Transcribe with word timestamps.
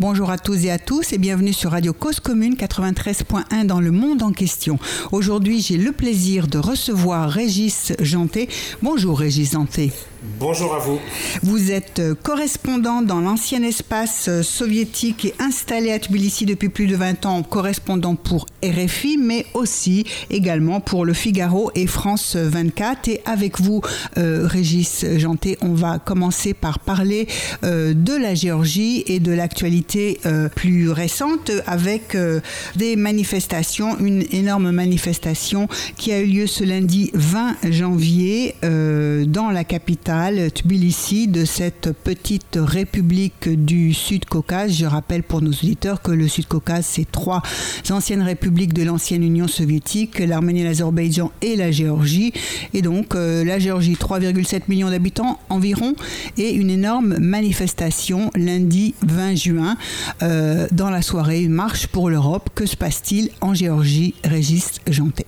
Bonjour 0.00 0.30
à 0.30 0.38
tous 0.38 0.64
et 0.64 0.70
à 0.70 0.78
tous 0.78 1.12
et 1.12 1.18
bienvenue 1.18 1.52
sur 1.52 1.72
Radio 1.72 1.92
Cause 1.92 2.20
Commune 2.20 2.54
93.1 2.54 3.66
dans 3.66 3.80
le 3.80 3.90
monde 3.90 4.22
en 4.22 4.30
question. 4.30 4.78
Aujourd'hui, 5.10 5.60
j'ai 5.60 5.76
le 5.76 5.90
plaisir 5.90 6.46
de 6.46 6.58
recevoir 6.58 7.28
Régis 7.28 7.92
Janté. 7.98 8.48
Bonjour 8.80 9.18
Régis 9.18 9.50
Janté. 9.54 9.90
Bonjour 10.20 10.74
à 10.74 10.80
vous. 10.80 10.98
Vous 11.44 11.70
êtes 11.70 12.00
euh, 12.00 12.12
correspondant 12.20 13.02
dans 13.02 13.20
l'ancien 13.20 13.62
espace 13.62 14.26
euh, 14.28 14.42
soviétique 14.42 15.26
et 15.26 15.34
installé 15.38 15.92
à 15.92 16.00
Tbilissi 16.00 16.44
depuis 16.44 16.68
plus 16.70 16.88
de 16.88 16.96
20 16.96 17.24
ans, 17.24 17.44
correspondant 17.44 18.16
pour 18.16 18.46
RFI, 18.64 19.16
mais 19.16 19.46
aussi 19.54 20.04
également 20.28 20.80
pour 20.80 21.04
Le 21.04 21.12
Figaro 21.12 21.70
et 21.76 21.86
France 21.86 22.34
24. 22.34 23.06
Et 23.06 23.20
avec 23.26 23.60
vous, 23.60 23.80
euh, 24.16 24.48
Régis 24.48 25.06
Janté, 25.18 25.56
on 25.60 25.74
va 25.74 26.00
commencer 26.00 26.52
par 26.52 26.80
parler 26.80 27.28
de 27.62 28.16
la 28.16 28.34
Géorgie 28.34 29.04
et 29.06 29.20
de 29.20 29.30
l'actualité 29.32 30.18
plus 30.54 30.90
récente 30.90 31.50
avec 31.66 32.16
des 32.76 32.96
manifestations, 32.96 33.98
une 33.98 34.24
énorme 34.32 34.70
manifestation 34.70 35.68
qui 35.96 36.12
a 36.12 36.20
eu 36.20 36.26
lieu 36.26 36.46
ce 36.46 36.64
lundi 36.64 37.10
20 37.14 37.56
janvier 37.70 38.54
dans 38.62 39.50
la 39.50 39.64
capitale 39.64 40.07
Tbilissi, 40.08 41.28
de 41.28 41.44
cette 41.44 41.92
petite 41.92 42.56
république 42.58 43.46
du 43.46 43.92
Sud-Caucase. 43.92 44.72
Je 44.72 44.86
rappelle 44.86 45.22
pour 45.22 45.42
nos 45.42 45.50
auditeurs 45.50 46.00
que 46.00 46.12
le 46.12 46.26
Sud-Caucase, 46.28 46.86
c'est 46.86 47.10
trois 47.10 47.42
anciennes 47.90 48.22
républiques 48.22 48.72
de 48.72 48.84
l'ancienne 48.84 49.22
Union 49.22 49.48
soviétique, 49.48 50.18
l'Arménie, 50.20 50.64
l'Azerbaïdjan 50.64 51.30
et 51.42 51.56
la 51.56 51.70
Géorgie. 51.70 52.32
Et 52.72 52.80
donc 52.80 53.14
euh, 53.14 53.44
la 53.44 53.58
Géorgie, 53.58 53.96
3,7 53.96 54.62
millions 54.68 54.88
d'habitants 54.88 55.38
environ, 55.50 55.94
et 56.38 56.52
une 56.52 56.70
énorme 56.70 57.18
manifestation 57.18 58.30
lundi 58.34 58.94
20 59.02 59.34
juin 59.34 59.76
euh, 60.22 60.68
dans 60.72 60.88
la 60.88 61.02
soirée, 61.02 61.42
une 61.42 61.52
marche 61.52 61.86
pour 61.86 62.08
l'Europe. 62.08 62.48
Que 62.54 62.64
se 62.64 62.76
passe-t-il 62.76 63.28
en 63.42 63.52
Géorgie? 63.52 64.14
Régis 64.24 64.80
Janté 64.88 65.26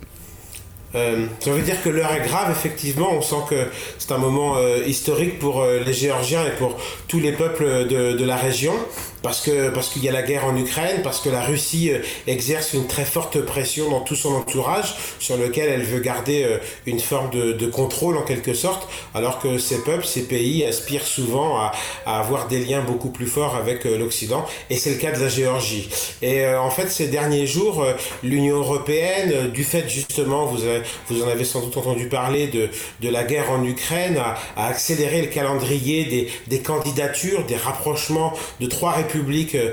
euh, 0.95 1.27
ça 1.39 1.51
veut 1.53 1.63
dire 1.63 1.83
que 1.83 1.89
l'heure 1.89 2.13
est 2.13 2.27
grave, 2.27 2.51
effectivement. 2.51 3.11
On 3.13 3.23
sent 3.23 3.43
que 3.49 3.67
c'est 3.99 4.13
un 4.13 4.19
moment 4.19 4.57
euh, 4.57 4.85
historique 4.87 5.39
pour 5.39 5.61
euh, 5.61 5.81
les 5.85 5.93
Géorgiens 5.93 6.45
et 6.45 6.57
pour 6.57 6.77
tous 7.09 7.21
les 7.21 7.33
peuples 7.33 7.87
de, 7.87 8.13
de 8.13 8.25
la 8.25 8.37
région 8.37 8.75
parce 9.23 9.41
que 9.41 9.71
parce 9.71 9.89
qu'il 9.91 10.05
y 10.05 10.09
a 10.09 10.13
la 10.13 10.23
guerre 10.23 10.45
en 10.45 10.57
Ukraine, 10.57 11.03
parce 11.03 11.21
que 11.21 11.29
la 11.29 11.43
Russie 11.43 11.91
euh, 11.91 11.99
exerce 12.27 12.73
une 12.73 12.87
très 12.87 13.05
forte 13.05 13.41
pression 13.41 13.91
dans 13.91 14.01
tout 14.01 14.17
son 14.17 14.35
entourage, 14.35 14.95
sur 15.19 15.37
lequel 15.37 15.69
elle 15.69 15.83
veut 15.83 16.01
garder 16.01 16.45
euh, 16.45 16.59
une 16.87 17.01
forme 17.01 17.31
de, 17.31 17.67
contrôle 17.67 18.17
en 18.17 18.23
quelque 18.23 18.55
sorte, 18.55 18.89
alors 19.15 19.39
que 19.39 19.59
ces 19.59 19.83
peuples, 19.83 20.05
ces 20.05 20.23
pays 20.23 20.65
aspirent 20.65 21.07
souvent 21.07 21.59
à, 21.59 21.73
avoir 22.07 22.49
des 22.49 22.59
liens 22.59 22.83
beaucoup 22.83 23.11
plus 23.11 23.27
forts 23.27 23.55
avec 23.55 23.87
euh, 23.87 23.99
l'Occident, 23.99 24.45
et 24.71 24.77
c'est 24.77 24.91
le 24.91 24.97
cas 24.97 25.13
de 25.13 25.21
la 25.21 25.29
Géorgie. 25.29 25.89
Et 26.23 26.47
en 26.47 26.71
fait, 26.71 26.89
ces 26.89 27.07
derniers 27.07 27.47
jours, 27.47 27.85
l'Union 28.23 28.59
européenne, 28.59 29.51
du 29.51 29.65
fait 29.65 29.89
justement, 29.89 30.47
vous 30.47 30.61
vous 31.09 31.23
en 31.23 31.29
avez 31.29 31.45
sans 31.45 31.61
doute 31.61 31.77
entendu 31.77 32.09
parler 32.09 32.49
de 32.49 32.69
de 33.01 33.09
la 33.09 33.25
guerre 33.25 33.51
en 33.51 33.65
Ukraine, 33.65 34.17
a, 34.19 34.37
a 34.57 34.69
accéléré 34.69 35.23
le 35.23 35.29
calendrier 35.29 36.05
des 36.05 36.31
des 36.49 36.61
candidatures, 36.61 37.45
des 37.45 37.57
rapprochements 37.57 38.33
de 38.61 38.67
trois 38.67 38.93
républiques 38.93 39.10
républiques 39.11 39.55
euh, 39.55 39.73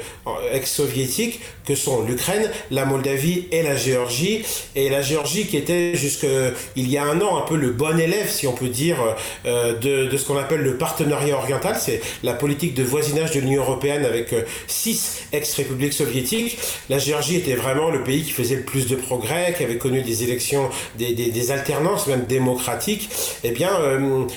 ex-soviétiques 0.51 1.39
que 1.65 1.75
sont 1.75 2.03
l'Ukraine, 2.03 2.49
la 2.71 2.85
Moldavie 2.85 3.47
et 3.51 3.61
la 3.61 3.75
Géorgie. 3.75 4.43
Et 4.75 4.89
la 4.89 5.01
Géorgie 5.01 5.45
qui 5.47 5.57
était 5.57 5.95
jusqu'il 5.95 6.89
y 6.89 6.97
a 6.97 7.03
un 7.03 7.19
an 7.21 7.37
un 7.37 7.41
peu 7.41 7.55
le 7.55 7.71
bon 7.71 7.99
élève, 7.99 8.29
si 8.29 8.47
on 8.47 8.53
peut 8.53 8.69
dire, 8.69 8.97
euh, 9.45 9.73
de, 9.73 10.05
de 10.05 10.17
ce 10.17 10.25
qu'on 10.25 10.37
appelle 10.37 10.61
le 10.61 10.77
partenariat 10.77 11.37
oriental. 11.37 11.75
C'est 11.79 12.01
la 12.23 12.33
politique 12.33 12.73
de 12.73 12.83
voisinage 12.83 13.31
de 13.31 13.39
l'Union 13.39 13.63
européenne 13.63 14.05
avec 14.05 14.33
euh, 14.33 14.43
six 14.67 15.23
ex-républiques 15.33 15.93
soviétiques. 15.93 16.57
La 16.89 16.99
Géorgie 16.99 17.35
était 17.35 17.55
vraiment 17.55 17.89
le 17.89 18.03
pays 18.03 18.23
qui 18.23 18.31
faisait 18.31 18.55
le 18.55 18.63
plus 18.63 18.87
de 18.87 18.95
progrès, 18.95 19.53
qui 19.57 19.63
avait 19.63 19.77
connu 19.77 20.01
des 20.01 20.23
élections, 20.23 20.69
des, 20.97 21.13
des, 21.13 21.31
des 21.31 21.51
alternances 21.51 22.07
même 22.07 22.25
démocratiques. 22.25 23.09
Eh 23.43 23.51
bien, 23.51 23.71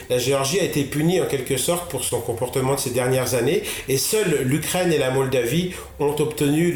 la 0.08 0.18
Géorgie 0.18 0.60
a 0.60 0.64
été 0.64 0.84
punie 0.84 1.20
en 1.20 1.26
quelque 1.26 1.56
sorte 1.56 1.90
pour 1.90 2.04
son 2.04 2.20
comportement 2.20 2.74
de 2.74 2.80
ces 2.80 2.90
dernières 2.90 3.34
années. 3.34 3.62
Et 3.88 3.98
seule 3.98 4.42
l'Ukraine 4.44 4.89
et 4.92 4.98
la 4.98 5.10
Moldavie 5.10 5.72
ont 5.98 6.14
obtenu 6.18 6.74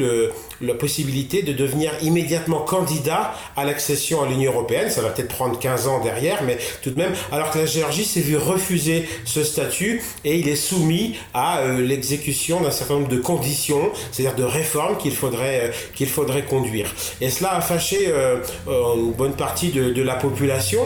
la 0.61 0.73
possibilité 0.73 1.41
de 1.41 1.53
devenir 1.53 1.91
immédiatement 2.01 2.59
candidat 2.59 3.33
à 3.55 3.65
l'accession 3.65 4.23
à 4.23 4.27
l'Union 4.27 4.51
européenne. 4.51 4.89
Ça 4.89 5.01
va 5.01 5.09
peut-être 5.09 5.33
prendre 5.33 5.57
15 5.59 5.87
ans 5.87 6.01
derrière, 6.01 6.43
mais 6.43 6.57
tout 6.81 6.91
de 6.91 6.97
même, 6.97 7.13
alors 7.31 7.51
que 7.51 7.59
la 7.59 7.65
Géorgie 7.65 8.05
s'est 8.05 8.21
vue 8.21 8.37
refuser 8.37 9.05
ce 9.25 9.43
statut 9.43 10.01
et 10.23 10.37
il 10.37 10.47
est 10.47 10.55
soumis 10.55 11.15
à 11.33 11.59
euh, 11.59 11.81
l'exécution 11.81 12.61
d'un 12.61 12.71
certain 12.71 12.95
nombre 12.95 13.07
de 13.07 13.19
conditions, 13.19 13.91
c'est-à-dire 14.11 14.35
de 14.35 14.43
réformes 14.43 14.97
qu'il 14.97 15.13
faudrait, 15.13 15.71
euh, 16.01 16.05
faudrait 16.05 16.43
conduire. 16.43 16.93
Et 17.21 17.29
cela 17.29 17.55
a 17.55 17.61
fâché 17.61 18.07
euh, 18.07 18.37
une 18.67 19.13
bonne 19.13 19.35
partie 19.35 19.69
de 19.69 20.01
la 20.01 20.15
population 20.15 20.81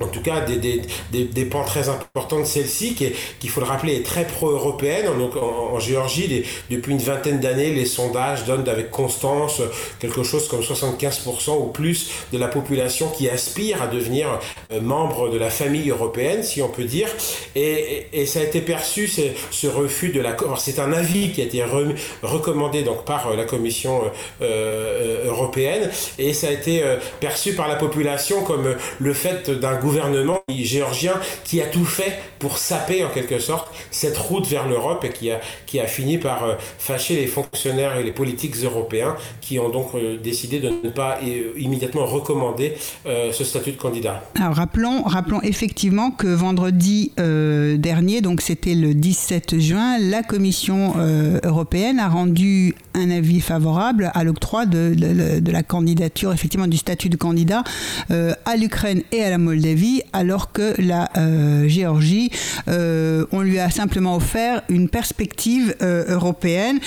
en 0.00 0.06
tout 0.06 0.22
cas 0.22 0.40
des, 0.40 0.56
des, 0.56 0.82
des, 1.12 1.24
des 1.24 1.44
pans 1.44 1.64
très 1.64 1.88
importants 1.88 2.40
de 2.40 2.44
celle-ci, 2.44 2.94
qui, 2.94 3.12
qu'il 3.38 3.50
faut 3.50 3.60
le 3.60 3.66
rappeler, 3.66 3.96
est 3.96 4.04
très 4.06 4.26
pro-européenne. 4.26 5.06
Donc 5.18 5.36
en, 5.36 5.74
en 5.74 5.78
Géorgie, 5.78 6.26
les, 6.26 6.44
depuis 6.70 6.92
une 6.92 6.98
vingtaine 6.98 7.40
d'années, 7.40 7.70
les 7.72 7.84
sondages 7.84 8.44
donnent 8.44 8.68
avec 8.68 8.90
constance 8.90 9.60
quelque 9.98 10.22
chose 10.22 10.48
comme 10.48 10.60
75% 10.60 11.58
ou 11.58 11.66
plus 11.66 12.10
de 12.32 12.38
la 12.38 12.48
population 12.48 13.08
qui 13.10 13.28
aspire 13.28 13.82
à 13.82 13.86
devenir 13.86 14.38
euh, 14.72 14.80
membre 14.80 15.28
de 15.28 15.38
la 15.38 15.50
famille 15.50 15.90
européenne, 15.90 16.42
si 16.42 16.62
on 16.62 16.68
peut 16.68 16.84
dire. 16.84 17.08
Et, 17.54 18.06
et, 18.12 18.22
et 18.22 18.26
ça 18.26 18.40
a 18.40 18.42
été 18.42 18.60
perçu, 18.60 19.08
ce 19.50 19.66
refus 19.66 20.10
de 20.10 20.20
l'accord. 20.20 20.60
C'est 20.60 20.78
un 20.78 20.92
avis 20.92 21.32
qui 21.32 21.42
a 21.42 21.44
été 21.44 21.62
re, 21.62 21.94
recommandé 22.22 22.82
donc 22.82 23.04
par 23.04 23.28
euh, 23.28 23.36
la 23.36 23.44
Commission 23.44 24.00
euh, 24.40 25.26
européenne, 25.26 25.90
et 26.18 26.32
ça 26.32 26.48
a 26.48 26.52
été 26.52 26.82
perçu 27.20 27.54
par 27.54 27.68
la 27.68 27.76
population 27.76 28.42
comme 28.42 28.74
le 28.98 29.14
fait 29.14 29.50
d'un 29.50 29.74
gouvernement 29.74 29.89
gouvernement 29.90 30.40
géorgien 30.64 31.14
qui 31.44 31.60
a 31.60 31.66
tout 31.66 31.84
fait 31.84 32.18
pour 32.38 32.58
saper 32.58 33.04
en 33.04 33.08
quelque 33.10 33.38
sorte 33.38 33.68
cette 33.90 34.16
route 34.16 34.46
vers 34.46 34.68
l'Europe 34.68 35.04
et 35.04 35.10
qui 35.10 35.30
a, 35.30 35.40
qui 35.66 35.80
a 35.80 35.86
fini 35.86 36.18
par 36.18 36.44
euh, 36.44 36.54
fâcher 36.78 37.16
les 37.16 37.26
fonctionnaires 37.26 37.96
et 37.96 38.04
les 38.04 38.12
politiques 38.12 38.54
européens 38.62 39.16
qui 39.40 39.58
ont 39.58 39.68
donc 39.68 39.88
euh, 39.94 40.16
décidé 40.16 40.60
de 40.60 40.70
ne 40.84 40.90
pas 40.90 41.18
euh, 41.22 41.52
immédiatement 41.58 42.06
recommander 42.06 42.74
ce 43.04 43.44
statut 43.44 43.72
de 43.72 43.76
candidat. 43.76 44.22
Alors 44.36 44.54
rappelons, 44.54 45.02
rappelons 45.02 45.42
effectivement 45.42 46.10
que 46.10 46.28
vendredi 46.28 47.12
dernier, 47.16 48.20
donc 48.20 48.40
c'était 48.40 48.74
le 48.74 48.94
17 48.94 49.58
juin, 49.58 49.98
la 49.98 50.22
Commission 50.22 50.94
européenne 51.42 51.98
a 51.98 52.08
rendu 52.08 52.74
un 52.94 53.10
avis 53.10 53.40
favorable 53.40 54.10
à 54.14 54.24
l'octroi 54.24 54.66
de, 54.66 55.50
la 55.50 55.62
candidature, 55.62 56.32
effectivement 56.32 56.66
du 56.66 56.76
statut 56.76 57.08
de 57.08 57.16
candidat 57.16 57.64
à 58.08 58.56
l'Ukraine 58.56 59.02
et 59.12 59.22
à 59.22 59.30
la 59.30 59.38
Moldavie 59.38 59.79
vie, 59.80 60.02
alors 60.12 60.52
que 60.52 60.74
la 60.78 61.08
euh, 61.16 61.66
Géorgie, 61.68 62.30
euh, 62.68 63.24
on 63.32 63.40
lui 63.40 63.58
a 63.58 63.70
simplement 63.70 64.14
offert 64.16 64.62
une 64.68 64.88
perspective 64.88 65.74
euh, 65.82 66.04
européenne, 66.08 66.78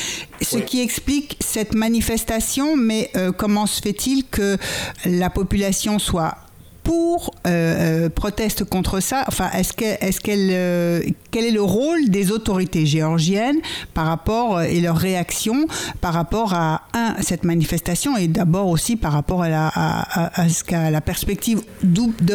ce 0.42 0.58
oui. 0.58 0.66
qui 0.66 0.82
explique 0.82 1.38
cette 1.40 1.74
manifestation, 1.74 2.76
mais 2.78 3.12
comment 3.38 3.66
se 3.66 3.82
fait-il 3.82 4.26
que 4.26 4.58
la 5.06 5.30
population 5.30 6.00
soit 6.00 6.38
pour 6.84 7.34
euh, 7.48 8.06
euh, 8.06 8.10
proteste 8.10 8.64
contre 8.66 9.00
ça 9.00 9.24
Enfin, 9.28 9.50
est-ce 9.52 9.74
que, 9.74 9.86
est-ce 9.86 10.20
qu'elle, 10.20 10.50
euh, 10.52 11.02
quel 11.32 11.46
est 11.46 11.52
le 11.52 11.62
rôle 11.62 12.10
des 12.10 12.32
autorités 12.32 12.86
géorgiennes 12.86 13.58
par 13.94 14.06
rapport 14.06 14.58
euh, 14.58 14.64
et 14.64 14.82
leur 14.82 14.98
réaction 14.98 15.66
par 16.02 16.14
rapport 16.14 16.54
à 16.54 16.84
un, 16.94 17.16
cette 17.22 17.44
manifestation 17.44 18.18
et 18.18 18.28
d'abord 18.28 18.68
aussi 18.68 18.96
par 18.96 19.14
rapport 19.14 19.44
à 19.44 19.50
la, 19.50 19.68
à, 19.68 20.24
à, 20.26 20.42
à, 20.42 20.50
ce 20.50 20.64
qu'à 20.64 20.92
la 20.92 21.02
perspective 21.02 21.62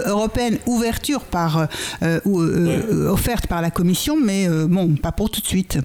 européenne 0.07 0.59
ouverture 0.67 1.21
par 1.21 1.69
euh, 2.03 2.21
ou, 2.25 2.41
euh, 2.41 2.83
oui. 2.91 3.07
offerte 3.07 3.47
par 3.47 3.63
la 3.63 3.71
Commission, 3.71 4.17
mais 4.23 4.49
euh, 4.49 4.67
bon, 4.67 4.95
pas 4.97 5.13
pour 5.13 5.31
tout 5.31 5.41
de 5.41 5.47
suite. 5.47 5.79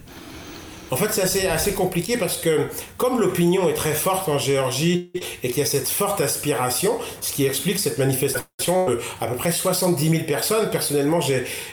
En 0.92 0.96
fait, 0.96 1.12
c'est 1.12 1.48
assez, 1.48 1.74
compliqué 1.74 2.18
parce 2.18 2.38
que 2.38 2.68
comme 2.98 3.20
l'opinion 3.20 3.70
est 3.70 3.74
très 3.74 3.94
forte 3.94 4.30
en 4.30 4.38
Géorgie 4.38 5.12
et 5.44 5.50
qu'il 5.50 5.60
y 5.60 5.62
a 5.62 5.66
cette 5.66 5.88
forte 5.88 6.22
aspiration, 6.22 6.94
ce 7.22 7.34
qui 7.34 7.46
explique 7.46 7.80
cette 7.80 7.98
manifestation 7.98 8.44
de 8.88 9.00
à 9.20 9.28
peu 9.28 9.36
près 9.36 9.52
70 9.52 10.10
000 10.10 10.24
personnes. 10.24 10.70
Personnellement, 10.70 11.20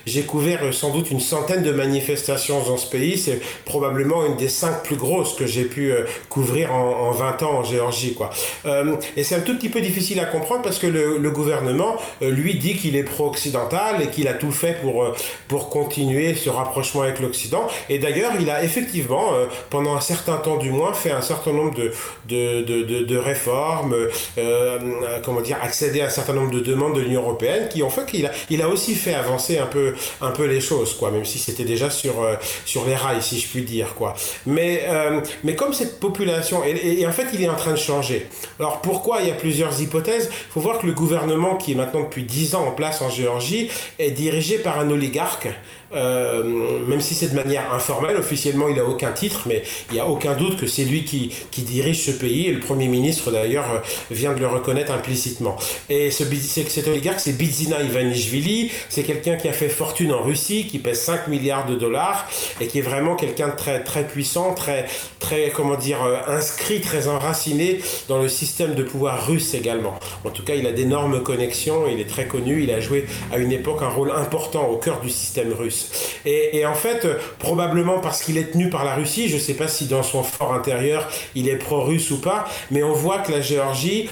j'ai 0.06 0.22
couvert 0.22 0.64
euh, 0.64 0.72
sans 0.72 0.90
doute 0.90 1.10
une 1.10 1.20
centaine 1.20 1.62
de 1.62 1.70
manifestations 1.70 2.62
dans 2.64 2.76
ce 2.76 2.88
pays. 2.88 3.18
C'est 3.18 3.40
probablement 3.64 4.24
une 4.26 4.36
des 4.36 4.48
cinq 4.48 4.82
plus 4.82 4.96
grosses 4.96 5.34
que 5.34 5.46
j'ai 5.46 5.64
pu 5.64 5.92
euh, 5.92 6.04
couvrir 6.28 6.72
en, 6.72 7.08
en 7.08 7.10
20 7.12 7.42
ans 7.42 7.58
en 7.58 7.64
Géorgie. 7.64 8.14
Quoi. 8.14 8.30
Euh, 8.66 8.96
et 9.16 9.24
c'est 9.24 9.34
un 9.34 9.40
tout 9.40 9.56
petit 9.56 9.68
peu 9.68 9.80
difficile 9.80 10.20
à 10.20 10.24
comprendre 10.24 10.62
parce 10.62 10.78
que 10.78 10.86
le, 10.86 11.18
le 11.18 11.30
gouvernement, 11.30 11.96
lui, 12.20 12.54
dit 12.54 12.76
qu'il 12.76 12.96
est 12.96 13.04
pro-occidental 13.04 14.02
et 14.02 14.08
qu'il 14.08 14.28
a 14.28 14.34
tout 14.34 14.52
fait 14.52 14.80
pour, 14.80 15.14
pour 15.48 15.68
continuer 15.68 16.34
ce 16.34 16.50
rapprochement 16.50 17.02
avec 17.02 17.20
l'Occident. 17.20 17.66
Et 17.88 17.98
d'ailleurs, 17.98 18.32
il 18.40 18.50
a 18.50 18.64
effectivement 18.64 18.99
effectivement, 19.00 19.34
euh, 19.34 19.46
pendant 19.70 19.94
un 19.96 20.00
certain 20.00 20.36
temps 20.36 20.56
du 20.56 20.70
moins, 20.70 20.92
fait 20.92 21.10
un 21.10 21.22
certain 21.22 21.52
nombre 21.52 21.74
de, 21.74 22.62
de, 22.62 23.02
de, 23.02 23.16
réformes, 23.16 23.94
euh, 24.38 24.78
comment 25.24 25.40
dire, 25.40 25.58
accéder 25.62 26.00
à 26.00 26.06
un 26.06 26.10
certain 26.10 26.32
nombre 26.32 26.50
de 26.50 26.60
demandes 26.60 26.70
demande 26.70 26.96
de 26.96 27.00
l'Union 27.00 27.22
européenne 27.22 27.68
qui 27.68 27.82
ont 27.82 27.90
fait 27.90 28.06
qu'il 28.06 28.24
a, 28.26 28.30
il 28.48 28.62
a 28.62 28.68
aussi 28.68 28.94
fait 28.94 29.12
avancer 29.12 29.58
un 29.58 29.66
peu, 29.66 29.94
un 30.20 30.30
peu 30.30 30.46
les 30.46 30.60
choses, 30.60 30.94
quoi, 30.94 31.10
même 31.10 31.24
si 31.24 31.38
c'était 31.38 31.64
déjà 31.64 31.90
sur, 31.90 32.22
euh, 32.22 32.36
sur 32.64 32.86
les 32.86 32.94
rails, 32.94 33.22
si 33.22 33.38
je 33.40 33.48
puis 33.48 33.62
dire, 33.62 33.94
quoi. 33.94 34.14
Mais, 34.46 34.84
euh, 34.88 35.20
mais 35.44 35.54
comme 35.56 35.74
cette 35.74 36.00
population, 36.00 36.62
et, 36.64 37.00
et, 37.00 37.06
en 37.06 37.12
fait, 37.12 37.26
il 37.34 37.42
est 37.42 37.48
en 37.48 37.56
train 37.56 37.72
de 37.72 37.76
changer. 37.76 38.28
Alors 38.58 38.80
pourquoi 38.80 39.20
Il 39.20 39.28
y 39.28 39.30
a 39.30 39.34
plusieurs 39.34 39.80
hypothèses? 39.82 40.30
Il 40.30 40.52
faut 40.52 40.60
voir 40.60 40.78
que 40.78 40.86
le 40.86 40.92
gouvernement 40.92 41.56
qui 41.56 41.72
est 41.72 41.74
maintenant 41.74 42.00
depuis 42.00 42.22
10 42.22 42.54
ans 42.54 42.66
en 42.66 42.72
place 42.72 43.02
en 43.02 43.10
Géorgie 43.10 43.70
est 43.98 44.12
dirigé 44.12 44.58
par 44.58 44.78
un 44.78 44.90
oligarque 44.90 45.48
euh, 45.92 46.80
même 46.86 47.00
si 47.00 47.14
c'est 47.14 47.28
de 47.28 47.34
manière 47.34 47.72
informelle, 47.72 48.16
officiellement 48.16 48.68
il 48.68 48.76
n'a 48.76 48.84
aucun 48.84 49.12
titre, 49.12 49.42
mais 49.46 49.62
il 49.90 49.94
n'y 49.94 50.00
a 50.00 50.06
aucun 50.06 50.34
doute 50.34 50.58
que 50.58 50.66
c'est 50.66 50.84
lui 50.84 51.04
qui, 51.04 51.30
dirige 51.62 52.06
ce 52.06 52.10
pays, 52.10 52.46
et 52.46 52.52
le 52.52 52.60
Premier 52.60 52.88
ministre 52.88 53.30
d'ailleurs 53.30 53.70
euh, 53.70 53.78
vient 54.10 54.32
de 54.32 54.40
le 54.40 54.46
reconnaître 54.46 54.92
implicitement. 54.92 55.56
Et 55.88 56.10
ce, 56.10 56.24
cet 56.24 56.88
oligarque, 56.88 57.20
c'est 57.20 57.36
Bidzina 57.36 57.82
Ivanishvili, 57.82 58.70
c'est 58.88 59.02
quelqu'un 59.02 59.36
qui 59.36 59.48
a 59.48 59.52
fait 59.52 59.68
fortune 59.68 60.12
en 60.12 60.22
Russie, 60.22 60.66
qui 60.66 60.78
pèse 60.78 61.00
5 61.00 61.28
milliards 61.28 61.66
de 61.66 61.74
dollars, 61.74 62.28
et 62.60 62.66
qui 62.66 62.78
est 62.78 62.82
vraiment 62.82 63.14
quelqu'un 63.14 63.48
de 63.48 63.84
très, 63.84 64.06
puissant, 64.06 64.54
très, 64.54 64.86
euh, 65.32 66.16
inscrit, 66.28 66.80
très 66.80 67.08
enraciné 67.08 67.80
dans 68.08 68.20
le 68.20 68.28
système 68.28 68.74
de 68.74 68.82
pouvoir 68.82 69.26
russe 69.26 69.54
également. 69.54 69.98
En 70.24 70.30
tout 70.30 70.44
cas, 70.44 70.54
il 70.54 70.66
a 70.66 70.72
d'énormes 70.72 71.22
connexions, 71.22 71.86
il 71.86 72.00
est 72.00 72.08
très 72.08 72.26
connu, 72.26 72.62
il 72.62 72.70
a 72.70 72.80
joué 72.80 73.06
à 73.32 73.38
une 73.38 73.52
époque 73.52 73.82
un 73.82 73.88
rôle 73.88 74.10
important 74.12 74.66
au 74.68 74.76
cœur 74.76 75.00
du 75.00 75.10
système 75.10 75.52
russe. 75.52 75.79
Et, 76.24 76.64
en 76.66 76.74
fait, 76.74 77.06
probablement 77.38 77.98
parce 78.00 78.22
qu'il 78.22 78.38
est 78.38 78.52
tenu 78.52 78.70
par 78.70 78.84
la 78.84 78.94
Russie, 78.94 79.28
je 79.28 79.36
ne 79.36 79.40
sais 79.40 79.54
pas 79.54 79.68
si 79.68 79.86
dans 79.86 80.02
son 80.02 80.22
fort 80.22 80.52
intérieur 80.52 81.08
il 81.34 81.48
est 81.48 81.56
pro-russe 81.56 82.10
ou 82.10 82.20
pas, 82.20 82.46
mais 82.70 82.82
on 82.82 82.92
voit 82.92 83.18
que 83.18 83.32
la 83.32 83.40
Géorgie 83.40 84.08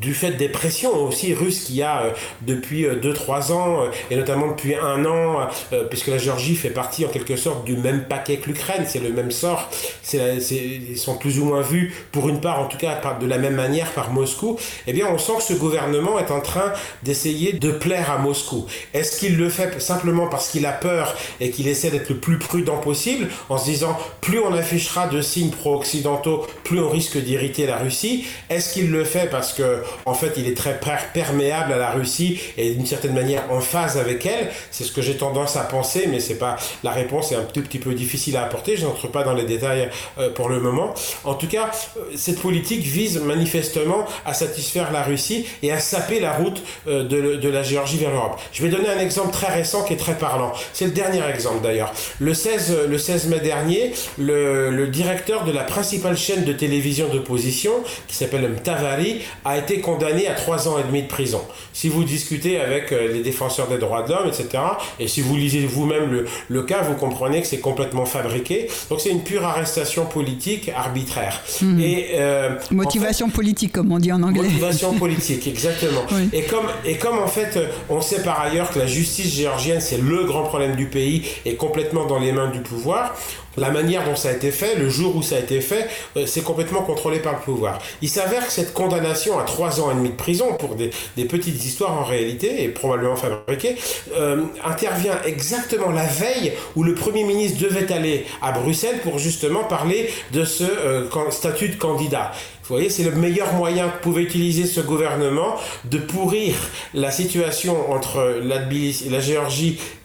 du 0.00 0.14
fait 0.14 0.32
des 0.32 0.48
pressions 0.48 0.94
aussi 1.04 1.34
russes 1.34 1.64
qu'il 1.64 1.76
y 1.76 1.82
a 1.82 2.02
euh, 2.02 2.10
depuis 2.42 2.84
2-3 2.84 3.50
euh, 3.50 3.54
ans, 3.54 3.82
euh, 3.82 3.90
et 4.10 4.16
notamment 4.16 4.48
depuis 4.48 4.74
un 4.74 5.04
an, 5.04 5.48
puisque 5.88 6.08
la 6.08 6.18
Géorgie 6.18 6.56
fait 6.56 6.70
partie 6.70 7.04
en 7.04 7.08
quelque 7.08 7.36
sorte 7.36 7.64
du 7.64 7.76
même 7.76 8.04
paquet 8.04 8.36
que 8.36 8.48
l'Ukraine, 8.48 8.84
c'est 8.86 8.98
le 8.98 9.10
même 9.10 9.30
sort, 9.30 9.70
ils 10.12 10.98
sont 10.98 11.16
plus 11.16 11.38
ou 11.38 11.44
moins 11.44 11.62
vus, 11.62 11.94
pour 12.12 12.28
une 12.28 12.40
part 12.40 12.60
en 12.60 12.66
tout 12.66 12.76
cas 12.76 13.00
de 13.20 13.26
la 13.26 13.38
même 13.38 13.54
manière 13.54 13.90
par 13.92 14.10
Moscou, 14.10 14.58
eh 14.86 14.92
bien 14.92 15.06
on 15.10 15.18
sent 15.18 15.32
que 15.38 15.42
ce 15.42 15.52
gouvernement 15.54 16.18
est 16.18 16.30
en 16.30 16.40
train 16.40 16.72
d'essayer 17.02 17.52
de 17.52 17.70
plaire 17.70 18.10
à 18.10 18.18
Moscou. 18.18 18.66
Est-ce 18.92 19.18
qu'il 19.18 19.36
le 19.36 19.48
fait 19.48 19.80
simplement 19.80 20.28
parce 20.28 20.48
qu'il 20.48 20.66
a 20.66 20.72
peur 20.72 21.14
et 21.40 21.50
qu'il 21.50 21.68
essaie 21.68 21.90
d'être 21.90 22.08
le 22.08 22.16
plus 22.16 22.38
prudent 22.38 22.78
possible, 22.78 23.28
en 23.48 23.58
se 23.58 23.64
disant 23.64 23.96
plus 24.20 24.38
on 24.38 24.54
affichera 24.54 25.06
de 25.08 25.20
signes 25.20 25.50
pro-occidentaux, 25.50 26.46
plus 26.64 26.80
on 26.80 26.88
risque 26.88 27.18
d'irriter 27.18 27.66
la 27.66 27.78
Russie? 27.78 28.26
Est-ce 28.50 28.74
qu'il 28.74 28.90
le 28.90 29.04
fait 29.04 29.30
parce 29.30 29.52
que 29.52 29.83
en 30.06 30.14
fait, 30.14 30.34
il 30.36 30.48
est 30.48 30.56
très 30.56 30.78
perméable 31.12 31.72
à 31.72 31.76
la 31.76 31.90
Russie 31.90 32.40
et 32.56 32.74
d'une 32.74 32.86
certaine 32.86 33.14
manière 33.14 33.44
en 33.50 33.60
phase 33.60 33.98
avec 33.98 34.26
elle. 34.26 34.50
C'est 34.70 34.84
ce 34.84 34.92
que 34.92 35.02
j'ai 35.02 35.16
tendance 35.16 35.56
à 35.56 35.62
penser, 35.62 36.06
mais 36.10 36.20
c'est 36.20 36.38
pas 36.38 36.56
la 36.82 36.90
réponse 36.92 37.32
est 37.32 37.36
un 37.36 37.42
tout 37.42 37.62
petit 37.62 37.78
peu 37.78 37.94
difficile 37.94 38.36
à 38.36 38.44
apporter. 38.44 38.76
Je 38.76 38.84
n'entre 38.84 39.08
pas 39.08 39.22
dans 39.22 39.34
les 39.34 39.44
détails 39.44 39.90
euh, 40.18 40.30
pour 40.30 40.48
le 40.48 40.60
moment. 40.60 40.94
En 41.24 41.34
tout 41.34 41.46
cas, 41.46 41.70
euh, 41.96 42.00
cette 42.16 42.40
politique 42.40 42.82
vise 42.82 43.20
manifestement 43.20 44.06
à 44.24 44.34
satisfaire 44.34 44.92
la 44.92 45.02
Russie 45.02 45.46
et 45.62 45.72
à 45.72 45.78
saper 45.78 46.20
la 46.20 46.32
route 46.32 46.62
euh, 46.86 47.04
de, 47.04 47.48
la 47.48 47.62
Géorgie 47.62 47.98
vers 47.98 48.10
l'Europe. 48.10 48.40
Je 48.52 48.62
vais 48.62 48.68
donner 48.68 48.88
un 48.88 48.98
exemple 48.98 49.32
très 49.32 49.52
récent 49.52 49.84
qui 49.84 49.92
est 49.92 49.98
très 49.98 50.16
parlant. 50.18 50.52
C'est 50.72 50.86
le 50.86 50.90
dernier 50.90 51.22
exemple 51.26 51.62
d'ailleurs. 51.62 51.92
Le 52.18 52.34
16, 52.34 52.86
le 52.88 52.98
16 52.98 53.28
mai 53.28 53.40
dernier, 53.40 53.92
le, 54.18 54.70
le 54.70 54.86
directeur 54.88 55.44
de 55.44 55.52
la 55.52 55.62
principale 55.62 56.16
chaîne 56.16 56.44
de 56.44 56.52
télévision 56.52 57.08
d'opposition, 57.08 57.72
qui 58.08 58.16
s'appelle 58.16 58.48
Mtavari, 58.48 59.22
a 59.44 59.58
été 59.58 59.73
condamné 59.80 60.26
à 60.26 60.34
trois 60.34 60.68
ans 60.68 60.78
et 60.78 60.84
demi 60.84 61.02
de 61.02 61.08
prison. 61.08 61.40
Si 61.72 61.88
vous 61.88 62.04
discutez 62.04 62.60
avec 62.60 62.92
euh, 62.92 63.12
les 63.12 63.22
défenseurs 63.22 63.68
des 63.68 63.78
droits 63.78 64.02
de 64.02 64.12
l'homme, 64.12 64.28
etc., 64.28 64.62
et 64.98 65.08
si 65.08 65.20
vous 65.20 65.36
lisez 65.36 65.66
vous-même 65.66 66.10
le, 66.10 66.26
le, 66.48 66.62
cas, 66.62 66.82
vous 66.82 66.94
comprenez 66.94 67.40
que 67.40 67.46
c'est 67.46 67.60
complètement 67.60 68.06
fabriqué. 68.06 68.68
Donc 68.90 69.00
c'est 69.00 69.10
une 69.10 69.22
pure 69.22 69.44
arrestation 69.44 70.06
politique 70.06 70.70
arbitraire. 70.74 71.40
Hmm. 71.60 71.80
Et, 71.80 72.10
euh, 72.14 72.50
motivation 72.70 73.28
politique, 73.28 73.72
comme 73.72 73.92
on 73.92 73.98
dit 73.98 74.12
en 74.12 74.22
anglais. 74.22 74.42
Motivation 74.42 74.94
politique, 74.94 75.46
exactement. 75.46 76.02
Et, 76.32 76.42
comme, 76.42 76.66
et 76.84 76.96
comme 76.96 77.18
en 77.18 77.26
fait, 77.26 77.58
on 77.88 78.00
sait 78.00 78.22
par 78.22 78.40
ailleurs 78.40 78.70
que 78.70 78.78
la 78.78 78.86
justice 78.86 79.34
géorgienne, 79.34 79.80
c'est 79.80 80.00
le 80.00 80.24
grand 80.24 80.44
problème 80.44 80.74
du 80.74 80.86
pays, 80.86 81.24
est 81.44 81.54
complètement 81.54 82.06
dans 82.06 82.18
les 82.18 82.32
mains 82.32 82.50
du 82.50 82.60
pouvoir, 82.60 83.14
la 83.56 83.70
manière 83.70 84.04
dont 84.04 84.16
ça 84.16 84.30
a 84.30 84.32
été 84.32 84.50
fait, 84.50 84.76
le 84.76 84.88
jour 84.88 85.16
où 85.16 85.22
ça 85.22 85.36
a 85.36 85.38
été 85.38 85.60
fait, 85.60 85.88
euh, 86.16 86.26
c'est 86.26 86.42
complètement 86.42 86.82
contrôlé 86.82 87.18
par 87.18 87.34
le 87.34 87.40
pouvoir. 87.40 87.78
Il 88.02 88.08
s'avère 88.08 88.46
que 88.46 88.52
cette 88.52 88.72
condamnation 88.72 89.38
à 89.38 89.44
trois 89.44 89.80
ans 89.80 89.90
et 89.90 89.94
demi 89.94 90.10
de 90.10 90.14
prison 90.14 90.54
pour 90.54 90.74
des, 90.74 90.90
petites 91.24 91.64
histoires 91.64 91.92
en 91.92 92.04
réalité, 92.04 92.62
et 92.64 92.68
probablement 92.68 93.16
fabriquées, 93.16 93.76
euh, 94.16 94.42
intervient 94.64 95.16
exactement 95.24 95.90
la 95.90 96.06
veille 96.06 96.52
où 96.76 96.82
le 96.82 96.94
Premier 96.94 97.24
ministre 97.24 97.60
devait 97.60 97.92
aller 97.92 98.26
à 98.42 98.52
Bruxelles 98.52 99.00
pour 99.02 99.18
justement 99.18 99.64
parler 99.64 100.10
de 100.32 100.44
ce 100.44 100.64
euh, 100.64 101.30
statut 101.30 101.68
de 101.68 101.76
candidat. 101.76 102.32
Vous 102.62 102.74
voyez, 102.76 102.88
c'est 102.88 103.02
le 103.02 103.12
meilleur 103.12 103.52
moyen 103.52 103.90
que 103.90 104.02
pouvait 104.02 104.22
utiliser 104.22 104.64
ce 104.64 104.80
gouvernement 104.80 105.56
de 105.84 105.98
pourrir 105.98 106.54
la 106.94 107.10
situation 107.10 107.92
entre 107.92 108.40
la, 108.42 108.60
la 108.60 109.20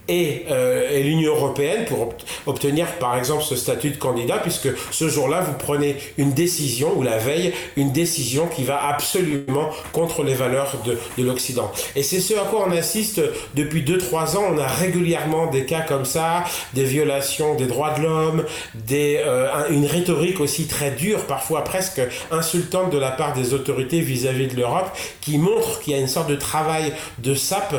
Géorgie 0.10 0.42
euh, 0.50 0.90
et, 0.92 1.04
l'Union 1.04 1.36
européenne 1.36 1.86
pour 1.86 2.14
obtenir 2.46 2.88
par 3.00 3.18
exemple 3.18 3.44
ce 3.44 3.56
statut 3.56 3.92
de 3.92 3.98
candidat, 3.98 4.38
puisque 4.38 4.70
ce 4.92 5.08
jour-là, 5.08 5.42
vous 5.42 5.54
prenez 5.54 5.98
une 6.18 6.32
décision, 6.32 6.98
ou 6.98 7.04
la 7.04 7.18
veille, 7.18 7.54
une 7.78 7.92
décision 7.92 8.48
qui 8.48 8.64
va 8.64 8.88
absolument 8.88 9.70
contre 9.92 10.24
les 10.24 10.34
valeurs 10.34 10.76
de, 10.86 10.98
de 11.18 11.24
l'Occident. 11.26 11.72
Et 11.96 12.04
c'est 12.04 12.20
ce 12.20 12.34
à 12.34 12.46
quoi 12.50 12.66
on 12.68 12.72
assiste 12.72 13.22
depuis 13.56 13.82
2-3 13.82 14.38
ans. 14.38 14.44
On 14.54 14.58
a 14.58 14.68
régulièrement 14.68 15.48
des 15.48 15.66
cas 15.66 15.82
comme 15.82 16.06
ça, 16.06 16.44
des 16.74 16.84
violations 16.84 17.56
des 17.56 17.66
droits 17.66 17.94
de 17.94 18.02
l'homme, 18.02 18.46
des, 18.76 19.22
euh, 19.26 19.48
une 19.70 19.86
rhétorique 19.86 20.40
aussi 20.40 20.68
très 20.68 20.92
dure, 20.92 21.26
parfois 21.26 21.64
presque 21.64 22.02
insultante 22.32 22.92
de 22.92 22.98
la 22.98 23.12
part 23.12 23.34
des 23.34 23.54
autorités 23.54 24.02
vis-à-vis 24.02 24.48
-vis 24.48 24.52
de 24.52 24.58
l'Europe, 24.58 24.90
qui 25.22 25.38
montre 25.38 25.80
qu'il 25.82 25.94
y 25.94 25.96
a 25.96 26.00
une 26.00 26.08
sorte 26.08 26.30
de 26.30 26.36
travail 26.36 26.94
de 27.20 27.34
sape 27.34 27.76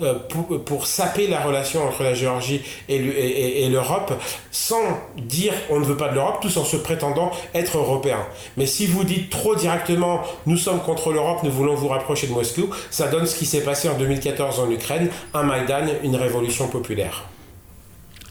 euh, 0.00 0.14
pour, 0.28 0.64
pour, 0.64 0.86
saper 0.86 1.26
la 1.26 1.40
relation 1.40 1.86
entre 1.86 2.02
la 2.02 2.14
Géorgie 2.14 2.62
et 2.88 3.68
l'Europe 3.68 4.12
sans 4.50 4.82
dire 5.16 5.52
on 5.70 5.80
ne 5.80 5.84
veut 5.84 5.96
pas 5.96 6.08
de 6.08 6.14
l'Europe, 6.14 6.38
tous 6.40 6.56
en 6.56 6.64
se 6.64 6.76
prétendant 6.76 7.30
être 7.54 7.78
européens. 7.78 8.26
Mais 8.56 8.66
si 8.66 8.86
vous 8.86 9.04
dites 9.04 9.30
trop 9.30 9.54
directement 9.54 10.22
nous 10.46 10.56
sommes 10.56 10.80
contre 10.80 11.12
l'Europe, 11.12 11.40
nous 11.42 11.50
voulons 11.50 11.74
vous 11.74 11.88
rapprocher 11.88 12.26
de 12.26 12.32
Moscou, 12.32 12.70
ça 12.90 13.08
donne 13.08 13.26
ce 13.26 13.36
qui 13.36 13.46
s'est 13.46 13.62
passé 13.62 13.88
en 13.88 13.96
2014 13.98 14.60
en 14.60 14.70
Ukraine, 14.70 15.08
un 15.34 15.42
Maïdan, 15.42 15.86
une 16.02 16.16
révolution 16.16 16.68
populaire. 16.68 17.24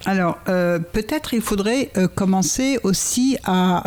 Alors, 0.06 0.38
euh, 0.50 0.78
peut-être 0.80 1.34
il 1.34 1.42
faudrait 1.42 1.90
euh, 1.98 2.08
commencer 2.08 2.80
aussi 2.84 3.38
à 3.44 3.84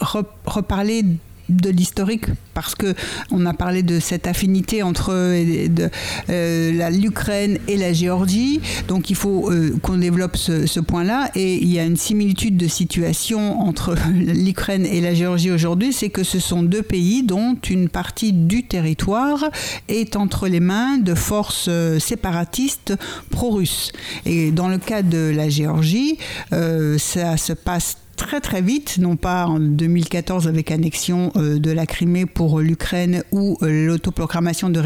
reparler 0.00 1.02
de 1.48 1.70
l'historique 1.70 2.26
parce 2.54 2.74
que 2.74 2.94
on 3.30 3.44
a 3.46 3.52
parlé 3.52 3.82
de 3.82 4.00
cette 4.00 4.26
affinité 4.26 4.82
entre 4.82 5.12
euh, 5.12 6.90
l'Ukraine 6.90 7.58
et 7.68 7.76
la 7.76 7.92
Géorgie. 7.92 8.60
Donc 8.88 9.10
il 9.10 9.16
faut 9.16 9.50
euh, 9.50 9.76
qu'on 9.82 9.98
développe 9.98 10.36
ce, 10.36 10.80
point-là. 10.80 11.30
Et 11.34 11.56
il 11.56 11.72
y 11.72 11.78
a 11.78 11.84
une 11.84 11.96
similitude 11.96 12.56
de 12.56 12.68
situation 12.68 13.60
entre 13.60 13.94
l'Ukraine 14.12 14.86
et 14.86 15.00
la 15.00 15.14
Géorgie 15.14 15.50
aujourd'hui 15.50 15.92
c'est 15.92 16.10
que 16.10 16.22
ce 16.22 16.38
sont 16.38 16.62
deux 16.62 16.82
pays 16.82 17.22
dont 17.22 17.56
une 17.68 17.88
partie 17.88 18.32
du 18.32 18.64
territoire 18.64 19.44
est 19.88 20.16
entre 20.16 20.48
les 20.48 20.60
mains 20.60 20.98
de 20.98 21.14
forces 21.14 21.66
euh, 21.68 21.98
séparatistes 21.98 22.94
pro-russes. 23.30 23.92
Et 24.26 24.50
dans 24.50 24.68
le 24.68 24.78
cas 24.78 25.02
de 25.02 25.32
la 25.34 25.48
Géorgie 25.48 26.18
ça 26.50 27.36
se 27.36 27.52
passe 27.52 27.96
très 28.16 28.40
très 28.40 28.62
vite, 28.62 28.98
non 28.98 29.16
pas 29.16 29.46
en 29.46 29.58
2014 29.58 30.48
avec 30.48 30.70
annexion 30.70 31.32
euh, 31.36 31.58
de 31.58 31.70
la 31.70 31.86
Crimée 31.86 32.26
pour 32.26 32.60
l'Ukraine 32.60 33.22
ou 33.32 33.58
euh, 33.62 33.86
l'autoproclamation 33.86 34.70
de 34.70 34.80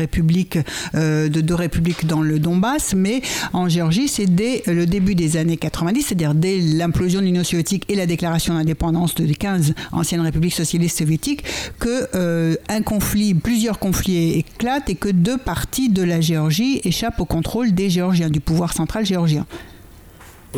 euh, 0.95 1.29
de 1.29 1.41
deux 1.41 1.55
républiques 1.55 2.07
dans 2.07 2.23
le 2.23 2.39
Donbass, 2.39 2.95
mais 2.95 3.23
en 3.53 3.69
Géorgie, 3.69 4.09
c'est 4.09 4.27
dès 4.27 4.63
le 4.67 4.87
début 4.87 5.15
des 5.15 5.37
années 5.37 5.57
90, 5.57 6.03
c'est-à-dire 6.03 6.35
dès 6.35 6.59
l'implosion 6.59 7.21
de 7.21 7.27
l'Union 7.27 7.45
soviétique 7.45 7.85
et 7.89 7.95
la 7.95 8.07
déclaration 8.07 8.55
d'indépendance 8.55 9.15
des 9.15 9.35
15 9.35 9.75
anciennes 9.93 10.21
républiques 10.21 10.55
socialistes 10.55 10.99
soviétiques, 10.99 11.45
que 11.79 12.09
plusieurs 13.43 13.79
conflits 13.79 14.39
éclatent 14.39 14.91
et 14.91 14.95
que 14.95 15.09
deux 15.09 15.39
parties 15.39 15.89
de 15.89 16.03
la 16.03 16.21
Géorgie 16.21 16.81
échappent 16.85 17.21
au 17.21 17.25
contrôle 17.25 17.73
des 17.73 17.91
Géorgiens, 17.91 18.31
du 18.31 18.41
pouvoir 18.41 18.73
central 18.73 19.05
géorgien. 19.05 19.47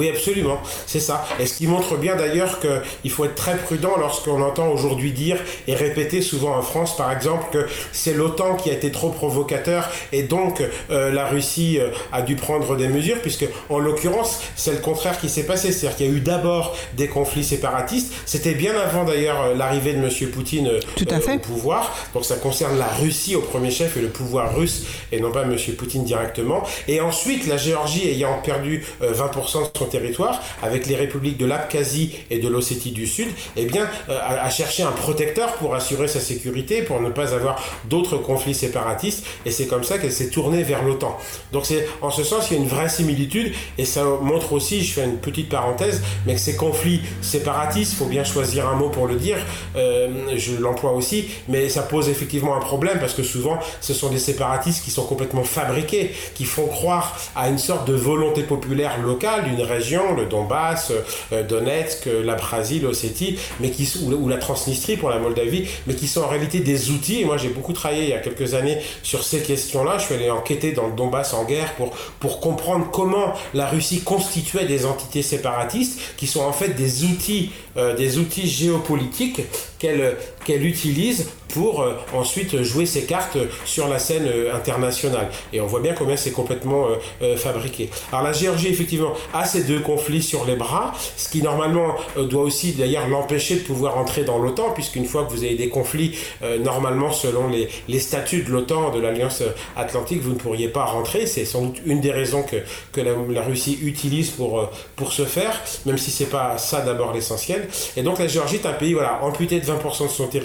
Oui, 0.01 0.09
absolument, 0.09 0.59
c'est 0.87 0.99
ça. 0.99 1.27
Et 1.39 1.45
ce 1.45 1.59
qui 1.59 1.67
montre 1.67 1.99
bien 1.99 2.17
d'ailleurs 2.17 2.59
qu'il 2.59 3.11
faut 3.11 3.27
être 3.27 3.35
très 3.35 3.59
prudent 3.59 3.99
lorsqu'on 3.99 4.41
entend 4.41 4.69
aujourd'hui 4.69 5.13
dire 5.13 5.37
et 5.69 5.75
répéter 5.75 6.23
souvent 6.23 6.57
en 6.57 6.63
France, 6.63 6.97
par 6.97 7.13
exemple, 7.13 7.45
que 7.53 7.67
c'est 7.93 8.15
l'OTAN 8.15 8.57
qui 8.57 8.71
a 8.71 8.73
été 8.73 8.91
trop 8.91 9.11
provocateur 9.11 9.91
et 10.13 10.23
donc 10.23 10.63
euh, 10.91 11.13
la 11.13 11.27
Russie 11.27 11.79
euh, 11.79 11.91
a 12.13 12.23
dû 12.23 12.37
prendre 12.37 12.77
des 12.77 12.89
mesures, 12.89 13.21
puisque 13.21 13.45
en 13.69 13.79
l'occurrence, 13.79 14.41
c'est 14.57 14.73
le 14.73 14.79
contraire 14.79 15.21
qui 15.21 15.29
s'est 15.29 15.45
passé. 15.45 15.71
C'est-à-dire 15.71 15.99
qu'il 15.99 16.07
y 16.07 16.09
a 16.09 16.13
eu 16.13 16.21
d'abord 16.21 16.75
des 16.97 17.09
conflits 17.09 17.45
séparatistes. 17.45 18.15
C'était 18.25 18.55
bien 18.55 18.73
avant 18.79 19.05
d'ailleurs 19.05 19.43
euh, 19.43 19.55
l'arrivée 19.55 19.93
de 19.93 19.99
M. 19.99 20.31
Poutine 20.31 20.71
Tout 20.97 21.05
à 21.11 21.21
fait. 21.21 21.35
au 21.35 21.39
pouvoir. 21.41 21.95
Donc 22.15 22.25
ça 22.25 22.37
concerne 22.37 22.79
la 22.79 22.89
Russie 22.89 23.37
au 23.37 23.43
premier 23.43 23.71
chef 23.71 23.99
et 23.99 24.01
le 24.01 24.09
pouvoir 24.09 24.57
russe 24.57 24.87
et 25.13 25.21
non 25.21 25.31
pas 25.31 25.43
M. 25.43 25.55
Poutine 25.77 26.05
directement. 26.05 26.63
Et 26.89 27.03
ensuite, 27.03 27.47
la 27.47 27.59
Géorgie 27.59 28.09
ayant 28.09 28.41
perdu 28.43 28.87
20% 29.03 29.61
de 29.61 29.79
son 29.79 29.90
territoire, 29.91 30.41
avec 30.63 30.87
les 30.87 30.97
républiques 30.97 31.39
de 31.39 31.47
l'Abkhazie 31.47 32.15
et 32.31 32.39
de 32.39 32.49
l'Ossétie 32.49 32.93
du 32.93 33.07
Sud, 33.07 33.29
eh 33.57 33.67
bien, 33.67 33.89
a, 34.09 34.45
a 34.45 34.51
cherché 34.51 34.83
un 34.83 34.93
protecteur 34.93 35.55
pour 35.55 35.75
assurer 35.75 36.09
sa 36.09 36.21
sécurité, 36.21 36.83
pour 36.83 37.01
ne 37.01 37.11
pas 37.11 37.35
avoir 37.35 37.63
d'autres 37.85 38.17
conflits 38.17 38.55
séparatistes. 38.55 39.27
Et 39.45 39.51
c'est 39.51 39.67
comme 39.67 39.85
ça 39.85 39.99
qu'elle 39.99 40.13
s'est 40.13 40.31
tournée 40.31 40.63
vers 40.63 40.83
l'OTAN. 40.83 41.17
Donc 41.53 41.67
c'est 41.67 41.87
en 42.01 42.11
ce 42.11 42.25
sens 42.25 42.51
il 42.51 42.57
y 42.57 42.61
a 42.61 42.63
une 42.63 42.69
vraie 42.69 42.89
similitude 42.89 43.53
et 43.79 43.85
ça 43.85 44.05
montre 44.23 44.53
aussi, 44.53 44.83
je 44.83 44.93
fais 44.93 45.05
une 45.05 45.19
petite 45.19 45.49
parenthèse, 45.49 46.03
mais 46.27 46.35
que 46.35 46.41
ces 46.41 46.57
conflits 46.57 47.01
séparatistes, 47.21 47.95
faut 47.95 48.07
bien 48.07 48.25
choisir 48.25 48.69
un 48.69 48.75
mot 48.75 48.89
pour 48.89 49.07
le 49.07 49.17
dire, 49.17 49.39
euh, 49.77 50.09
je 50.37 50.55
l'emploie 50.55 50.93
aussi, 50.93 51.27
mais 51.49 51.69
ça 51.69 51.83
pose 51.83 52.09
effectivement 52.09 52.57
un 52.57 52.61
problème 52.61 52.99
parce 52.99 53.15
que 53.15 53.23
souvent 53.23 53.59
ce 53.81 53.95
sont 53.95 54.09
des 54.09 54.19
séparatistes 54.19 54.85
qui 54.85 54.91
sont 54.91 55.05
complètement 55.05 55.45
fabriqués, 55.45 56.13
qui 56.35 56.45
font 56.45 56.67
croire 56.67 57.17
à 57.35 57.49
une 57.49 57.59
sorte 57.59 57.89
de 57.89 57.95
volonté 57.95 58.43
populaire 58.43 59.01
locale 59.03 59.45
d'une 59.45 59.63
région, 59.71 60.15
le 60.15 60.27
Donbass, 60.27 60.93
euh, 61.33 61.43
Donetsk, 61.43 62.09
la 62.25 62.35
Brasil, 62.35 62.83
l'Ossétie, 62.83 63.39
mais 63.61 63.71
qui 63.71 63.91
ou, 64.05 64.29
la 64.29 64.37
Transnistrie 64.37 64.97
pour 64.97 65.11
la 65.11 65.19
Moldavie, 65.19 65.69
mais 65.87 65.95
qui 65.95 66.07
sont 66.07 66.23
en 66.23 66.29
réalité 66.29 66.61
des 66.61 66.91
outils. 66.91 67.23
Et 67.23 67.25
moi 67.25 67.37
j'ai 67.37 67.49
beaucoup 67.49 67.73
travaillé 67.73 68.05
il 68.05 68.11
y 68.11 68.15
a 68.15 68.19
quelques 68.19 68.55
années 68.55 68.79
sur 69.03 69.25
ces 69.25 69.41
questions-là. 69.41 69.99
Je 69.99 70.05
suis 70.05 70.15
allé 70.15 70.31
enquêter 70.31 70.73
dans 70.73 70.87
le 70.87 70.93
Donbass 70.93 71.35
en 71.35 71.45
guerre 71.45 71.75
pour, 71.75 71.91
pour 72.19 72.41
comprendre 72.41 72.89
comment 72.93 73.35
la 73.55 73.67
Russie 73.67 74.03
constituait 74.03 74.67
des 74.67 74.87
entités 74.87 75.23
séparatistes 75.23 76.01
qui 76.17 76.27
sont 76.27 76.43
en 76.43 76.53
fait 76.53 76.71
des 76.71 77.05
outils, 77.05 77.51
euh, 77.77 77.95
des 77.97 78.19
outils 78.19 78.49
géopolitiques 78.49 79.43
qu'elle 79.79 80.17
qu'elle 80.51 80.67
utilise 80.67 81.29
pour 81.49 81.83
euh, 81.83 81.95
ensuite 82.15 82.63
jouer 82.63 82.87
ses 82.87 83.05
cartes 83.05 83.39
sur 83.65 83.89
la 83.89 83.99
scène 83.99 84.27
euh, 84.27 84.55
internationale. 84.55 85.29
Et 85.53 85.61
on 85.61 85.67
voit 85.67 85.81
bien 85.81 85.95
combien 85.95 86.17
c'est 86.17 86.31
complètement 86.33 86.89
fabriqué. 87.37 87.91
Alors 88.13 88.25
la 88.25 88.33
Géorgie, 88.33 88.69
effectivement, 88.69 89.13
a 89.33 89.45
ces 89.45 89.65
deux 89.65 89.81
conflits 89.81 90.23
sur 90.23 90.45
les 90.45 90.57
bras, 90.57 90.93
ce 91.17 91.29
qui 91.29 91.43
normalement 91.43 91.95
doit 92.17 92.43
aussi 92.43 92.73
d'ailleurs 92.73 93.09
l'empêcher 93.09 93.57
de 93.57 93.61
pouvoir 93.61 93.99
entrer 93.99 94.25
dans 94.25 94.39
l'OTAN, 94.39 94.73
puisqu'une 94.73 95.05
fois 95.05 95.25
que 95.25 95.31
vous 95.31 95.45
avez 95.45 95.55
des 95.55 95.69
conflits, 95.69 96.17
normalement, 96.63 97.13
selon 97.13 97.49
les, 97.49 98.01
statuts 98.01 98.43
de 98.43 98.51
l'OTAN, 98.51 98.91
de 98.91 99.01
l'Alliance 99.01 99.43
Atlantique, 99.77 100.23
vous 100.23 100.33
ne 100.33 100.39
pourriez 100.39 100.69
pas 100.69 100.85
rentrer. 100.85 101.27
C'est 101.27 101.45
sans 101.45 101.63
doute 101.63 101.81
une 101.85 102.01
des 102.01 102.13
raisons 102.13 102.43
que, 102.43 103.01
la, 103.01 103.43
Russie 103.43 103.79
utilise 103.83 104.31
pour, 104.31 104.69
pour 104.97 105.13
ce 105.13 105.25
faire, 105.25 105.61
même 105.87 105.99
si 105.99 106.11
c'est 106.11 106.31
pas 106.31 106.59
ça 106.59 106.81
d'abord 106.81 107.13
l'essentiel. 107.13 107.69
Et 107.97 108.03
donc 108.03 108.19
la 108.19 108.27
Géorgie 108.27 108.57
est 108.57 108.67
un 108.67 108.73
pays 108.73 108.95
voilà, 108.95 109.23
amputé 109.23 109.61
de 109.61 109.65
20% 109.65 110.05
de 110.05 110.09
son 110.09 110.27
territoire, 110.27 110.40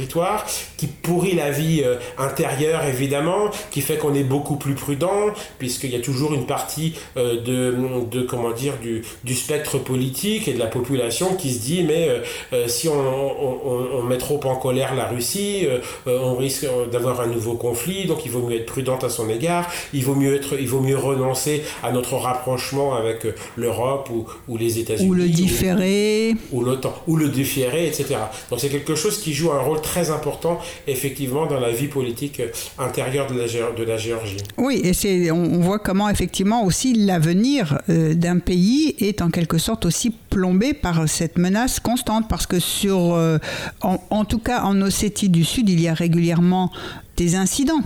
qui 0.77 0.87
pourrit 0.87 1.35
la 1.35 1.51
vie 1.51 1.81
euh, 1.83 1.95
intérieure 2.17 2.83
évidemment, 2.85 3.49
qui 3.71 3.81
fait 3.81 3.97
qu'on 3.97 4.13
est 4.13 4.23
beaucoup 4.23 4.57
plus 4.57 4.75
prudent, 4.75 5.33
puisqu'il 5.57 5.91
y 5.91 5.95
a 5.95 5.99
toujours 5.99 6.33
une 6.33 6.45
partie 6.45 6.95
euh, 7.17 7.41
de, 7.41 7.75
de, 8.09 8.21
comment 8.21 8.51
dire, 8.51 8.73
du, 8.81 9.03
du, 9.23 9.35
spectre 9.35 9.77
politique 9.77 10.47
et 10.47 10.53
de 10.53 10.59
la 10.59 10.67
population 10.67 11.35
qui 11.35 11.53
se 11.53 11.61
dit 11.61 11.83
mais 11.83 12.09
euh, 12.53 12.67
si 12.67 12.87
on, 12.87 12.93
on, 12.93 13.99
on, 13.99 14.03
met 14.03 14.17
trop 14.17 14.39
en 14.45 14.55
colère 14.55 14.95
la 14.95 15.07
Russie, 15.07 15.67
on 16.05 16.35
risque 16.35 16.65
d'avoir 16.91 17.21
un 17.21 17.27
nouveau 17.27 17.55
conflit, 17.55 18.05
donc 18.05 18.25
il 18.25 18.31
vaut 18.31 18.41
mieux 18.41 18.57
être 18.57 18.65
prudent 18.65 18.97
à 18.97 19.09
son 19.09 19.29
égard, 19.29 19.69
il 19.93 20.03
vaut 20.03 20.15
mieux, 20.15 20.35
être, 20.35 20.59
il 20.59 20.67
vaut 20.67 20.79
mieux 20.79 20.97
renoncer 20.97 21.63
à 21.83 21.91
notre 21.91 22.15
rapprochement 22.15 22.95
avec 22.95 23.25
l'Europe 23.55 24.09
ou, 24.11 24.25
ou, 24.47 24.57
les 24.57 24.79
États-Unis. 24.79 25.09
Ou 25.09 25.13
le 25.13 25.27
différer. 25.27 26.35
Ou, 26.51 26.63
l'OTAN, 26.63 26.93
ou 27.07 27.17
le 27.17 27.29
différer, 27.29 27.87
etc. 27.87 28.15
Donc 28.49 28.59
c'est 28.59 28.69
quelque 28.69 28.95
chose 28.95 29.19
qui 29.19 29.33
joue 29.33 29.51
un 29.51 29.59
rôle 29.59 29.81
très 29.91 30.09
important, 30.17 30.59
effectivement, 30.87 31.45
dans 31.45 31.61
la 31.67 31.71
vie 31.79 31.87
politique 31.87 32.41
intérieure 32.77 33.27
de 33.31 33.35
la, 33.39 33.47
de 33.79 33.83
la 33.91 33.97
Géorgie. 33.97 34.41
Oui, 34.57 34.81
et 34.83 34.93
c'est, 34.93 35.31
on 35.31 35.59
voit 35.67 35.79
comment, 35.87 36.09
effectivement, 36.09 36.65
aussi 36.65 36.89
l'avenir 36.93 37.79
euh, 37.89 38.15
d'un 38.23 38.39
pays 38.39 38.95
est 38.99 39.21
en 39.21 39.29
quelque 39.29 39.59
sorte 39.67 39.85
aussi 39.85 40.09
plombé 40.29 40.73
par 40.73 41.07
cette 41.07 41.37
menace 41.37 41.79
constante, 41.79 42.25
parce 42.27 42.47
que 42.47 42.59
sur, 42.59 43.13
euh, 43.13 43.37
en, 43.81 43.97
en 44.09 44.25
tout 44.25 44.39
cas 44.39 44.63
en 44.63 44.81
Ossétie 44.81 45.29
du 45.29 45.45
Sud, 45.45 45.69
il 45.69 45.79
y 45.79 45.87
a 45.87 45.93
régulièrement 45.93 46.71
des 47.15 47.35
incidents. 47.35 47.83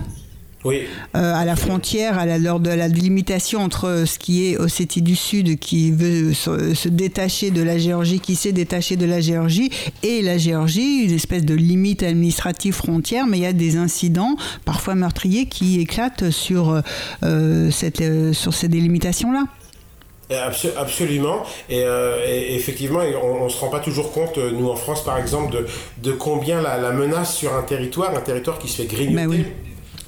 Oui. 0.64 0.86
Euh, 1.16 1.34
à 1.34 1.44
la 1.46 1.56
frontière, 1.56 2.18
à 2.18 2.26
l'heure 2.38 2.60
de 2.60 2.68
la 2.68 2.88
délimitation 2.90 3.60
entre 3.60 4.04
ce 4.06 4.18
qui 4.18 4.46
est 4.46 4.58
Ossétie 4.58 5.00
du 5.00 5.16
Sud, 5.16 5.58
qui 5.58 5.90
veut 5.90 6.34
se, 6.34 6.74
se, 6.74 6.88
détacher 6.88 7.50
de 7.50 7.62
la 7.62 7.78
Géorgie, 7.78 8.20
qui 8.20 8.36
s'est 8.36 8.52
détaché 8.52 8.96
de 8.96 9.06
la 9.06 9.20
Géorgie, 9.20 9.70
et 10.02 10.20
la 10.20 10.36
Géorgie, 10.36 11.04
une 11.04 11.14
espèce 11.14 11.46
de 11.46 11.54
limite 11.54 12.02
administrative 12.02 12.74
frontière, 12.74 13.26
mais 13.26 13.38
il 13.38 13.42
y 13.42 13.46
a 13.46 13.54
des 13.54 13.76
incidents, 13.76 14.36
parfois 14.66 14.94
meurtriers, 14.94 15.46
qui 15.46 15.80
éclatent 15.80 16.30
sur, 16.30 16.82
euh, 17.22 17.70
cette, 17.70 18.02
euh, 18.02 18.34
sur 18.34 18.52
ces 18.52 18.68
délimitations-là. 18.68 19.44
Absolument. 20.76 21.42
Et, 21.68 21.82
euh, 21.84 22.24
et, 22.24 22.54
effectivement, 22.54 23.00
on 23.22 23.44
ne 23.44 23.48
se 23.48 23.58
rend 23.58 23.68
pas 23.68 23.80
toujours 23.80 24.12
compte, 24.12 24.36
nous 24.36 24.68
en 24.68 24.76
France 24.76 25.02
par 25.02 25.18
exemple, 25.18 25.52
de, 25.52 25.66
de 26.02 26.12
combien 26.12 26.62
la, 26.62 26.78
la, 26.78 26.92
menace 26.92 27.34
sur 27.34 27.52
un 27.54 27.62
territoire, 27.62 28.14
un 28.14 28.20
territoire 28.20 28.58
qui 28.58 28.68
se 28.68 28.82
fait 28.82 28.86
grignoter. 28.86 29.26
Oui 29.26 29.44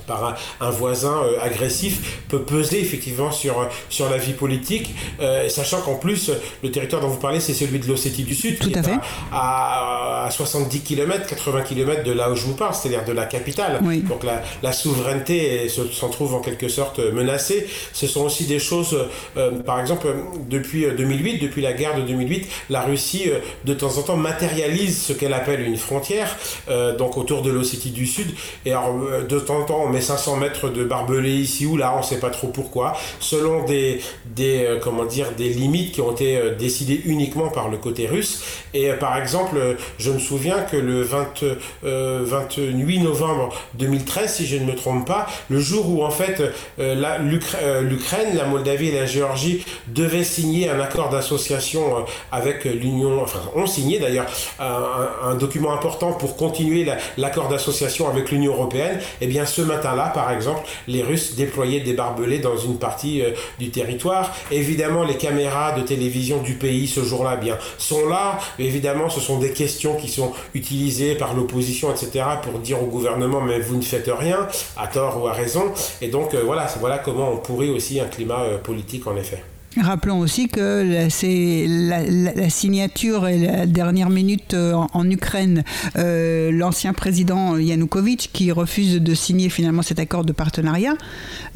par 0.06 0.24
un, 0.24 0.34
un 0.60 0.70
voisin 0.70 1.22
euh, 1.24 1.38
agressif 1.40 2.22
peut 2.28 2.42
peser 2.42 2.80
effectivement 2.80 3.30
sur, 3.32 3.68
sur 3.88 4.08
la 4.10 4.18
vie 4.18 4.32
politique, 4.32 4.94
euh, 5.20 5.48
sachant 5.48 5.80
qu'en 5.80 5.96
plus, 5.96 6.30
le 6.62 6.70
territoire 6.70 7.02
dont 7.02 7.08
vous 7.08 7.20
parlez, 7.20 7.40
c'est 7.40 7.54
celui 7.54 7.78
de 7.78 7.86
l'Ossétie 7.86 8.24
du 8.24 8.34
Sud, 8.34 8.58
Tout 8.58 8.68
qui 8.68 8.76
à 8.76 8.80
est 8.80 8.82
fait. 8.84 8.98
À, 9.32 10.26
à, 10.26 10.30
70 10.30 10.80
km, 10.80 11.26
80 11.26 11.62
km 11.62 12.04
de 12.04 12.12
là 12.12 12.30
où 12.30 12.36
je 12.36 12.44
vous 12.44 12.54
parle, 12.54 12.74
c'est-à-dire 12.74 13.04
de 13.04 13.12
la 13.12 13.26
capitale. 13.26 13.80
Oui. 13.82 14.00
Donc 14.00 14.24
la, 14.24 14.42
la 14.62 14.72
souveraineté 14.72 15.68
s'en 15.68 16.08
trouve 16.08 16.34
en 16.34 16.40
quelque 16.40 16.68
sorte 16.68 16.98
menacée. 16.98 17.66
Ce 17.92 18.06
sont 18.06 18.22
aussi 18.24 18.44
des 18.44 18.58
choses, 18.58 18.96
euh, 19.36 19.50
par 19.62 19.80
exemple, 19.80 20.06
depuis 20.48 20.86
2008, 20.96 21.38
depuis 21.38 21.62
la 21.62 21.72
guerre 21.72 21.96
de 21.96 22.02
2008, 22.02 22.48
la 22.70 22.82
Russie, 22.82 23.24
euh, 23.26 23.38
de 23.64 23.74
temps 23.74 23.96
en 23.98 24.02
temps, 24.02 24.16
matérialise 24.16 25.02
ce 25.02 25.12
qu'elle 25.12 25.34
appelle 25.34 25.60
une 25.62 25.76
frontière, 25.76 26.36
euh, 26.68 26.96
donc 26.96 27.16
autour 27.16 27.42
de 27.42 27.50
l'Ossétie 27.50 27.90
du 27.90 28.06
Sud. 28.06 28.28
Et 28.64 28.70
alors, 28.72 28.94
de 29.28 29.38
temps 29.38 29.60
en 29.60 29.64
temps, 29.64 29.86
met 29.92 30.00
500 30.00 30.36
mètres 30.36 30.68
de 30.68 30.84
barbelés 30.84 31.36
ici 31.36 31.66
ou 31.66 31.76
là, 31.76 31.92
on 31.94 31.98
ne 31.98 32.04
sait 32.04 32.18
pas 32.18 32.30
trop 32.30 32.48
pourquoi, 32.48 32.96
selon 33.20 33.64
des, 33.64 34.00
des, 34.26 34.64
euh, 34.64 34.78
comment 34.82 35.04
dire, 35.04 35.32
des 35.36 35.50
limites 35.50 35.92
qui 35.92 36.00
ont 36.00 36.12
été 36.12 36.36
euh, 36.36 36.54
décidées 36.54 37.00
uniquement 37.04 37.48
par 37.48 37.68
le 37.68 37.76
côté 37.76 38.06
russe. 38.06 38.42
Et 38.74 38.90
euh, 38.90 38.96
par 38.96 39.16
exemple, 39.16 39.76
je 39.98 40.10
me 40.10 40.18
souviens 40.18 40.60
que 40.62 40.76
le 40.76 41.02
20, 41.02 41.44
euh, 41.84 42.20
28 42.24 43.00
novembre 43.00 43.54
2013, 43.74 44.32
si 44.32 44.46
je 44.46 44.56
ne 44.56 44.64
me 44.64 44.74
trompe 44.74 45.06
pas, 45.06 45.26
le 45.48 45.60
jour 45.60 45.88
où 45.88 46.04
en 46.04 46.10
fait 46.10 46.42
l'Ukraine, 46.78 48.36
la 48.36 48.44
Moldavie 48.46 48.88
et 48.88 48.98
la 48.98 49.06
Géorgie 49.06 49.64
devaient 49.88 50.24
signer 50.24 50.68
un 50.68 50.80
accord 50.80 51.10
d'association 51.10 52.04
avec 52.30 52.64
l'Union, 52.64 53.22
enfin 53.22 53.40
ont 53.54 53.66
signé 53.66 53.98
d'ailleurs 53.98 54.26
un, 54.58 55.34
document 55.34 55.72
important 55.72 56.12
pour 56.12 56.36
continuer 56.36 56.86
l'accord 57.16 57.44
la, 57.44 57.50
d'association 57.56 58.08
avec 58.08 58.30
l'Union 58.30 58.52
européenne, 58.52 58.98
et 59.20 59.24
eh 59.24 59.26
bien 59.26 59.46
ce 59.46 59.62
matin-là, 59.82 60.10
par 60.14 60.30
exemple, 60.30 60.62
les 60.86 61.02
Russes 61.02 61.34
déployaient 61.34 61.80
des 61.80 61.92
barbelés 61.92 62.38
dans 62.38 62.56
une 62.56 62.78
partie 62.78 63.22
euh, 63.22 63.30
du 63.58 63.70
territoire. 63.70 64.34
Évidemment, 64.50 65.04
les 65.04 65.16
caméras 65.16 65.72
de 65.72 65.82
télévision 65.82 66.42
du 66.42 66.54
pays 66.54 66.86
ce 66.86 67.02
jour-là, 67.02 67.36
bien, 67.36 67.58
sont 67.78 68.08
là. 68.08 68.38
Évidemment, 68.58 69.08
ce 69.08 69.20
sont 69.20 69.38
des 69.38 69.52
questions 69.52 69.96
qui 69.96 70.08
sont 70.08 70.32
utilisées 70.54 71.14
par 71.14 71.34
l'opposition, 71.34 71.90
etc., 71.90 72.24
pour 72.42 72.58
dire 72.60 72.82
au 72.82 72.86
gouvernement, 72.86 73.40
mais 73.40 73.58
vous 73.60 73.76
ne 73.76 73.82
faites 73.82 74.10
rien, 74.12 74.46
à 74.76 74.86
tort 74.86 75.22
ou 75.22 75.26
à 75.26 75.32
raison. 75.32 75.72
Et 76.00 76.08
donc, 76.08 76.34
euh, 76.34 76.42
voilà, 76.44 76.66
voilà 76.80 76.98
comment 76.98 77.30
on 77.32 77.38
pourrit 77.38 77.70
aussi 77.70 78.00
un 78.00 78.06
climat 78.06 78.42
euh, 78.42 78.58
politique, 78.58 79.06
en 79.06 79.16
effet. 79.16 79.42
Rappelons 79.80 80.18
aussi 80.18 80.48
que 80.48 81.06
c'est 81.08 81.64
la, 81.66 82.02
la, 82.02 82.34
la, 82.34 82.50
signature 82.50 83.26
et 83.26 83.38
la 83.38 83.66
dernière 83.66 84.10
minute 84.10 84.54
en, 84.54 84.88
en 84.92 85.10
Ukraine, 85.10 85.64
euh, 85.96 86.50
l'ancien 86.52 86.92
président 86.92 87.56
Yanukovych 87.56 88.30
qui 88.32 88.52
refuse 88.52 89.00
de 89.00 89.14
signer 89.14 89.48
finalement 89.48 89.82
cet 89.82 89.98
accord 89.98 90.24
de 90.24 90.32
partenariat, 90.32 90.94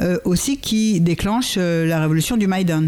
euh, 0.00 0.18
aussi 0.24 0.58
qui 0.58 1.00
déclenche 1.00 1.56
euh, 1.58 1.86
la 1.86 2.00
révolution 2.00 2.36
du 2.36 2.46
Maïdan. 2.46 2.86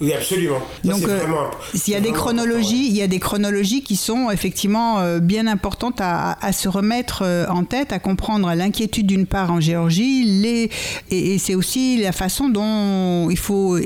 Oui, 0.00 0.12
absolument. 0.12 0.58
Ça, 0.84 0.90
Donc, 0.90 1.02
euh, 1.04 1.16
vraiment, 1.18 1.50
il 1.72 1.90
y 1.90 1.94
a 1.94 2.00
des 2.00 2.12
chronologies, 2.12 2.84
ouais. 2.84 2.90
il 2.90 2.96
y 2.96 3.02
a 3.02 3.06
des 3.06 3.18
chronologies 3.18 3.82
qui 3.82 3.96
sont 3.96 4.30
effectivement 4.30 5.00
euh, 5.00 5.20
bien 5.20 5.46
importantes 5.46 6.00
à, 6.00 6.36
à, 6.44 6.52
se 6.52 6.68
remettre 6.68 7.22
euh, 7.22 7.46
en 7.48 7.64
tête, 7.64 7.92
à 7.92 7.98
comprendre 7.98 8.52
l'inquiétude 8.54 9.06
d'une 9.06 9.26
part 9.26 9.50
en 9.50 9.60
Géorgie, 9.60 10.24
les, 10.24 10.70
et, 11.10 11.34
et 11.34 11.38
c'est 11.38 11.54
aussi 11.54 11.96
la 11.96 12.12
façon 12.12 12.48
dont 12.50 13.30
il 13.30 13.38
faut 13.38 13.78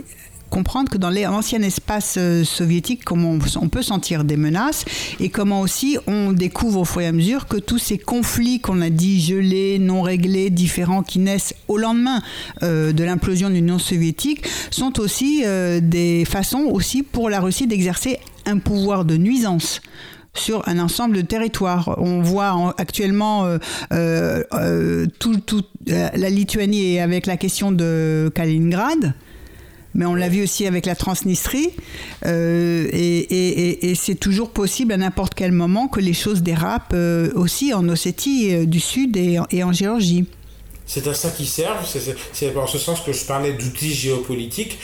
comprendre 0.51 0.91
que 0.91 0.99
dans 0.99 1.11
l'ancien 1.11 1.63
espace 1.63 2.17
euh, 2.19 2.45
soviétique, 2.45 3.05
comment 3.05 3.39
on, 3.61 3.69
peut 3.69 3.83
sentir 3.83 4.25
des 4.25 4.37
menaces 4.37 4.85
et 5.21 5.31
comment 5.31 5.61
aussi 5.61 5.97
on 6.07 6.33
découvre 6.33 6.81
au 6.81 6.85
fur 6.85 7.01
et 7.01 7.07
à 7.07 7.13
mesure 7.13 7.47
que 7.47 7.57
tous 7.57 7.79
ces 7.79 7.97
conflits 7.97 8.61
qu'on 8.61 8.83
a 8.83 8.91
dit 8.91 9.21
gelés, 9.21 9.79
non 9.79 10.03
réglés, 10.03 10.51
différents, 10.51 11.03
qui 11.03 11.21
naissent 11.21 11.55
au 11.69 11.79
lendemain 11.79 12.21
euh, 12.63 12.93
de 12.93 13.05
l'implosion 13.05 13.49
de 13.49 13.55
l'Union 13.55 13.79
soviétique, 13.79 14.45
sont 14.71 15.01
aussi 15.01 15.43
euh, 15.45 15.81
des 15.81 16.25
façons 16.25 16.65
aussi 16.71 17.03
pour 17.03 17.31
la 17.31 17.41
Russie 17.41 17.67
d'exercer 17.67 18.19
un 18.45 18.59
pouvoir 18.59 19.05
de 19.05 19.17
nuisance 19.17 19.81
sur 20.35 20.69
un 20.69 20.79
ensemble 20.79 21.17
de 21.17 21.23
territoires. 21.23 21.97
On 21.99 22.23
voit 22.23 22.75
actuellement 22.79 23.47
tout, 25.19 25.63
la 25.87 26.31
Lituanie 26.31 27.01
avec 27.01 27.27
la 27.27 27.37
question 27.37 27.73
de 27.73 28.31
Kaliningrad 28.35 29.15
mais 29.95 30.07
on 30.07 30.15
l'a 30.15 30.29
vu 30.29 30.43
aussi 30.43 30.67
avec 30.67 30.87
la 30.87 30.95
Transnistrie, 30.95 31.71
euh, 32.27 32.89
et, 32.93 33.95
c'est 33.97 34.15
toujours 34.15 34.51
possible 34.51 34.93
à 34.93 34.97
n'importe 34.97 35.35
quel 35.35 35.53
moment 35.53 35.89
que 35.89 36.01
les 36.01 36.13
choses 36.13 36.43
dérapent 36.43 36.95
euh, 36.95 37.31
aussi 37.35 37.75
en 37.75 37.89
Ossétie 37.89 38.55
euh, 38.55 38.67
du 38.67 38.81
Sud 38.81 39.17
et 39.17 39.65
en 39.65 39.73
Géorgie 39.73 40.27
c'est 40.91 41.07
à 41.07 41.15
ça 41.15 41.31
qu'ils 41.31 41.47
servent. 41.47 41.87
C'est 42.33 42.57
en 42.57 42.67
ce 42.67 42.79
sens 42.79 43.01
que 43.01 43.13
je 43.13 43.25
parlais 43.25 43.53
d'outils 43.53 43.95
géopolitiques. 43.95 44.77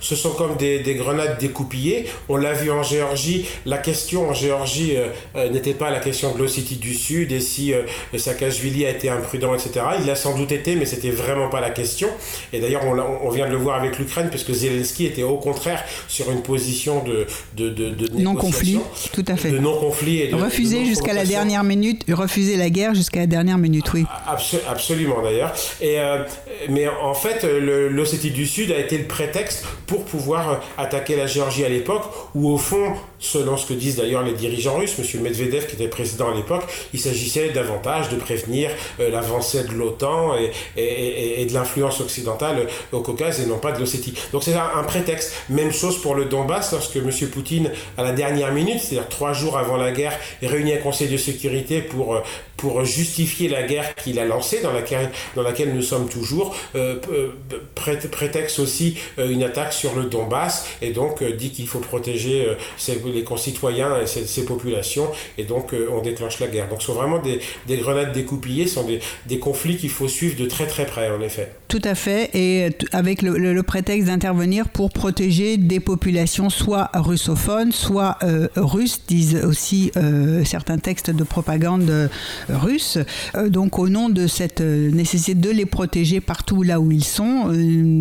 Ce, 0.00 0.16
sont 0.16 0.30
comme 0.30 0.56
des, 0.56 0.94
grenades 0.94 1.36
découpillées. 1.38 2.06
On 2.30 2.38
l'a 2.38 2.54
vu 2.54 2.70
en 2.70 2.82
Géorgie. 2.82 3.44
La 3.66 3.76
question 3.76 4.30
en 4.30 4.32
Géorgie 4.32 4.96
euh, 4.96 5.08
euh, 5.36 5.50
n'était 5.50 5.74
pas 5.74 5.90
la 5.90 6.00
question 6.00 6.32
de 6.32 6.38
l'Ossétie 6.38 6.76
du 6.76 6.94
Sud 6.94 7.32
et 7.32 7.40
si 7.40 7.74
euh, 7.74 7.82
Saakashvili 8.16 8.86
a 8.86 8.90
été 8.90 9.10
imprudent, 9.10 9.52
etc. 9.52 9.84
Il 10.00 10.06
l'a 10.06 10.14
sans 10.14 10.34
doute 10.38 10.52
été, 10.52 10.74
mais 10.74 10.86
c'était 10.86 11.10
vraiment 11.10 11.50
pas 11.50 11.60
la 11.60 11.70
question. 11.70 12.08
Et 12.54 12.60
d'ailleurs, 12.60 12.86
on, 12.86 12.98
on, 12.98 13.28
vient 13.28 13.46
de 13.46 13.52
le 13.52 13.58
voir 13.58 13.78
avec 13.78 13.98
l'Ukraine, 13.98 14.28
puisque 14.30 14.52
Zelensky 14.52 15.04
était 15.04 15.22
au 15.22 15.36
contraire 15.36 15.84
sur 16.08 16.30
une 16.30 16.40
position 16.40 17.04
de, 17.04 17.26
de, 17.56 17.68
de, 17.68 18.08
non-conflit, 18.18 18.78
tout 19.12 19.24
à 19.28 19.36
fait. 19.36 19.50
De 19.50 19.58
non-conflit. 19.58 20.20
Et 20.20 20.32
refuser 20.32 20.86
jusqu'à 20.86 21.12
la 21.12 21.26
dernière 21.26 21.62
minute, 21.62 22.04
refuser 22.10 22.56
la 22.56 22.70
guerre 22.70 22.94
jusqu'à 22.94 23.20
la 23.20 23.26
dernière 23.26 23.58
minute, 23.58 23.92
oui. 23.92 24.06
absolument, 24.66 25.20
d'ailleurs. 25.22 25.41
Euh, 25.82 26.24
mais 26.68 26.88
en 26.88 27.14
fait, 27.14 27.44
l'Ossétie 27.44 28.30
du 28.30 28.46
Sud 28.46 28.70
a 28.70 28.78
été 28.78 28.98
le 28.98 29.06
prétexte 29.06 29.64
pour 29.86 30.04
pouvoir 30.04 30.60
attaquer 30.78 31.16
la 31.16 31.26
Géorgie 31.26 31.64
à 31.64 31.68
l'époque, 31.68 32.04
où 32.34 32.50
au 32.50 32.58
fond, 32.58 32.94
selon 33.22 33.56
ce 33.56 33.66
que 33.66 33.72
disent 33.72 33.96
d'ailleurs 33.96 34.22
les 34.22 34.32
dirigeants 34.32 34.76
russes, 34.76 34.94
M. 34.98 35.22
Medvedev 35.22 35.66
qui 35.66 35.76
était 35.76 35.88
président 35.88 36.30
à 36.30 36.34
l'époque, 36.34 36.64
il 36.92 37.00
s'agissait 37.00 37.50
davantage 37.50 38.10
de 38.10 38.16
prévenir 38.16 38.70
euh, 39.00 39.10
l'avancée 39.10 39.64
de 39.64 39.72
l'OTAN 39.72 40.34
et, 40.76 41.46
de 41.46 41.54
l'influence 41.54 42.00
occidentale 42.00 42.66
au 42.90 43.00
Caucase 43.00 43.40
et 43.40 43.46
non 43.46 43.58
pas 43.58 43.72
de 43.72 43.78
l'Ossétie. 43.80 44.14
Donc 44.32 44.42
c'est 44.42 44.54
un, 44.54 44.82
prétexte. 44.82 45.32
Même 45.48 45.72
chose 45.72 46.00
pour 46.00 46.14
le 46.14 46.24
Donbass, 46.24 46.72
lorsque 46.72 46.96
M. 46.96 47.10
Poutine, 47.30 47.70
à 47.96 48.02
la 48.02 48.12
dernière 48.12 48.52
minute, 48.52 48.80
c'est-à-dire 48.80 49.08
trois 49.08 49.32
jours 49.32 49.56
avant 49.56 49.76
la 49.76 49.92
guerre, 49.92 50.18
réunit 50.42 50.74
un 50.74 50.78
conseil 50.78 51.08
de 51.08 51.16
sécurité 51.16 51.80
pour, 51.80 52.16
euh, 52.16 52.20
pour 52.56 52.84
justifier 52.84 53.48
la 53.48 53.62
guerre 53.62 53.94
qu'il 53.94 54.18
a 54.18 54.24
lancée, 54.24 54.60
dans 54.60 54.72
laquelle, 54.72 55.10
dans 55.36 55.42
laquelle 55.42 55.72
nous 55.72 55.82
sommes 55.82 56.08
toujours, 56.08 56.56
euh, 56.74 56.96
prétexte 58.10 58.58
aussi 58.58 58.96
une 59.18 59.42
attaque 59.42 59.72
sur 59.72 59.94
le 59.94 60.04
Donbass 60.04 60.66
et 60.80 60.90
donc 60.90 61.22
dit 61.22 61.50
qu'il 61.50 61.68
faut 61.68 61.78
protéger 61.78 62.46
les 63.12 63.24
concitoyens 63.24 64.00
et 64.00 64.06
ces, 64.06 64.44
populations, 64.44 65.08
et 65.38 65.44
donc 65.44 65.72
euh, 65.72 65.88
on 65.92 66.02
déclenche 66.02 66.40
la 66.40 66.48
guerre. 66.48 66.68
Donc 66.68 66.80
ce 66.80 66.88
sont 66.88 66.94
vraiment 66.94 67.18
des, 67.18 67.40
des 67.66 67.76
grenades 67.76 68.12
découpillées, 68.12 68.66
ce 68.66 68.74
sont 68.74 68.86
des, 68.86 69.00
des 69.26 69.38
conflits 69.38 69.76
qu'il 69.76 69.90
faut 69.90 70.08
suivre 70.08 70.36
de 70.36 70.46
très 70.46 70.66
très 70.66 70.86
près, 70.86 71.10
en 71.10 71.20
effet. 71.20 71.52
Tout 71.68 71.80
à 71.84 71.94
fait, 71.94 72.30
et 72.34 72.70
avec 72.92 73.22
le, 73.22 73.62
prétexte 73.62 74.08
d'intervenir 74.08 74.68
pour 74.68 74.90
protéger 74.90 75.56
des 75.56 75.80
populations 75.80 76.50
soit 76.50 76.90
russophones, 76.94 77.72
soit 77.72 78.18
euh, 78.22 78.48
russes, 78.56 79.00
disent 79.06 79.40
aussi 79.44 79.92
euh, 79.96 80.44
certains 80.44 80.78
textes 80.78 81.10
de 81.10 81.24
propagande 81.24 82.10
russe. 82.48 82.98
donc 83.46 83.78
au 83.78 83.88
nom 83.88 84.08
de 84.08 84.26
cette 84.26 84.60
nécessité 84.60 85.34
de 85.34 85.50
les 85.50 85.64
protéger 85.64 86.20
partout 86.20 86.62
là 86.62 86.80
où 86.80 86.90
ils 86.90 87.04
sont, 87.04 87.50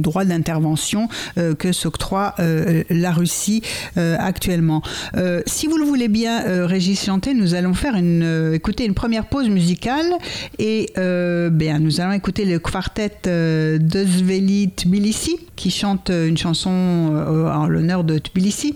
droit 0.02 0.26
d'intervention 0.26 1.08
que 1.36 1.72
s'octroie 1.72 2.36
la 2.90 3.12
Russie 3.12 3.62
actuellement. 3.96 4.82
Si 5.46 5.68
vous 5.68 5.78
le 5.78 5.86
voulez 5.86 6.08
bien, 6.08 6.66
Régis 6.66 7.04
Chanté, 7.04 7.34
nous 7.34 7.54
allons 7.54 7.74
faire 7.74 7.96
une, 7.96 8.52
écouter 8.54 8.86
une 8.86 8.94
première 8.94 9.26
pause 9.26 9.50
musicale 9.50 10.14
et 10.60 10.92
bien, 10.96 11.80
nous 11.80 12.02
allons 12.02 12.14
écouter 12.14 12.46
le 12.46 12.60
quartet 12.60 13.12
de 13.24 14.04
Tbilisi, 14.68 15.40
qui 15.56 15.72
chante 15.72 16.10
une 16.10 16.38
chanson 16.38 16.72
euh, 16.72 17.52
en 17.52 17.68
l'honneur 17.68 18.04
de 18.04 18.18
Tbilisi. 18.18 18.76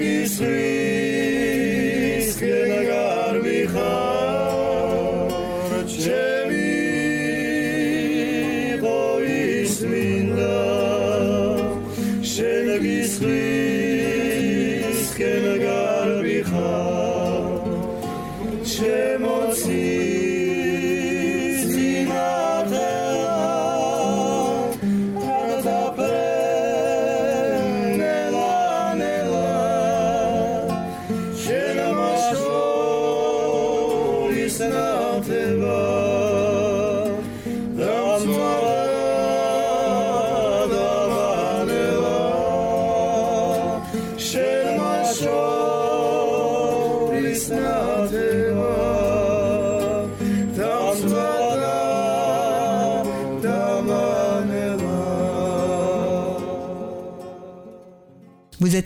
Salut. 0.00 0.59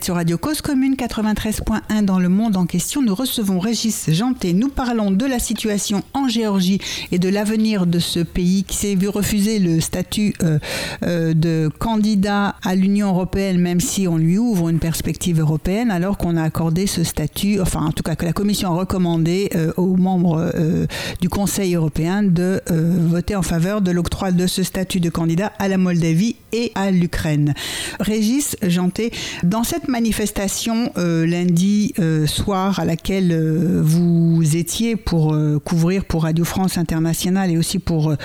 Sur 0.03 0.15
Radio 0.15 0.37
Cause 0.37 0.61
Commune 0.61 0.95
93.1 0.95 2.03
dans 2.03 2.19
le 2.19 2.27
monde 2.27 2.57
en 2.57 2.65
question. 2.65 3.01
Nous 3.01 3.13
recevons 3.15 3.59
Régis 3.59 4.09
Janté. 4.09 4.53
Nous 4.53 4.69
parlons 4.69 5.11
de 5.11 5.25
la 5.25 5.39
situation 5.39 6.03
en 6.13 6.24
Géorgie 6.27 6.79
et 7.11 7.19
de 7.19 7.29
l'avenir 7.29 7.85
de 7.85 7.99
ce 7.99 8.19
pays 8.19 8.63
qui 8.63 8.75
s'est 8.75 8.95
vu 8.95 9.09
refuser 9.09 9.59
le 9.59 9.79
statut 9.79 10.33
euh, 10.43 10.59
euh, 11.03 11.33
de 11.33 11.69
candidat 11.79 12.55
à 12.63 12.75
l'Union 12.75 13.09
européenne, 13.09 13.59
même 13.59 13.79
si 13.79 14.07
on 14.07 14.17
lui 14.17 14.37
ouvre 14.37 14.69
une 14.69 14.79
perspective 14.79 15.39
européenne, 15.39 15.91
alors 15.91 16.17
qu'on 16.17 16.37
a 16.37 16.43
accordé 16.43 16.87
ce 16.87 17.03
statut, 17.03 17.59
enfin 17.61 17.81
en 17.81 17.91
tout 17.91 18.03
cas 18.03 18.15
que 18.15 18.25
la 18.25 18.33
Commission 18.33 18.71
a 18.71 18.75
recommandé 18.75 19.49
euh, 19.55 19.71
aux 19.77 19.95
membres 19.95 20.51
du 21.21 21.29
Conseil 21.29 21.75
européen 21.75 22.23
de 22.23 22.61
voter 22.67 23.35
en 23.35 23.41
faveur 23.41 23.81
de 23.81 23.91
l'octroi 23.91 24.31
de 24.31 24.47
ce 24.47 24.63
statut 24.63 24.99
de 24.99 25.09
candidat 25.09 25.51
à 25.59 25.67
la 25.67 25.77
Moldavie 25.77 26.35
et 26.51 26.71
à 26.75 26.91
l'Ukraine. 26.91 27.53
Régis 27.99 28.55
Janté, 28.63 29.11
dans 29.43 29.63
cette 29.63 29.87
manifestation 29.87 30.91
lundi 30.95 31.93
soir 32.25 32.79
à 32.79 32.85
laquelle 32.85 33.35
vous 33.81 34.55
étiez 34.55 34.95
pour 34.95 35.37
couvrir 35.63 36.05
pour 36.05 36.14
Radio 36.19 36.45
France 36.45 36.77
Internationale 36.77 37.51
et 37.51 37.57
aussi 37.57 37.79
pour 37.79 38.15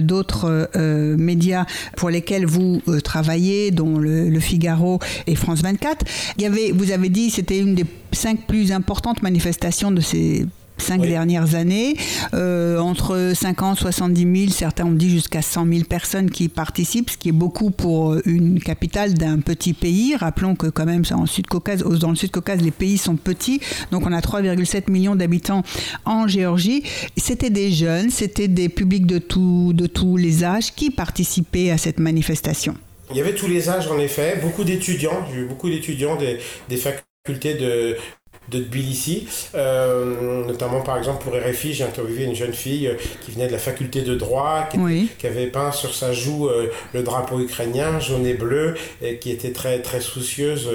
d'autres 0.00 0.68
médias 1.16 1.66
pour 1.96 2.10
lesquels 2.10 2.46
vous 2.46 2.82
travaillez, 3.02 3.70
dont 3.70 3.98
le, 3.98 4.28
le, 4.28 4.40
Figaro 4.40 4.98
et 5.26 5.34
France 5.34 5.62
24, 5.62 6.04
il 6.36 6.42
y 6.42 6.46
avait, 6.46 6.72
vous 6.72 6.90
avez 6.90 7.08
dit, 7.08 7.30
c'était 7.30 7.58
une 7.58 7.74
des 7.74 7.84
cinq 8.12 8.46
plus 8.46 8.72
importantes 8.72 9.22
manifestations 9.22 9.90
de 9.90 10.00
ces 10.00 10.46
cinq 10.82 11.02
dernières 11.02 11.54
années. 11.54 11.96
Euh, 12.34 12.78
entre 12.78 13.32
50 13.34 13.78
70 13.78 14.46
000, 14.46 14.52
certains 14.52 14.86
ont 14.86 14.92
dit 14.92 15.10
jusqu'à 15.10 15.42
100 15.42 15.66
000 15.66 15.84
personnes 15.84 16.30
qui 16.30 16.48
participent, 16.48 17.10
ce 17.10 17.16
qui 17.16 17.28
est 17.30 17.32
beaucoup 17.32 17.70
pour 17.70 18.16
une 18.24 18.60
capitale 18.60 19.14
d'un 19.14 19.38
petit 19.40 19.72
pays. 19.72 20.16
Rappelons 20.16 20.54
que 20.54 20.66
quand 20.66 20.86
même 20.86 21.02
en 21.12 21.26
Sud 21.26 21.46
-Caucase, 21.46 21.82
dans 21.98 22.10
le 22.10 22.16
Sud-Caucase, 22.16 22.60
les 22.62 22.70
pays 22.70 22.98
sont 22.98 23.16
petits. 23.16 23.60
Donc 23.90 24.06
on 24.06 24.12
a 24.12 24.20
3,7 24.20 24.90
millions 24.90 25.16
d'habitants 25.16 25.62
en 26.04 26.26
Géorgie. 26.26 26.82
C'était 27.16 27.50
des 27.50 27.70
jeunes, 27.70 28.10
c'était 28.10 28.48
des 28.48 28.68
publics 28.68 29.06
de, 29.06 29.18
tout, 29.18 29.72
de 29.74 29.86
tous 29.86 30.16
les 30.16 30.44
âges 30.44 30.74
qui 30.74 30.90
participaient 30.90 31.70
à 31.70 31.78
cette 31.78 31.98
manifestation. 31.98 32.74
Il 33.10 33.16
y 33.16 33.20
avait 33.20 33.34
tous 33.34 33.48
les 33.48 33.70
âges 33.70 33.88
en 33.88 33.98
effet, 33.98 34.38
beaucoup 34.42 34.64
d'étudiants, 34.64 35.26
j'ai 35.32 35.40
eu 35.40 35.44
beaucoup 35.46 35.70
d'étudiants 35.70 36.16
des, 36.16 36.38
des 36.68 36.76
facultés 36.76 37.54
de, 37.54 37.96
de 38.50 38.60
Tbilissi. 38.60 39.26
Euh, 39.54 40.44
notamment, 40.46 40.80
par 40.80 40.98
exemple, 40.98 41.22
pour 41.24 41.34
RFI, 41.34 41.74
j'ai 41.74 41.84
interviewé 41.84 42.24
une 42.24 42.34
jeune 42.34 42.52
fille 42.52 42.88
euh, 42.88 42.94
qui 43.24 43.32
venait 43.32 43.46
de 43.46 43.52
la 43.52 43.58
faculté 43.58 44.02
de 44.02 44.14
droit, 44.14 44.68
qui, 45.18 45.26
avait 45.26 45.46
peint 45.46 45.72
sur 45.72 45.94
sa 45.94 46.12
joue 46.12 46.48
euh, 46.48 46.70
le 46.94 47.02
drapeau 47.02 47.40
ukrainien, 47.40 48.00
jaune 48.00 48.26
et 48.26 48.34
bleu, 48.34 48.74
et 49.02 49.18
qui 49.18 49.30
était 49.30 49.52
très, 49.52 49.80
très 49.80 50.00
soucieuse 50.00 50.68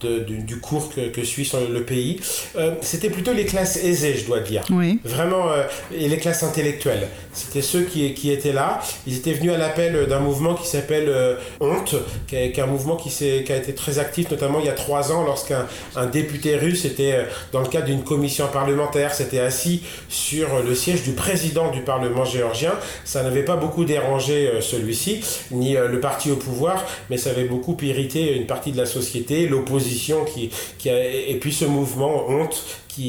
du, 0.00 0.60
cours 0.60 0.90
que, 0.94 1.24
suit 1.24 1.50
le 1.70 1.82
pays. 1.82 2.20
Euh, 2.56 2.74
c'était 2.80 3.10
plutôt 3.10 3.32
les 3.32 3.44
classes 3.44 3.76
aisées, 3.76 4.14
je 4.14 4.26
dois 4.26 4.40
dire. 4.40 4.62
Vraiment, 5.04 5.50
euh, 5.50 5.64
et 5.92 6.08
les 6.08 6.18
classes 6.18 6.42
intellectuelles. 6.42 7.08
C'était 7.32 7.62
ceux 7.62 7.82
qui, 7.82 8.14
qui, 8.14 8.30
étaient 8.30 8.52
là. 8.52 8.80
Ils 9.06 9.16
étaient 9.16 9.32
venus 9.32 9.52
à 9.52 9.58
l'appel 9.58 10.06
d'un 10.06 10.20
mouvement 10.20 10.54
qui 10.54 10.66
s'appelle 10.66 11.08
euh, 11.08 11.36
Honte, 11.60 11.96
qui 12.26 12.36
est, 12.36 12.58
un 12.58 12.66
mouvement 12.66 12.96
qui, 12.96 13.10
qui, 13.10 13.52
a 13.52 13.56
été 13.56 13.74
très 13.74 13.98
actif, 13.98 14.30
notamment 14.30 14.60
il 14.60 14.66
y 14.66 14.68
a 14.68 14.72
trois 14.72 15.12
ans, 15.12 15.24
lorsqu'un 15.24 15.66
un 15.96 16.06
député 16.06 16.56
russe 16.56 16.84
était, 16.84 17.26
dans 17.52 17.60
le 17.60 17.68
cadre 17.68 17.86
d'une 17.86 18.02
commission 18.02 18.46
parlementaire, 18.52 19.14
s'était 19.14 19.40
assis 19.40 19.82
sur 20.08 20.62
le 20.62 20.74
siège 20.74 21.02
du 21.02 21.12
président 21.12 21.70
du 21.70 21.82
Parlement 21.82 22.24
géorgien. 22.24 22.72
Ça 23.04 23.22
n'avait 23.22 23.44
pas 23.44 23.56
beaucoup 23.56 23.84
dérangé 23.84 24.50
celui-ci, 24.60 25.24
ni 25.50 25.74
le 25.74 26.00
parti 26.00 26.30
au 26.30 26.36
pouvoir, 26.36 26.84
mais 27.10 27.16
ça 27.16 27.30
avait 27.30 27.44
beaucoup 27.44 27.76
irrité 27.82 28.36
une 28.36 28.46
partie 28.46 28.72
de 28.72 28.76
la 28.76 28.86
société, 28.86 29.46
l'opposition 29.46 29.87
qui, 30.24 30.50
qui 30.78 30.90
a, 30.90 31.04
et 31.04 31.36
puis 31.40 31.52
ce 31.52 31.64
mouvement 31.64 32.28
honte 32.28 32.64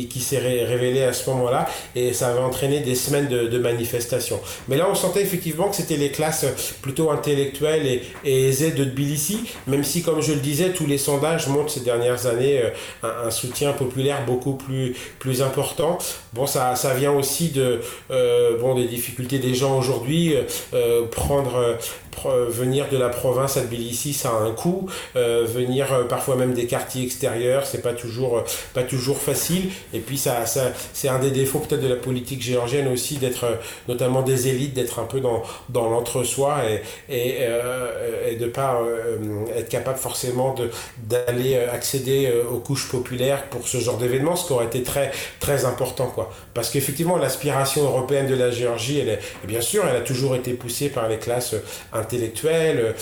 qui, 0.10 0.20
s'est 0.20 0.38
révélé 0.38 1.04
à 1.04 1.14
ce 1.14 1.30
moment-là 1.32 1.68
et 1.96 2.14
ça 2.14 2.30
avait 2.30 2.40
entraîné 2.40 2.80
des 2.82 2.96
semaines 2.96 3.28
de, 3.28 3.60
manifestations. 3.60 4.40
Mais 4.68 4.78
là, 4.78 4.88
on 4.90 4.96
sentait 4.96 5.22
effectivement 5.22 5.70
que 5.70 5.76
c'était 5.76 5.98
les 5.98 6.12
classes 6.12 6.46
plutôt 6.82 7.12
intellectuelles 7.12 8.02
et, 8.24 8.48
aisées 8.48 8.72
de 8.72 8.86
Tbilissi, 8.86 9.44
même 9.68 9.84
si, 9.84 10.02
comme 10.02 10.22
je 10.22 10.34
le 10.34 10.40
disais, 10.40 10.70
tous 10.70 10.86
les 10.86 10.98
sondages 10.98 11.48
montrent 11.48 11.72
ces 11.72 11.82
dernières 11.82 12.26
années 12.26 12.62
euh, 13.04 13.26
un, 13.26 13.32
soutien 13.32 13.74
populaire 13.74 14.26
beaucoup 14.26 14.54
plus, 14.54 14.96
plus 15.20 15.42
important. 15.42 15.98
Bon, 16.34 16.48
ça, 16.48 16.76
ça 16.76 16.94
vient 16.94 17.12
aussi 17.12 17.50
de, 17.50 17.82
euh, 18.12 18.58
bon, 18.60 18.76
des 18.76 18.86
difficultés 18.86 19.40
des 19.40 19.54
gens 19.54 19.78
aujourd'hui. 19.78 20.36
Euh, 20.74 21.06
prendre 21.08 21.78
venir 22.50 22.88
de 22.90 22.98
la 22.98 23.10
province 23.10 23.58
à 23.58 23.62
Tbilissi, 23.62 24.14
ça 24.14 24.30
a 24.30 24.34
un 24.34 24.52
coût. 24.52 24.90
venir 25.16 26.08
parfois 26.08 26.36
même 26.36 26.54
des 26.54 26.66
quartiers 26.66 27.04
extérieurs, 27.04 27.66
c'est 27.66 27.82
pas 27.82 27.94
toujours, 27.94 28.44
pas 28.74 28.84
toujours 28.84 29.18
facile. 29.18 29.70
Et 29.94 30.00
puis, 30.00 30.18
ça, 30.18 30.46
ça 30.46 30.72
c'est 30.94 31.10
un 31.10 31.20
des 31.20 31.32
défauts 31.32 31.60
peut-être 31.60 31.82
de 31.82 31.88
la 31.88 31.96
politique 31.96 32.42
géorgienne 32.42 32.88
aussi, 32.88 33.18
d'être 33.18 33.46
notamment 33.88 34.22
des 34.22 34.48
élites, 34.48 34.74
d'être 34.74 35.00
un 35.00 35.06
peu 35.06 35.20
dans, 35.20 35.44
dans 35.70 35.90
l'entre-soi 35.90 36.60
et, 36.70 36.82
et, 37.10 37.38
euh, 37.42 38.30
et 38.30 38.36
de 38.36 38.48
pas 38.48 38.82
euh, 38.82 39.18
être 39.56 39.70
capable 39.70 39.98
forcément 39.98 40.56
d'aller 41.04 41.56
accéder 41.56 42.28
euh, 42.28 42.44
aux 42.50 42.60
couches 42.60 42.90
populaires 42.90 43.46
pour 43.46 43.68
ce 43.68 43.78
genre 43.78 43.98
d'événement, 43.98 44.36
ce 44.36 44.48
qui 44.48 44.54
aurait 44.54 44.66
été 44.66 44.84
très, 44.84 45.12
très 45.40 45.66
important. 45.66 46.08
Quoi. 46.08 46.32
Parce 46.54 46.70
qu'effectivement, 46.70 47.18
l'aspiration 47.18 47.84
européenne 47.84 48.28
de 48.28 48.36
la 48.36 48.52
Géorgie, 48.52 49.00
elle 49.00 49.10
est, 49.10 49.20
bien 49.46 49.62
sûr, 49.62 49.84
elle 49.90 49.96
a 49.96 50.02
toujours 50.02 50.36
été 50.36 50.54
poussée 50.54 50.90
par 50.90 51.08
les 51.08 51.18
classes 51.18 51.56
intellectuelles, 52.10 52.96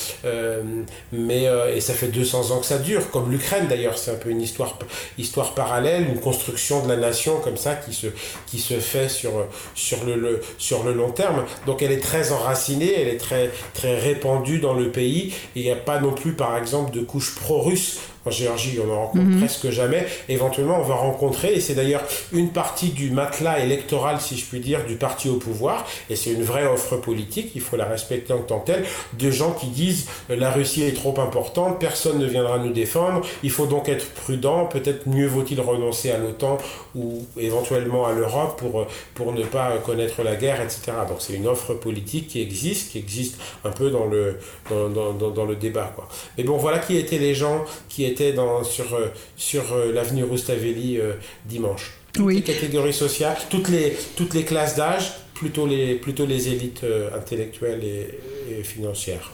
mais, 1.11 1.47
et 1.73 1.81
ça 1.81 1.93
fait 1.93 2.07
200 2.07 2.51
ans 2.51 2.59
que 2.59 2.65
ça 2.65 2.77
dure, 2.77 3.09
comme 3.11 3.31
l'Ukraine 3.31 3.67
d'ailleurs, 3.67 3.97
c'est 3.97 4.11
un 4.11 4.15
peu 4.15 4.29
une 4.29 4.41
histoire, 4.41 4.77
histoire 5.17 5.53
parallèle, 5.53 6.07
une 6.09 6.19
construction 6.19 6.83
de 6.83 6.89
la 6.89 6.97
nation 6.97 7.39
comme 7.39 7.57
ça 7.57 7.75
qui 7.75 7.93
se, 7.93 8.07
qui 8.45 8.59
se 8.59 8.75
fait 8.75 9.09
sur, 9.09 9.31
sur, 9.75 10.03
le, 10.05 10.41
sur 10.57 10.83
le 10.83 10.93
long 10.93 11.11
terme. 11.11 11.45
Donc 11.65 11.81
elle 11.81 11.91
est 11.91 12.03
très 12.03 12.31
enracinée, 12.31 12.93
elle 12.99 13.07
est 13.07 13.17
très, 13.17 13.51
très 13.73 13.97
répandue 13.97 14.59
dans 14.59 14.73
le 14.73 14.91
pays. 14.91 15.33
il 15.55 15.63
n'y 15.63 15.71
a 15.71 15.75
pas 15.75 15.99
non 15.99 16.13
plus, 16.13 16.33
par 16.33 16.57
exemple, 16.57 16.91
de 16.91 17.01
couche 17.01 17.35
pro-russe 17.35 17.99
en 18.27 18.31
Géorgie, 18.31 18.79
on 18.85 18.91
en 18.91 19.01
rencontre 19.07 19.25
mhm. 19.25 19.39
presque 19.39 19.69
jamais. 19.69 20.05
Éventuellement, 20.29 20.79
on 20.79 20.83
va 20.83 20.95
rencontrer, 20.95 21.53
et 21.53 21.59
c'est 21.59 21.75
d'ailleurs 21.75 22.03
une 22.31 22.49
partie 22.49 22.89
du 22.89 23.11
matelas 23.11 23.59
électoral, 23.59 24.19
si 24.19 24.37
je 24.37 24.45
puis 24.45 24.59
dire, 24.59 24.85
du 24.85 24.95
parti 24.95 25.29
au 25.29 25.35
pouvoir, 25.35 25.85
et 26.09 26.15
c'est 26.15 26.31
une 26.31 26.43
vraie 26.43 26.67
offre 26.67 26.97
politique, 26.97 27.51
il 27.55 27.61
faut 27.61 27.77
la 27.77 27.85
respecter 27.85 28.33
en 28.33 28.39
tant 28.39 28.59
que 28.59 28.67
telle, 28.67 28.85
de 29.17 29.31
gens 29.31 29.51
qui 29.51 29.67
disent 29.67 30.07
euh, 30.29 30.35
la 30.35 30.51
Russie 30.51 30.83
est 30.83 30.95
trop 30.95 31.19
importante, 31.19 31.79
personne 31.79 32.19
ne 32.19 32.25
viendra 32.25 32.59
nous 32.59 32.73
défendre, 32.73 33.25
il 33.43 33.51
faut 33.51 33.65
donc 33.65 33.89
être 33.89 34.09
prudent, 34.11 34.65
peut-être 34.65 35.07
mieux 35.07 35.27
vaut-il 35.27 35.59
renoncer 35.61 36.11
à 36.11 36.17
l'OTAN 36.17 36.57
ou 36.95 37.25
éventuellement 37.37 38.05
à 38.05 38.13
l'Europe 38.13 38.59
pour, 38.59 38.81
euh, 38.81 38.87
pour 39.13 39.33
ne 39.33 39.43
pas 39.43 39.77
connaître 39.85 40.23
la 40.23 40.35
guerre, 40.35 40.61
etc. 40.61 40.91
Donc 41.07 41.17
c'est 41.19 41.33
une 41.33 41.47
offre 41.47 41.73
politique 41.73 42.27
qui 42.27 42.41
existe, 42.41 42.91
qui 42.91 42.97
existe 42.97 43.39
un 43.63 43.71
peu 43.71 43.89
dans 43.89 44.05
le, 44.05 44.37
dans, 44.69 44.89
dans, 44.89 45.29
dans, 45.29 45.45
le 45.45 45.55
débat. 45.55 45.91
Quoi. 45.95 46.07
Mais 46.37 46.43
bon, 46.43 46.57
voilà 46.57 46.79
qui 46.79 46.97
étaient 46.97 47.17
les 47.17 47.35
gens 47.35 47.63
qui 47.89 48.05
étaient 48.05 48.16
dans, 48.34 48.63
sur, 48.63 48.93
euh, 48.95 49.08
sur 49.36 49.73
euh, 49.73 49.91
l'avenue 49.91 50.23
Roustavelli 50.23 50.99
euh, 50.99 51.13
dimanche. 51.45 51.93
Toutes 52.13 52.34
les 52.34 52.41
catégories 52.41 52.93
sociales, 52.93 53.38
toutes 53.49 53.69
les, 53.69 53.95
toutes 54.15 54.34
les 54.34 54.43
classes 54.43 54.75
d'âge, 54.75 55.12
plutôt 55.36 55.67
les, 55.67 55.95
plutôt 55.95 56.25
les 56.25 56.49
élites 56.49 56.84
intellectuelles 57.15 57.84
et 57.84 58.63
financières. 58.63 59.32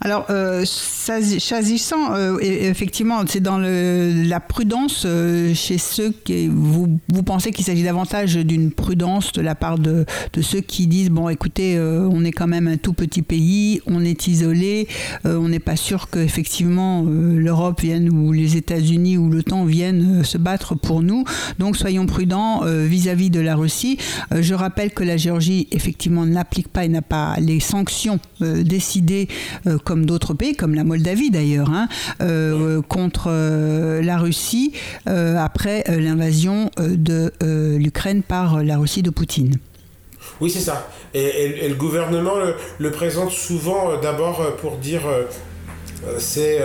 Alors, 0.00 0.26
euh, 0.30 0.64
euh, 1.10 2.38
effectivement, 2.40 3.22
c'est 3.26 3.40
dans 3.40 3.58
la 3.58 4.40
prudence 4.40 5.04
euh, 5.06 5.54
chez 5.54 5.78
ceux 5.78 6.12
qui. 6.24 6.48
Vous, 6.48 6.98
pensez 7.24 7.50
qu'il 7.52 7.64
s'agit 7.64 7.82
davantage 7.82 8.36
d'une 8.36 8.70
prudence 8.70 9.32
de 9.32 9.40
la 9.40 9.54
part 9.54 9.78
de, 9.78 10.04
ceux 10.40 10.60
qui 10.60 10.86
disent 10.86 11.10
bon, 11.10 11.28
écoutez, 11.28 11.76
euh, 11.76 12.08
on 12.10 12.24
est 12.24 12.32
quand 12.32 12.46
même 12.46 12.68
un 12.68 12.76
tout 12.76 12.92
petit 12.92 13.22
pays, 13.22 13.80
on 13.86 14.04
est 14.04 14.26
isolé, 14.26 14.88
on 15.24 15.48
n'est 15.48 15.58
pas 15.58 15.76
sûr 15.76 16.08
qu'effectivement 16.10 17.04
l'Europe 17.04 17.80
vienne 17.80 18.10
ou 18.10 18.32
les 18.32 18.56
États-Unis 18.56 19.16
ou 19.16 19.30
l'OTAN 19.30 19.64
viennent 19.64 20.24
se 20.24 20.38
battre 20.38 20.74
pour 20.74 21.02
nous. 21.02 21.24
Donc, 21.58 21.76
soyons 21.76 22.06
prudents 22.06 22.62
vis-à-vis 22.64 23.28
-vis 23.28 23.30
de 23.30 23.40
la 23.40 23.56
Russie. 23.56 23.98
je 24.32 24.54
rappelle 24.54 24.90
que 24.92 25.04
la 25.04 25.16
Géorgie, 25.16 25.68
effectivement, 25.70 26.26
n'applique 26.26 26.68
pas 26.68 26.84
et 26.84 26.88
n'a 26.88 27.02
pas 27.02 27.36
les 27.38 27.60
sanctions 27.60 28.18
décidées 28.40 29.28
euh, 29.66 29.78
comme 29.82 30.06
d'autres 30.06 30.34
pays, 30.34 30.54
comme 30.54 30.74
la 30.74 30.84
Moldavie 30.84 31.30
d'ailleurs, 31.30 31.70
hein, 31.70 31.88
euh, 32.20 32.82
contre 32.82 33.28
euh, 33.28 34.02
la 34.02 34.18
Russie 34.18 34.72
après 35.06 35.84
l'invasion 35.88 36.70
de 36.78 37.32
l'Ukraine 37.76 38.22
par 38.22 38.62
la 38.62 38.78
Russie 38.78 39.02
de 39.02 39.10
Poutine. 39.10 39.56
Oui, 40.40 40.50
c'est 40.50 40.60
ça. 40.60 40.88
Et, 41.12 41.68
le 41.68 41.74
gouvernement 41.74 42.34
le, 42.78 42.90
présente 42.90 43.30
souvent 43.30 44.00
d'abord 44.00 44.56
pour 44.56 44.76
dire 44.76 45.02
c'est 46.18 46.60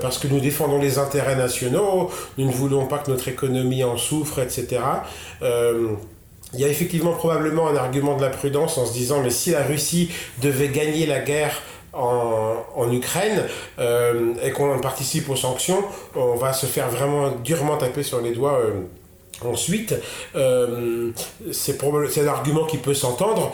parce 0.00 0.18
que 0.18 0.28
nous 0.28 0.40
défendons 0.40 0.80
les 0.80 0.98
intérêts 0.98 1.36
nationaux, 1.36 2.10
nous 2.38 2.46
ne 2.46 2.52
voulons 2.52 2.86
pas 2.86 2.98
que 2.98 3.10
notre 3.10 3.28
économie 3.28 3.84
en 3.84 3.96
souffre, 3.96 4.40
etc. 4.40 4.80
Il 6.54 6.60
y 6.60 6.64
a 6.64 6.68
effectivement 6.68 7.12
probablement 7.12 7.68
un 7.68 7.76
argument 7.76 8.16
de 8.16 8.22
la 8.22 8.30
prudence 8.30 8.78
en 8.78 8.86
se 8.86 8.92
disant 8.92 9.22
mais 9.22 9.30
si 9.30 9.50
la 9.50 9.62
Russie 9.62 10.10
devait 10.42 10.68
gagner 10.68 11.06
la 11.06 11.20
guerre 11.20 11.60
en, 11.92 12.54
en 12.74 12.92
Ukraine 12.92 13.44
et 13.78 14.50
qu'on 14.52 14.78
participe 14.78 15.28
aux 15.28 15.36
sanctions, 15.36 15.82
on 16.14 16.36
va 16.36 16.52
se 16.52 16.66
faire 16.66 16.88
vraiment 16.88 17.30
durement 17.42 17.76
taper 17.76 18.02
sur 18.02 18.20
les 18.20 18.32
doigts. 18.32 18.60
Ensuite, 19.44 19.94
euh, 20.34 21.10
c'est 21.52 21.78
l'argument 22.22 22.64
qui 22.64 22.78
peut 22.78 22.94
s'entendre. 22.94 23.52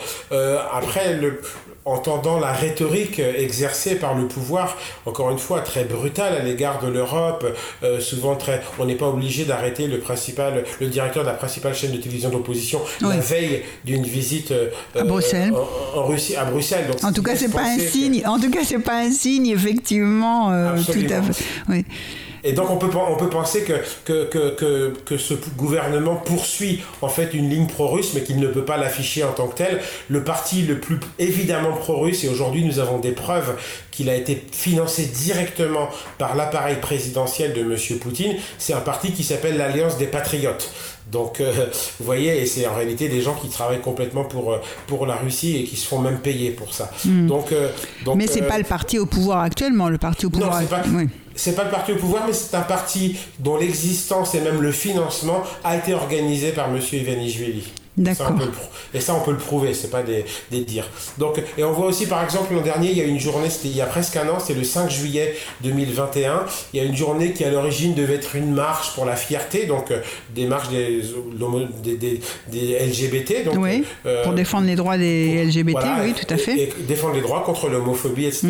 après, 0.71 1.15
le, 1.15 1.41
entendant 1.85 2.39
la 2.39 2.51
rhétorique 2.51 3.19
exercée 3.19 3.95
par 3.95 4.15
le 4.15 4.27
pouvoir, 4.27 4.77
encore 5.05 5.31
une 5.31 5.37
fois 5.37 5.61
très 5.61 5.83
brutale 5.83 6.35
à 6.35 6.39
l'égard 6.39 6.81
de 6.81 6.87
l'Europe, 6.87 7.45
euh, 7.83 7.99
souvent 7.99 8.35
très, 8.35 8.61
on 8.79 8.85
n'est 8.85 8.95
pas 8.95 9.07
obligé 9.07 9.45
d'arrêter 9.45 9.87
le 9.87 9.99
principal, 9.99 10.63
le 10.79 10.87
directeur 10.87 11.23
de 11.23 11.29
la 11.29 11.35
principale 11.35 11.75
chaîne 11.75 11.91
de 11.91 11.97
télévision 11.97 12.29
d'opposition 12.29 12.81
la 13.01 13.17
veille 13.17 13.63
d'une 13.83 14.03
visite 14.03 14.51
euh, 14.51 14.69
à 14.95 15.03
Bruxelles. 15.03 15.53
En, 15.95 16.05
Russie, 16.05 16.35
à 16.35 16.45
Bruxelles. 16.45 16.89
en 17.03 17.11
tout 17.11 17.23
cas, 17.23 17.35
c'est 17.35 17.51
pas 17.51 17.63
un 17.63 17.77
signe. 17.77 18.23
En 18.25 18.39
tout 18.39 18.49
cas, 18.49 18.61
c'est 18.65 18.79
pas 18.79 18.99
un 18.99 19.11
signe, 19.11 19.47
effectivement. 19.47 20.51
Euh, 20.51 20.77
tout 20.85 21.13
à 21.13 21.21
fait. 21.21 21.43
Oui. 21.69 21.85
Et 22.43 22.53
donc 22.53 22.69
on 22.69 22.77
peut, 22.77 22.89
on 22.95 23.15
peut 23.15 23.29
penser 23.29 23.63
que, 23.63 23.73
que, 24.05 24.25
que, 24.25 24.93
que, 25.05 25.17
ce 25.17 25.33
gouvernement 25.57 26.15
poursuit 26.15 26.81
en 27.01 27.07
fait 27.07 27.33
une 27.33 27.49
ligne 27.49 27.67
pro-russe, 27.67 28.11
mais 28.13 28.23
qu'il 28.23 28.39
ne 28.39 28.47
peut 28.47 28.65
pas 28.65 28.77
l'afficher 28.77 29.23
en 29.23 29.31
tant 29.31 29.47
que 29.47 29.55
tel. 29.55 29.79
Le 30.09 30.23
parti 30.23 30.63
le 30.63 30.79
plus 30.79 30.99
évidemment 31.19 31.73
pro-russe, 31.73 32.23
et 32.25 32.29
aujourd'hui 32.29 32.65
nous 32.65 32.79
avons 32.79 32.99
des 32.99 33.11
preuves 33.11 33.55
qu'il 33.91 34.09
a 34.09 34.15
été 34.15 34.43
financé 34.51 35.05
directement 35.05 35.87
par 36.17 36.35
l'appareil 36.35 36.77
présidentiel 36.81 37.53
de 37.53 37.61
M. 37.61 37.99
Poutine, 37.99 38.35
c'est 38.57 38.73
un 38.73 38.81
parti 38.81 39.11
qui 39.11 39.23
s'appelle 39.23 39.57
l'Alliance 39.57 39.97
des 39.97 40.07
Patriotes. 40.07 40.71
Donc, 41.11 41.39
euh, 41.39 41.51
vous 41.99 42.05
voyez, 42.05 42.41
et 42.41 42.45
c'est 42.45 42.67
en 42.67 42.73
réalité 42.73 43.07
des 43.09 43.21
gens 43.21 43.35
qui 43.35 43.49
travaillent 43.49 43.81
complètement 43.81 44.23
pour, 44.23 44.53
euh, 44.53 44.57
pour 44.87 45.05
la 45.05 45.15
Russie 45.15 45.57
et 45.57 45.63
qui 45.63 45.75
se 45.75 45.87
font 45.87 45.99
même 45.99 46.19
payer 46.19 46.51
pour 46.51 46.73
ça. 46.73 46.89
Hmm. 47.05 47.27
Donc, 47.27 47.51
euh, 47.51 47.69
donc, 48.05 48.15
Mais 48.15 48.27
c'est 48.27 48.41
pas 48.41 48.57
le 48.57 48.63
parti 48.63 48.99
au 48.99 49.05
pouvoir 49.05 49.41
actuellement, 49.41 49.89
le 49.89 49.97
parti 49.97 50.25
au 50.25 50.29
pouvoir. 50.29 50.61
Non, 50.61 50.67
c'est 50.67 50.69
pas, 50.69 50.83
pas 51.55 51.63
le 51.63 51.71
parti 51.71 51.91
au 51.93 51.95
pouvoir, 51.95 52.23
mais 52.27 52.33
c'est 52.33 52.55
un 52.55 52.61
parti 52.61 53.17
dont 53.39 53.57
l'existence 53.57 54.35
et 54.35 54.41
même 54.41 54.61
le 54.61 54.71
financement 54.71 55.43
a 55.63 55.77
été 55.77 55.93
organisé 55.93 56.51
par 56.51 56.69
M. 56.69 56.79
Ivanishvili. 56.91 57.71
D'accord. 57.95 58.31
Et 58.93 58.99
ça, 58.99 59.13
on 59.13 59.19
peut 59.19 59.31
le 59.31 59.37
prouver, 59.37 59.73
c'est 59.75 59.91
pas 59.91 60.01
des, 60.01 60.25
des 60.49 60.61
dires. 60.61 60.87
Donc, 61.19 61.39
et 61.57 61.63
on 61.63 61.71
voit 61.73 61.85
aussi, 61.85 62.07
par 62.07 62.23
exemple, 62.23 62.53
l'an 62.53 62.61
dernier, 62.61 62.89
il 62.89 62.97
y 62.97 63.01
a 63.01 63.05
une 63.05 63.19
journée, 63.19 63.51
c'était 63.51 63.67
il 63.67 63.77
y 63.77 63.81
a 63.81 63.85
presque 63.85 64.15
un 64.17 64.27
an, 64.29 64.39
c'est 64.39 64.55
le 64.55 64.63
5 64.63 64.89
juillet 64.89 65.35
2021. 65.61 66.45
Il 66.73 66.77
y 66.77 66.83
a 66.83 66.85
une 66.85 66.95
journée 66.95 67.33
qui, 67.33 67.43
à 67.43 67.51
l'origine, 67.51 67.93
devait 67.93 68.15
être 68.15 68.35
une 68.35 68.51
marche 68.51 68.95
pour 68.95 69.05
la 69.05 69.15
fierté, 69.15 69.67
donc 69.67 69.91
euh, 69.91 69.99
des 70.33 70.45
marches 70.45 70.69
des, 70.69 71.03
des, 71.83 72.19
des, 72.51 72.79
LGBT. 72.79 73.45
Donc, 73.45 73.57
oui, 73.59 73.83
euh, 74.07 74.23
pour 74.23 74.33
défendre 74.33 74.65
les 74.65 74.75
droits 74.75 74.97
des 74.97 75.45
LGBT, 75.45 75.85
oui, 76.01 76.13
tout 76.13 76.33
à 76.33 76.37
fait. 76.37 76.59
Et, 76.59 76.73
défendre 76.87 77.13
les 77.13 77.21
droits 77.21 77.41
contre 77.41 77.69
l'homophobie, 77.69 78.25
etc. 78.25 78.47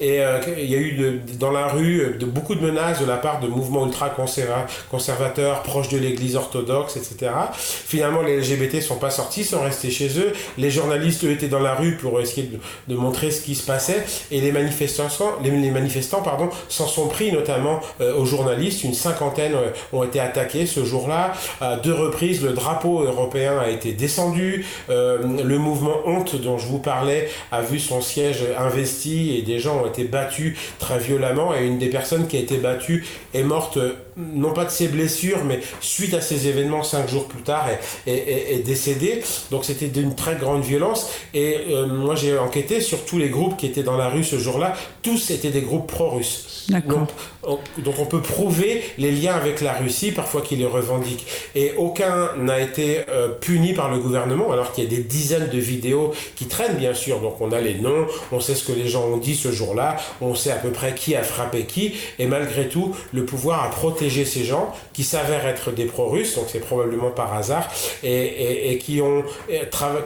Et 0.00 0.18
mhm. 0.18 0.24
euh, 0.24 0.40
il 0.58 0.70
y 0.70 0.74
a 0.74 0.78
eu 0.78 0.92
de, 0.92 1.20
dans 1.38 1.52
la 1.52 1.68
rue 1.68 2.16
de, 2.18 2.26
beaucoup 2.26 2.56
de 2.56 2.60
menaces 2.60 3.00
de 3.00 3.06
la 3.06 3.16
part 3.16 3.38
de 3.38 3.46
mouvements 3.46 3.86
ultra-conservateurs, 3.86 5.62
proches 5.62 5.88
de 5.88 5.98
l'église 5.98 6.34
orthodoxe, 6.34 6.96
etc. 6.96 7.30
Finalement, 7.60 8.22
les 8.22 8.38
LGBT 8.38 8.71
sont 8.80 8.96
pas 8.96 9.10
sortis, 9.10 9.44
sont 9.44 9.62
restés 9.62 9.90
chez 9.90 10.18
eux. 10.18 10.32
Les 10.58 10.70
journalistes, 10.70 11.24
eux, 11.24 11.30
étaient 11.30 11.48
dans 11.48 11.60
la 11.60 11.74
rue 11.74 11.96
pour 11.96 12.20
essayer 12.20 12.50
de, 12.88 12.94
montrer 12.94 13.30
ce 13.30 13.42
qui 13.42 13.54
se 13.54 13.64
passait. 13.64 14.04
Et 14.30 14.40
les 14.40 14.52
manifestants, 14.52 15.08
les, 15.42 15.70
manifestants 15.70 16.22
pardon, 16.22 16.50
s'en 16.68 16.86
sont 16.86 17.08
pris 17.08 17.32
notamment 17.32 17.80
euh, 18.00 18.16
aux 18.16 18.24
journalistes. 18.24 18.84
Une 18.84 18.94
cinquantaine 18.94 19.54
euh, 19.54 19.70
ont 19.92 20.04
été 20.04 20.20
attaqués 20.20 20.66
ce 20.66 20.84
jour-là. 20.84 21.32
À 21.60 21.76
deux 21.76 21.94
reprises, 21.94 22.42
le 22.42 22.52
drapeau 22.52 23.02
européen 23.02 23.58
a 23.58 23.68
été 23.68 23.92
descendu. 23.92 24.66
Euh, 24.90 25.18
le 25.42 25.58
mouvement 25.58 25.96
Honte, 26.06 26.36
dont 26.36 26.58
je 26.58 26.66
vous 26.66 26.78
parlais, 26.78 27.28
a 27.50 27.62
vu 27.62 27.78
son 27.78 28.00
siège 28.00 28.44
investi 28.58 29.36
et 29.36 29.42
des 29.42 29.58
gens 29.58 29.82
ont 29.82 29.86
été 29.86 30.04
battus 30.04 30.56
très 30.78 30.98
violemment. 30.98 31.54
Et 31.54 31.66
une 31.66 31.78
des 31.78 31.88
personnes 31.88 32.26
qui 32.26 32.36
a 32.36 32.40
été 32.40 32.58
battue 32.58 33.04
est 33.34 33.42
morte 33.42 33.78
non 34.16 34.52
pas 34.52 34.64
de 34.64 34.70
ses 34.70 34.88
blessures, 34.88 35.44
mais 35.44 35.60
suite 35.80 36.14
à 36.14 36.20
ces 36.20 36.48
événements 36.48 36.82
cinq 36.82 37.08
jours 37.08 37.26
plus 37.26 37.42
tard, 37.42 37.66
est, 38.06 38.64
décédé. 38.64 39.22
Donc 39.50 39.64
c'était 39.64 39.88
d'une 39.88 40.14
très 40.14 40.36
grande 40.36 40.62
violence. 40.62 41.10
Et 41.34 41.58
euh, 41.70 41.86
moi 41.86 42.14
j'ai 42.14 42.38
enquêté 42.38 42.80
sur 42.80 43.04
tous 43.04 43.18
les 43.18 43.30
groupes 43.30 43.56
qui 43.56 43.66
étaient 43.66 43.82
dans 43.82 43.96
la 43.96 44.08
rue 44.08 44.24
ce 44.24 44.38
jour-là. 44.38 44.74
Tous 45.02 45.30
étaient 45.30 45.50
des 45.50 45.62
groupes 45.62 45.86
pro-russes. 45.86 46.66
Donc, 46.86 47.08
donc, 47.42 47.98
on 47.98 48.04
peut 48.04 48.20
prouver 48.20 48.84
les 48.98 49.10
liens 49.10 49.34
avec 49.34 49.60
la 49.60 49.72
Russie, 49.72 50.12
parfois 50.12 50.42
qu'ils 50.42 50.60
les 50.60 50.66
revendiquent. 50.66 51.26
Et 51.54 51.72
aucun 51.76 52.30
n'a 52.36 52.60
été 52.60 53.00
euh, 53.08 53.28
puni 53.28 53.72
par 53.74 53.90
le 53.90 53.98
gouvernement, 53.98 54.52
alors 54.52 54.72
qu'il 54.72 54.84
y 54.84 54.86
a 54.86 54.90
des 54.90 55.02
dizaines 55.02 55.48
de 55.48 55.58
vidéos 55.58 56.12
qui 56.36 56.46
traînent, 56.46 56.76
bien 56.76 56.94
sûr. 56.94 57.20
Donc 57.20 57.40
on 57.40 57.50
a 57.50 57.60
les 57.60 57.74
noms, 57.74 58.06
on 58.30 58.38
sait 58.38 58.54
ce 58.54 58.64
que 58.64 58.72
les 58.72 58.88
gens 58.88 59.04
ont 59.06 59.16
dit 59.16 59.34
ce 59.34 59.50
jour-là, 59.50 59.96
on 60.20 60.34
sait 60.34 60.52
à 60.52 60.56
peu 60.56 60.70
près 60.70 60.94
qui 60.94 61.16
a 61.16 61.22
frappé 61.22 61.64
qui. 61.64 61.94
Et 62.18 62.26
malgré 62.26 62.68
tout, 62.68 62.94
le 63.12 63.24
pouvoir 63.24 63.64
a 63.64 63.70
protégé 63.70 64.24
ces 64.24 64.44
gens 64.44 64.72
qui 64.92 65.02
s'avèrent 65.02 65.46
être 65.46 65.72
des 65.72 65.86
pro-russes, 65.86 66.36
donc 66.36 66.44
c'est 66.48 66.60
probablement 66.60 67.10
par 67.10 67.34
hasard, 67.34 67.68
et, 68.04 68.72
et, 68.72 68.78
qui, 68.78 69.00
ont, 69.00 69.24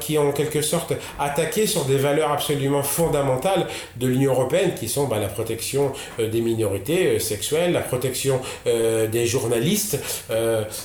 qui 0.01 0.17
ont 0.17 0.29
en 0.29 0.33
quelque 0.33 0.63
sorte 0.63 0.95
attaqué 1.19 1.67
sur 1.67 1.85
des 1.85 1.97
valeurs 1.97 2.33
absolument 2.33 2.83
fondamentales 2.83 3.67
de 3.97 4.07
l'Union 4.07 4.33
européenne, 4.33 4.73
qui 4.79 4.89
sont 4.89 5.07
bah, 5.07 5.19
la 5.19 5.29
protection 5.29 5.93
euh, 6.19 6.29
des 6.29 6.41
minorités 6.41 7.07
euh, 7.07 7.19
sexuelles, 7.27 7.73
la 7.73 7.81
protection 7.81 8.41
euh, 8.67 9.07
des 9.07 9.27
journalistes. 9.27 9.99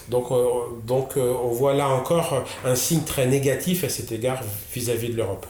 donc, 0.10 0.27
donc 0.86 1.17
on 1.17 1.51
voit 1.51 1.73
là 1.73 1.88
encore 1.88 2.43
un 2.65 2.75
signe 2.75 3.04
très 3.04 3.27
négatif 3.27 3.84
à 3.84 3.89
cet 3.89 4.12
égard 4.12 4.41
vis 4.73 4.89
à 4.89 4.95
-vis 4.95 5.12
de 5.12 5.17
l'Europe. 5.17 5.45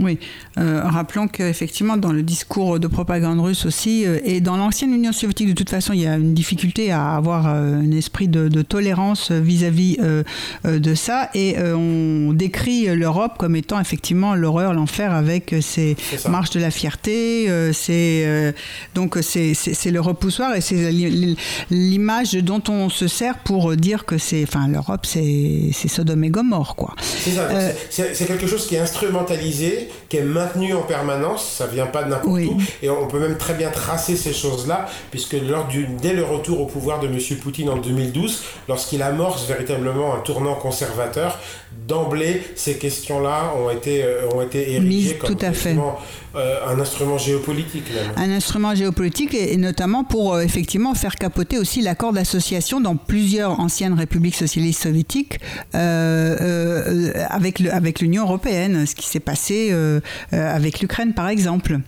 Oui, 0.00 0.18
euh, 0.58 0.80
rappelons 0.84 1.28
qu'effectivement, 1.28 1.96
dans 1.96 2.10
le 2.10 2.22
discours 2.22 2.80
de 2.80 2.88
propagande 2.88 3.38
russe 3.38 3.64
aussi, 3.64 4.04
euh, 4.04 4.18
et 4.24 4.40
dans 4.40 4.56
l'ancienne 4.56 4.92
Union 4.92 5.12
soviétique, 5.12 5.48
de 5.48 5.52
toute 5.52 5.70
façon, 5.70 5.92
il 5.92 6.00
y 6.00 6.06
a 6.06 6.16
une 6.16 6.34
difficulté 6.34 6.90
à 6.90 7.14
avoir 7.14 7.46
euh, 7.46 7.76
un 7.76 7.92
esprit 7.92 8.26
de, 8.26 8.62
tolérance 8.62 9.30
vis-à-vis 9.30 9.98
de 10.64 10.94
ça, 10.94 11.28
et 11.34 11.56
on 11.58 12.32
décrit 12.32 12.86
l'Europe 12.94 13.34
comme 13.38 13.56
étant 13.56 13.78
effectivement 13.78 14.34
l'horreur, 14.34 14.72
l'enfer, 14.72 15.12
avec 15.12 15.54
ses 15.60 15.96
marches 16.28 16.50
de 16.50 16.60
la 16.60 16.70
fierté, 16.70 17.48
c'est 17.72 18.54
donc 18.94 19.18
c'est 19.22 19.90
le 19.90 20.00
repoussoir, 20.00 20.54
et 20.54 20.60
c'est 20.60 20.90
l'image 21.70 22.32
dont 22.34 22.62
on 22.68 22.88
se 22.88 23.06
sert 23.06 23.38
pour 23.38 23.76
dire 23.76 24.06
que 24.06 24.16
c'est, 24.16 24.44
enfin, 24.44 24.66
l'Europe, 24.66 25.04
c'est 25.04 25.72
Sodome 25.88 26.24
et 26.24 26.30
Gomorre, 26.30 26.74
quoi. 26.74 26.94
C'est 27.00 27.32
ça, 27.32 27.48
c'est 27.90 28.26
quelque 28.26 28.46
chose 28.46 28.66
qui 28.66 28.76
est 28.76 28.80
instrumentalisé 28.80 29.83
qui 30.08 30.16
est 30.16 30.22
maintenu 30.22 30.74
en 30.74 30.82
permanence, 30.82 31.46
ça 31.46 31.66
vient 31.66 31.86
pas 31.86 32.04
de 32.04 32.10
n'importe 32.10 32.26
où, 32.26 32.56
et 32.82 32.90
on 32.90 33.06
peut 33.06 33.18
même 33.18 33.36
très 33.36 33.54
bien 33.54 33.70
tracer 33.70 34.16
ces 34.16 34.32
choses-là, 34.32 34.86
puisque 35.10 35.34
lors 35.34 35.66
du, 35.66 35.86
dès 35.86 36.12
le 36.12 36.24
retour 36.24 36.60
au 36.60 36.66
pouvoir 36.66 37.00
de 37.00 37.06
M. 37.06 37.18
Poutine 37.42 37.70
en 37.70 37.76
2012, 37.76 38.42
lorsqu'il 38.68 39.02
amorce 39.02 39.46
véritablement 39.46 40.14
un 40.14 40.20
tournant 40.20 40.54
conservateur, 40.54 41.38
d'emblée, 41.86 42.42
ces 42.54 42.78
questions-là 42.78 43.52
ont 43.56 43.70
été, 43.70 44.04
euh, 44.04 44.28
ont 44.34 44.42
été 44.42 44.72
érigées 44.72 45.16
comme 45.16 45.36
tout 45.36 45.44
à 45.44 45.52
fait. 45.52 45.76
Euh, 46.36 46.58
un 46.66 46.80
instrument 46.80 47.16
géopolitique. 47.16 47.84
Un 48.16 48.30
instrument 48.30 48.74
géopolitique, 48.74 49.34
et, 49.34 49.56
notamment 49.56 50.02
pour 50.02 50.34
euh, 50.34 50.40
effectivement 50.40 50.94
faire 50.94 51.14
capoter 51.14 51.58
aussi 51.58 51.80
l'accord 51.80 52.12
d'association 52.12 52.80
dans 52.80 52.96
plusieurs 52.96 53.60
anciennes 53.60 53.94
républiques 53.94 54.34
socialistes 54.34 54.82
soviétiques 54.82 55.38
avec 55.72 57.60
l'Union 58.00 58.24
européenne, 58.24 58.84
ce 58.86 58.94
qui 58.94 59.06
s'est 59.06 59.20
passé 59.20 59.72
avec 60.32 60.80
l'Ukraine 60.80 61.12
par 61.14 61.28
exemple. 61.28 61.78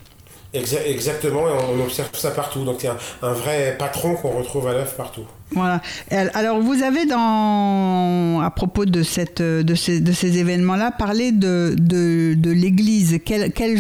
Exactement, 0.52 1.44
on 1.70 1.80
observe 1.82 2.10
ça 2.14 2.30
partout. 2.30 2.64
Donc 2.64 2.84
a 2.84 2.96
un 3.22 3.32
vrai 3.32 3.76
patron 3.78 4.14
qu'on 4.14 4.30
retrouve 4.30 4.66
à 4.68 4.72
l'œuvre 4.72 4.92
partout. 4.92 5.24
Voilà. 5.52 5.80
Alors 6.10 6.60
vous 6.60 6.82
avez 6.82 7.06
dans 7.06 8.40
à 8.40 8.50
propos 8.50 8.84
de 8.84 9.02
cette 9.02 9.40
de 9.42 9.74
ces, 9.74 10.00
de 10.00 10.12
ces 10.12 10.38
événements-là 10.38 10.90
parlé 10.90 11.30
de, 11.32 11.74
de, 11.78 12.34
de 12.34 12.50
l'Église. 12.50 13.20
Quel, 13.24 13.52
quel, 13.52 13.78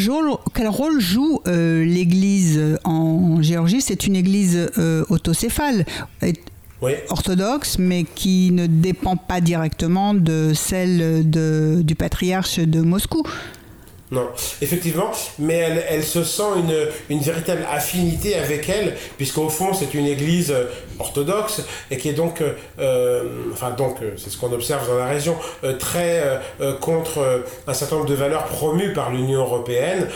quel, 0.54 0.68
rôle 0.68 1.00
joue 1.00 1.40
euh, 1.46 1.84
l'Église 1.84 2.78
en 2.84 3.42
Géorgie? 3.42 3.80
C'est 3.80 4.06
une 4.06 4.16
Église 4.16 4.70
euh, 4.78 5.04
autocéphale. 5.08 5.86
orthodoxe, 7.08 7.78
mais 7.78 8.04
qui 8.04 8.50
ne 8.52 8.66
dépend 8.66 9.16
pas 9.16 9.40
directement 9.40 10.14
de 10.14 10.52
celle 10.54 11.28
de, 11.28 11.80
du 11.82 11.94
patriarche 11.94 12.60
de 12.60 12.80
Moscou. 12.80 13.22
Non, 14.12 14.28
effectivement, 14.62 15.10
mais 15.40 15.54
elle, 15.54 15.84
elle 15.88 16.04
se 16.04 16.22
sent 16.22 16.42
une, 16.58 16.76
une, 17.10 17.20
véritable 17.20 17.66
affinité 17.68 18.36
avec 18.36 18.68
elle, 18.68 18.96
puisqu'au 19.16 19.48
fond, 19.48 19.74
c'est 19.74 19.94
une 19.94 20.06
église 20.06 20.52
euh, 20.52 20.66
orthodoxe 20.98 21.62
et 21.90 21.96
qui 21.96 22.08
est 22.08 22.12
donc, 22.12 22.40
euh, 22.40 22.52
euh, 22.78 23.22
enfin, 23.52 23.70
donc, 23.70 23.98
c'est 24.16 24.30
ce 24.30 24.36
qu'on 24.36 24.52
observe 24.52 24.88
dans 24.88 24.98
la 24.98 25.06
région, 25.06 25.36
très 25.78 26.40
contre 26.80 27.44
un 27.66 27.74
certain 27.74 27.96
nombre 27.96 28.08
de 28.08 28.14
valeurs 28.14 28.44
promues 28.44 28.92
par 28.92 29.10
l'Union 29.10 29.40
européenne 29.40 30.08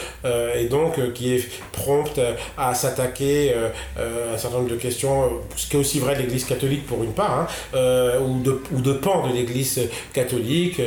et 0.54 0.66
donc 0.66 1.12
qui 1.12 1.34
est 1.34 1.48
prompte 1.72 2.20
à 2.56 2.74
s'attaquer 2.74 3.54
à 3.96 4.34
un 4.34 4.38
certain 4.38 4.58
nombre 4.58 4.70
de 4.70 4.76
questions, 4.76 5.30
ce 5.56 5.66
qui 5.66 5.76
est 5.76 5.80
aussi 5.80 5.98
vrai 5.98 6.14
de 6.16 6.22
l'église 6.22 6.44
catholique 6.44 6.86
pour 6.86 7.02
une 7.02 7.12
part, 7.12 7.48
hein, 7.74 8.18
ou, 8.20 8.40
de, 8.40 8.60
ou 8.72 8.80
de 8.80 8.92
pans 8.92 9.26
de 9.26 9.34
l'église 9.34 9.80
catholique, 10.12 10.80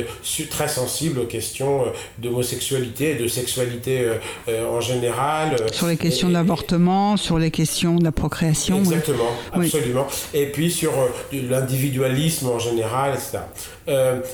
très 0.50 0.68
sensible 0.68 1.20
aux 1.20 1.26
questions 1.26 1.84
d'homosexualité 2.18 2.54
sexualité, 2.54 3.14
de 3.14 3.28
sexualité 3.28 4.08
en 4.48 4.80
général. 4.80 5.56
Sur 5.72 5.86
les 5.86 5.96
questions 5.96 6.30
d'avortement, 6.30 7.16
sur 7.16 7.38
les 7.38 7.50
questions 7.50 7.96
de 7.96 8.04
la 8.04 8.12
procréation. 8.12 8.78
Exactement, 8.78 9.30
absolument. 9.52 9.83
Et 10.32 10.46
puis 10.46 10.70
sur 10.70 10.92
l'individualisme 11.32 12.48
en 12.48 12.58
général, 12.58 13.14
etc. 13.14 13.38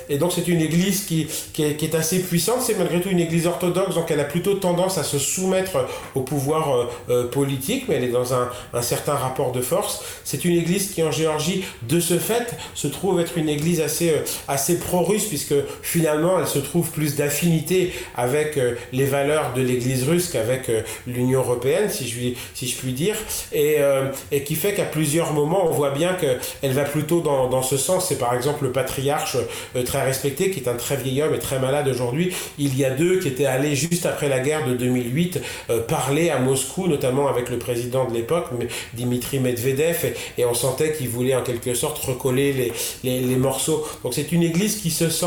et 0.09 0.19
donc 0.19 0.33
c'est 0.33 0.47
une 0.47 0.61
église 0.61 1.05
qui, 1.05 1.27
qui, 1.53 1.63
est, 1.65 1.95
assez 1.95 2.21
puissante, 2.21 2.63
c'est 2.63 2.79
malgré 2.79 3.01
tout 3.01 3.09
une 3.09 3.19
église 3.19 3.47
orthodoxe, 3.47 3.95
donc 3.95 4.11
elle 4.11 4.21
a 4.21 4.25
plutôt 4.25 4.55
tendance 4.55 4.99
à 4.99 5.03
se 5.03 5.19
soumettre 5.19 5.87
au 6.15 6.21
pouvoir 6.21 6.89
politique, 7.33 7.87
mais 7.89 7.97
elle 7.97 8.05
est 8.05 8.09
dans 8.09 8.33
un, 8.35 8.49
un 8.73 8.83
certain 8.83 9.15
rapport 9.15 9.53
de 9.53 9.61
force. 9.61 10.05
C'est 10.25 10.45
une 10.45 10.57
église 10.57 10.93
qui 10.93 11.03
en 11.03 11.11
Géorgie, 11.11 11.65
de 11.83 12.01
ce 12.01 12.19
fait, 12.19 12.55
se 12.75 12.89
trouve 12.89 13.21
être 13.21 13.39
une 13.39 13.49
église 13.49 13.81
assez, 13.81 14.11
euh, 14.11 14.25
assez 14.49 14.79
pro-russe, 14.79 15.27
puisque 15.27 15.55
finalement, 15.83 16.39
elle 16.39 16.47
se 16.47 16.59
trouve 16.59 16.91
plus 16.91 17.17
d'affinité 17.17 17.93
avec 18.17 18.57
euh, 18.57 18.75
les 18.93 19.05
valeurs 19.05 19.53
de 19.55 19.63
l'église 19.63 20.09
russe 20.09 20.29
qu'avec 20.29 20.69
euh, 20.69 20.83
l'Union 21.07 21.41
européenne, 21.41 21.91
si 21.91 22.09
je, 22.09 22.35
si 22.55 22.69
je 22.69 22.77
puis 22.77 22.93
dire, 22.93 23.17
et, 23.53 23.79
et 24.31 24.43
qui 24.43 24.55
fait 24.55 24.75
qu'à 24.75 24.85
plusieurs 24.85 25.33
moments, 25.33 25.40
on 25.45 25.71
voit 25.71 25.91
bien 25.91 26.15
qu'elle 26.15 26.73
va 26.73 26.85
plutôt 26.85 27.21
dans, 27.21 27.63
ce 27.63 27.77
sens. 27.77 28.09
C'est 28.09 28.19
par 28.19 28.35
exemple 28.35 28.65
le 28.65 28.73
patriarche 28.73 29.37
très 29.85 30.03
respecté, 30.03 30.51
qui 30.51 30.61
est 30.61 30.69
un 30.69 30.75
très 30.75 30.97
vieil 30.97 31.23
homme 31.23 31.35
et 31.35 31.39
très 31.39 31.59
malade 31.59 31.89
aujourd'hui. 31.89 32.35
Il 32.59 32.77
y 32.77 32.85
a 32.85 32.91
deux 32.91 33.19
qui 33.19 33.29
étaient 33.29 33.47
allés 33.47 33.75
juste 33.75 34.07
après 34.07 34.29
la 34.29 34.41
guerre 34.41 34.67
de 34.67 34.75
2008 34.75 35.41
parler 35.89 36.31
à 36.31 36.39
Moscou, 36.39 36.87
notamment 36.87 37.29
avec 37.29 37.51
le 37.51 37.59
président 37.59 38.07
de 38.07 38.15
l'époque, 38.15 38.47
Dimitri 38.95 39.39
Medvedev, 39.39 40.15
et, 40.39 40.45
on 40.45 40.55
sentait 40.55 40.93
qu'il 40.93 41.09
voulait 41.09 41.35
en 41.35 41.43
quelque 41.43 41.75
sorte 41.75 41.99
recoller 41.99 42.53
les, 42.53 42.73
les, 43.05 43.21
les 43.21 43.37
morceaux. 43.37 43.87
Donc 44.03 44.15
c'est 44.15 44.33
une 44.33 44.43
église 44.43 44.77
qui 44.77 44.91
se 44.91 45.09
sent 45.09 45.27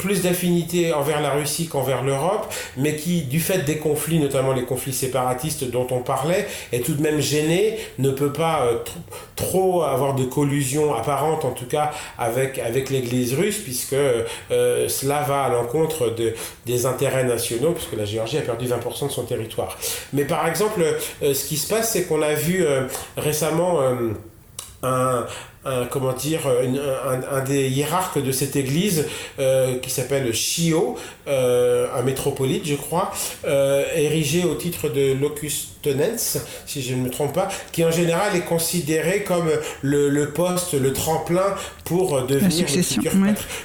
plus 0.00 0.22
d'affinité 0.22 0.92
envers 0.94 1.20
la 1.20 1.30
Russie 1.30 1.68
qu'envers 1.68 2.02
l'Europe, 2.02 2.52
mais 2.76 2.96
qui, 2.96 3.22
du 3.22 3.38
fait 3.38 3.58
des 3.58 3.76
conflits, 3.76 4.18
notamment 4.18 4.52
les 4.52 4.64
conflits 4.64 4.94
séparatistes 4.94 5.70
dont 5.70 5.86
on 5.90 6.00
parlait, 6.00 6.48
est 6.72 6.84
tout 6.84 6.94
de 6.94 7.02
même 7.02 7.20
gêné, 7.20 7.78
ne 7.98 8.10
peut 8.10 8.32
pas 8.32 8.64
euh, 8.64 8.78
trop 9.36 9.82
avoir 9.82 10.14
de 10.14 10.24
collusion 10.24 10.94
apparente, 10.94 11.44
en 11.44 11.50
tout 11.50 11.66
cas, 11.66 11.92
avec, 12.18 12.58
avec 12.58 12.88
l'Église 12.88 13.34
russe, 13.34 13.58
puisque 13.58 13.92
euh, 13.92 14.88
cela 14.88 15.22
va 15.22 15.42
à 15.42 15.48
l'encontre 15.50 16.08
de, 16.08 16.34
des 16.64 16.86
intérêts 16.86 17.24
nationaux, 17.24 17.72
puisque 17.72 17.96
la 17.96 18.06
Géorgie 18.06 18.38
a 18.38 18.42
perdu 18.42 18.66
20% 18.66 19.08
de 19.08 19.12
son 19.12 19.24
territoire. 19.24 19.76
Mais 20.14 20.24
par 20.24 20.48
exemple, 20.48 20.82
euh, 21.22 21.34
ce 21.34 21.44
qui 21.44 21.58
se 21.58 21.68
passe, 21.68 21.92
c'est 21.92 22.04
qu'on 22.04 22.22
a 22.22 22.32
vu 22.32 22.64
récemment 23.16 23.80
un, 24.82 25.26
un, 25.64 25.86
comment 25.86 26.12
dire, 26.12 26.40
un, 26.46 27.36
un, 27.36 27.44
des 27.44 27.68
hiérarques 27.68 28.22
de 28.22 28.32
cette 28.32 28.56
église 28.56 29.06
euh, 29.38 29.76
qui 29.78 29.90
s'appelle 29.90 30.32
Chio, 30.32 30.96
euh, 31.28 31.88
un 31.94 32.02
métropolite, 32.02 32.66
je 32.66 32.74
crois, 32.74 33.12
euh, 33.46 33.84
érigé 33.94 34.44
au 34.44 34.54
titre 34.54 34.88
de 34.88 35.12
locus 35.12 35.69
tenens, 35.82 36.38
si 36.66 36.82
je 36.82 36.94
ne 36.94 37.02
me 37.02 37.10
trompe 37.10 37.34
pas, 37.34 37.48
qui 37.72 37.84
en 37.84 37.90
général 37.90 38.36
est 38.36 38.44
considéré 38.44 39.24
comme 39.24 39.50
le, 39.82 40.08
le 40.08 40.30
poste, 40.30 40.74
le 40.74 40.92
tremplin 40.92 41.54
pour 41.84 42.22
devenir 42.22 42.66
le, 42.68 42.82
futur 42.82 43.12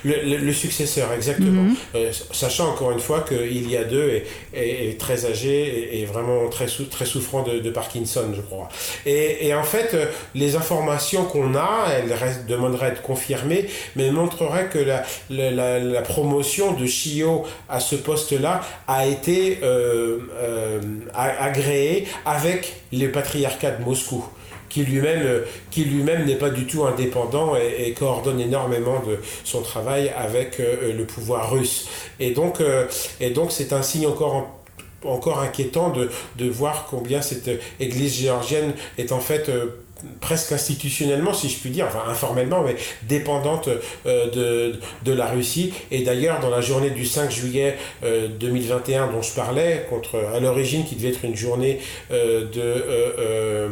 le, 0.04 0.38
le, 0.38 0.54
successeur, 0.54 1.12
exactement. 1.13 1.63
Mhm. 1.63 1.75
Euh, 1.95 2.12
sachant 2.32 2.69
encore 2.69 2.91
une 2.91 2.99
fois 2.99 3.21
qu'il 3.28 3.69
y 3.69 3.78
a 3.78 3.84
deux 3.84 4.23
et, 4.54 4.89
et, 4.89 4.97
très 4.97 5.25
âgé 5.25 6.01
et, 6.01 6.06
vraiment 6.06 6.49
très, 6.49 6.67
sou, 6.67 6.86
très 6.86 7.06
souffrant 7.06 7.43
de, 7.43 7.60
de, 7.60 7.69
Parkinson, 7.69 8.23
je 8.36 8.41
crois. 8.41 8.69
Et, 9.06 9.47
et 9.47 9.54
en 9.54 9.63
fait, 9.63 9.93
euh, 9.93 10.06
les 10.34 10.56
informations 10.56 11.25
qu'on 11.25 11.56
a, 11.56 11.88
elles 11.95 12.13
restent, 12.13 12.47
demanderaient 12.47 12.88
à 12.88 12.89
être 12.89 13.01
confirmées, 13.01 13.67
mais 13.95 14.10
montreraient 14.12 14.69
que 14.69 14.80
la, 14.80 15.04
la, 15.30 15.80
la, 15.80 16.01
promotion 16.01 16.73
de 16.73 16.86
Chio 16.86 17.45
à 17.69 17.80
ce 17.80 17.95
poste-là 17.95 18.62
a 18.88 19.06
été 19.06 19.60
euh, 19.63 20.19
euh, 20.39 20.80
agréée 21.13 22.04
avec 22.25 22.81
le 22.91 23.07
patriarcat 23.11 23.71
de 23.71 23.83
Moscou 23.83 24.25
qui 24.69 24.83
lui-même 24.83 25.43
qui 25.71 25.85
lui-même 25.85 26.25
n'est 26.25 26.35
pas 26.35 26.49
du 26.49 26.65
tout 26.65 26.83
indépendant 26.85 27.55
et, 27.55 27.93
coordonne 27.93 28.39
énormément 28.39 29.01
de 29.07 29.19
son 29.43 29.61
travail 29.61 30.11
avec 30.17 30.59
euh, 30.59 30.91
le 30.93 31.05
pouvoir 31.05 31.51
russe. 31.51 31.87
Et 32.19 32.31
donc 32.31 32.59
euh, 32.59 32.85
et 33.19 33.29
donc 33.29 33.51
c'est 33.51 33.73
un 33.73 33.81
signe 33.81 34.07
encore 34.07 34.59
encore 35.03 35.39
inquiétant 35.39 35.89
de, 35.89 36.09
de 36.37 36.49
voir 36.49 36.87
combien 36.89 37.21
cette 37.21 37.49
église 37.79 38.15
géorgienne 38.15 38.73
est 38.97 39.11
en 39.11 39.19
fait 39.19 39.49
euh, 39.49 39.84
presque 40.21 40.51
institutionnellement, 40.51 41.33
si 41.33 41.49
je 41.49 41.59
puis 41.59 41.69
dire, 41.69 41.85
enfin 41.87 42.03
informellement, 42.09 42.63
mais 42.63 42.75
dépendante 43.03 43.69
euh, 44.05 44.31
de, 44.31 44.79
de, 45.03 45.13
la 45.13 45.27
Russie. 45.27 45.73
Et 45.91 46.03
d'ailleurs, 46.03 46.39
dans 46.39 46.49
la 46.49 46.61
journée 46.61 46.89
du 46.89 47.05
5 47.05 47.31
juillet 47.31 47.77
2021 48.03 49.03
euh, 49.03 49.11
dont 49.11 49.21
je 49.21 49.33
parlais, 49.33 49.85
contre, 49.89 50.17
à 50.33 50.39
l'origine 50.39 50.83
qui 50.85 50.95
devait 50.95 51.09
être 51.09 51.23
une 51.25 51.35
journée 51.35 51.79
euh, 52.11 52.45
de, 52.45 53.69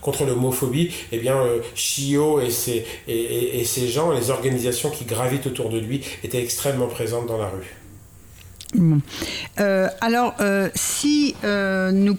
contre 0.00 0.24
l'homophobie, 0.24 0.92
eh 1.12 1.18
bien, 1.18 1.38
Chio 1.74 2.40
et 2.40 2.50
ses, 2.50 2.86
et, 3.06 3.60
et, 3.60 3.88
gens, 3.88 4.10
les 4.10 4.30
organisations 4.30 4.90
qui 4.90 5.04
gravitent 5.04 5.46
autour 5.46 5.70
de 5.70 5.78
lui, 5.78 6.02
étaient 6.24 6.42
extrêmement 6.42 6.88
présentes 6.88 7.26
dans 7.26 7.38
la 7.38 7.50
rue. 7.50 7.74
alors, 10.00 10.34
si 10.74 11.34
nous 11.42 12.16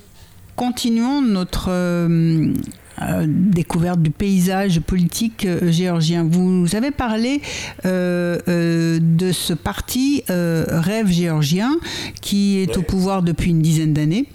continuons 0.60 1.22
notre 1.22 1.70
euh, 1.70 2.54
euh, 3.02 3.26
découverte 3.26 4.02
du 4.02 4.10
paysage 4.10 4.82
politique 4.82 5.46
euh, 5.46 5.72
géorgien. 5.72 6.28
Vous 6.30 6.76
avez 6.76 6.92
parlé 6.92 7.40
de 7.86 9.32
ce 9.32 9.54
parti 9.54 10.24
Rêve 10.28 11.08
géorgien 11.08 11.78
qui 12.20 12.60
est 12.60 12.76
au 12.76 12.82
pouvoir 12.82 13.24
depuis 13.24 13.52
une 13.52 13.62
dizaine 13.62 13.94
d'années. 13.94 14.26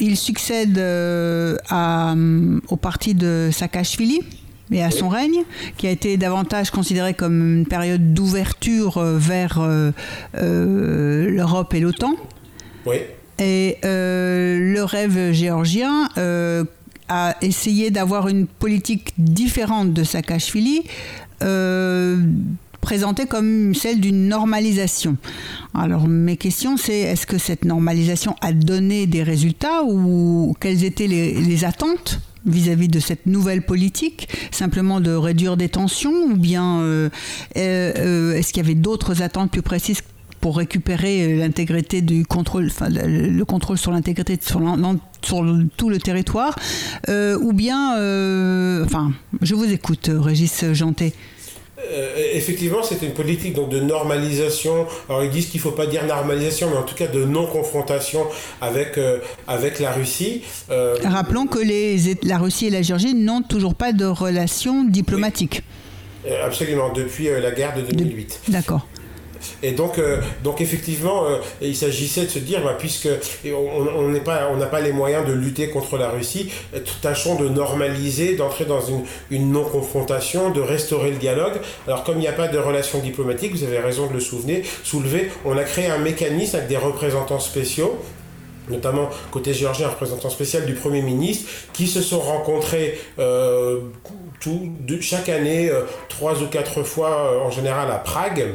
il 0.00 0.16
succède 0.16 0.78
à, 1.68 2.14
au 2.68 2.76
parti 2.76 3.14
de 3.14 3.50
Saakashvili 3.52 4.22
et 4.72 4.82
à 4.82 4.90
son 4.90 5.10
règne, 5.10 5.42
qui 5.76 5.86
a 5.86 5.90
été 5.90 6.16
davantage 6.16 6.70
considéré 6.70 7.12
comme 7.12 7.58
une 7.58 7.66
période 7.66 8.14
d'ouverture 8.14 8.98
vers 9.02 9.60
l'Europe 10.32 11.74
et 11.74 11.80
l'OTAN. 11.80 12.14
Oui. 12.86 12.96
Et 13.40 13.78
euh, 13.84 14.72
le 14.74 14.84
rêve 14.84 15.32
géorgien 15.32 16.10
euh, 16.18 16.64
a 17.08 17.34
essayé 17.40 17.90
d'avoir 17.90 18.28
une 18.28 18.46
politique 18.46 19.14
différente 19.18 19.92
de 19.92 20.04
Saakashvili. 20.04 20.82
Euh, 21.42 22.18
présentée 22.82 23.26
comme 23.26 23.74
celle 23.74 24.00
d'une 24.00 24.28
normalisation. 24.28 25.16
Alors 25.74 26.06
mes 26.08 26.36
questions 26.36 26.76
c'est 26.78 26.98
est-ce 26.98 27.26
que 27.26 27.36
cette 27.36 27.66
normalisation 27.66 28.36
a 28.40 28.52
donné 28.52 29.06
des 29.06 29.22
résultats 29.22 29.84
ou 29.84 30.54
quelles 30.60 30.84
étaient 30.84 31.06
les, 31.06 31.64
attentes 31.66 32.20
vis-à-vis 32.46 32.88
de 32.88 32.98
cette 32.98 33.26
nouvelle 33.26 33.62
politique, 33.62 34.28
simplement 34.50 35.00
de 35.00 35.12
réduire 35.12 35.58
des 35.58 35.68
tensions 35.68 36.24
ou 36.24 36.36
bien 36.36 36.80
est-ce 37.54 38.48
qu'il 38.48 38.62
y 38.62 38.66
avait 38.66 38.74
d'autres 38.74 39.20
attentes 39.20 39.50
plus 39.50 39.62
précises 39.62 40.00
pour 40.40 40.56
récupérer 40.56 41.36
l'intégrité 41.36 42.00
du 42.00 42.24
contrôle, 42.24 42.66
enfin, 42.66 42.88
le, 42.90 43.44
contrôle 43.44 43.78
sur 43.78 43.92
l'intégrité 43.92 44.38
sur, 44.40 44.60
sur 45.22 45.44
tout 45.76 45.90
le 45.90 45.98
territoire, 45.98 46.58
euh, 47.08 47.38
ou 47.38 47.52
bien, 47.52 47.98
euh, 47.98 48.84
enfin, 48.84 49.12
je 49.42 49.54
vous 49.54 49.70
écoute, 49.70 50.10
Régis 50.12 50.64
Janté. 50.72 51.12
Euh, 51.92 52.14
effectivement, 52.34 52.82
c'est 52.82 53.02
une 53.02 53.12
politique 53.12 53.54
donc, 53.54 53.70
de 53.70 53.80
normalisation. 53.80 54.86
Alors, 55.08 55.24
ils 55.24 55.30
disent 55.30 55.46
qu'il 55.46 55.58
ne 55.58 55.62
faut 55.62 55.70
pas 55.72 55.86
dire 55.86 56.06
normalisation, 56.06 56.68
mais 56.70 56.76
en 56.76 56.82
tout 56.82 56.94
cas 56.94 57.06
de 57.06 57.24
non-confrontation 57.24 58.26
avec, 58.60 58.98
avec 59.48 59.78
la 59.78 59.92
Russie. 59.92 60.42
Rappelons 61.04 61.46
que 61.46 61.58
les, 61.58 62.16
la 62.22 62.38
Russie 62.38 62.66
et 62.66 62.70
la 62.70 62.82
Géorgie 62.82 63.14
n'ont 63.14 63.42
toujours 63.42 63.74
pas 63.74 63.92
de 63.92 64.04
relations 64.04 64.84
diplomatiques. 64.84 65.62
absolument, 66.44 66.92
depuis 66.92 67.28
la 67.40 67.50
guerre 67.50 67.74
de 67.74 67.82
2008. 67.82 68.40
D'accord. 68.48 68.86
Et 69.62 69.72
donc, 69.72 69.98
euh, 69.98 70.18
donc 70.42 70.60
effectivement, 70.60 71.26
euh, 71.26 71.38
il 71.60 71.76
s'agissait 71.76 72.24
de 72.24 72.30
se 72.30 72.38
dire, 72.38 72.62
bah, 72.62 72.76
puisque 72.78 73.08
on 73.44 74.08
n'a 74.08 74.20
pas, 74.20 74.50
on 74.52 74.58
pas 74.66 74.80
les 74.80 74.92
moyens 74.92 75.26
de 75.26 75.32
lutter 75.32 75.68
contre 75.68 75.96
la 75.98 76.10
Russie, 76.10 76.50
tâchons 77.02 77.36
de 77.36 77.48
normaliser, 77.48 78.36
d'entrer 78.36 78.64
dans 78.64 78.80
une, 78.80 79.02
une 79.30 79.52
non-confrontation, 79.52 80.50
de 80.50 80.60
restaurer 80.60 81.10
le 81.10 81.16
dialogue. 81.16 81.54
Alors 81.86 82.04
comme 82.04 82.16
il 82.16 82.20
n'y 82.20 82.28
a 82.28 82.32
pas 82.32 82.48
de 82.48 82.58
relations 82.58 82.98
diplomatiques, 83.00 83.52
vous 83.52 83.64
avez 83.64 83.78
raison 83.78 84.06
de 84.06 84.12
le 84.12 84.20
souvenir, 84.20 84.64
soulever, 84.84 85.30
on 85.44 85.56
a 85.56 85.64
créé 85.64 85.86
un 85.86 85.98
mécanisme 85.98 86.56
avec 86.56 86.68
des 86.68 86.76
représentants 86.76 87.40
spéciaux 87.40 87.98
notamment 88.68 89.10
côté 89.32 89.52
géorgien, 89.52 89.88
un 89.88 89.90
représentant 89.90 90.30
spécial 90.30 90.64
du 90.64 90.74
Premier 90.74 91.02
ministre, 91.02 91.50
qui 91.72 91.88
se 91.88 92.00
sont 92.00 92.20
rencontrés 92.20 93.00
euh, 93.18 93.80
chaque 95.00 95.28
année, 95.28 95.68
trois 96.08 96.40
ou 96.40 96.46
quatre 96.46 96.84
fois 96.84 97.44
en 97.44 97.50
général 97.50 97.90
à 97.90 97.96
Prague 97.96 98.54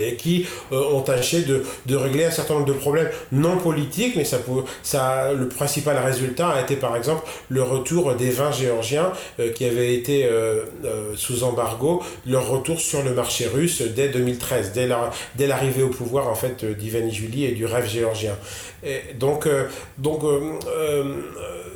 et 0.00 0.16
qui 0.16 0.46
euh, 0.72 0.82
ont 0.92 1.02
tâché 1.02 1.42
de, 1.42 1.64
de, 1.86 1.96
régler 1.96 2.24
un 2.24 2.30
certain 2.30 2.54
nombre 2.54 2.66
de 2.66 2.72
problèmes 2.72 3.10
non 3.32 3.56
politiques, 3.58 4.16
mais 4.16 4.24
ça, 4.24 4.38
ça, 4.82 5.32
le 5.32 5.48
principal 5.48 5.98
résultat 5.98 6.48
a 6.48 6.62
été 6.62 6.76
par 6.76 6.96
exemple 6.96 7.26
le 7.48 7.62
retour 7.62 8.14
des 8.14 8.30
vins 8.30 8.52
géorgiens 8.52 9.12
euh, 9.40 9.52
qui 9.52 9.64
avaient 9.64 9.94
été 9.94 10.26
euh, 10.26 10.64
sous 11.14 11.44
embargo, 11.44 12.02
leur 12.26 12.48
retour 12.48 12.80
sur 12.80 13.02
le 13.02 13.12
marché 13.14 13.46
russe 13.46 13.82
dès 13.82 14.08
2013, 14.08 14.72
dès 14.72 15.46
l'arrivée 15.46 15.82
au 15.82 15.88
pouvoir 15.88 16.28
en 16.28 16.34
fait 16.34 16.64
Julie 17.10 17.44
et 17.44 17.52
du 17.52 17.66
rêve 17.66 17.88
géorgien. 17.88 18.36
Et 18.84 19.14
donc, 19.18 19.48
donc 19.98 20.22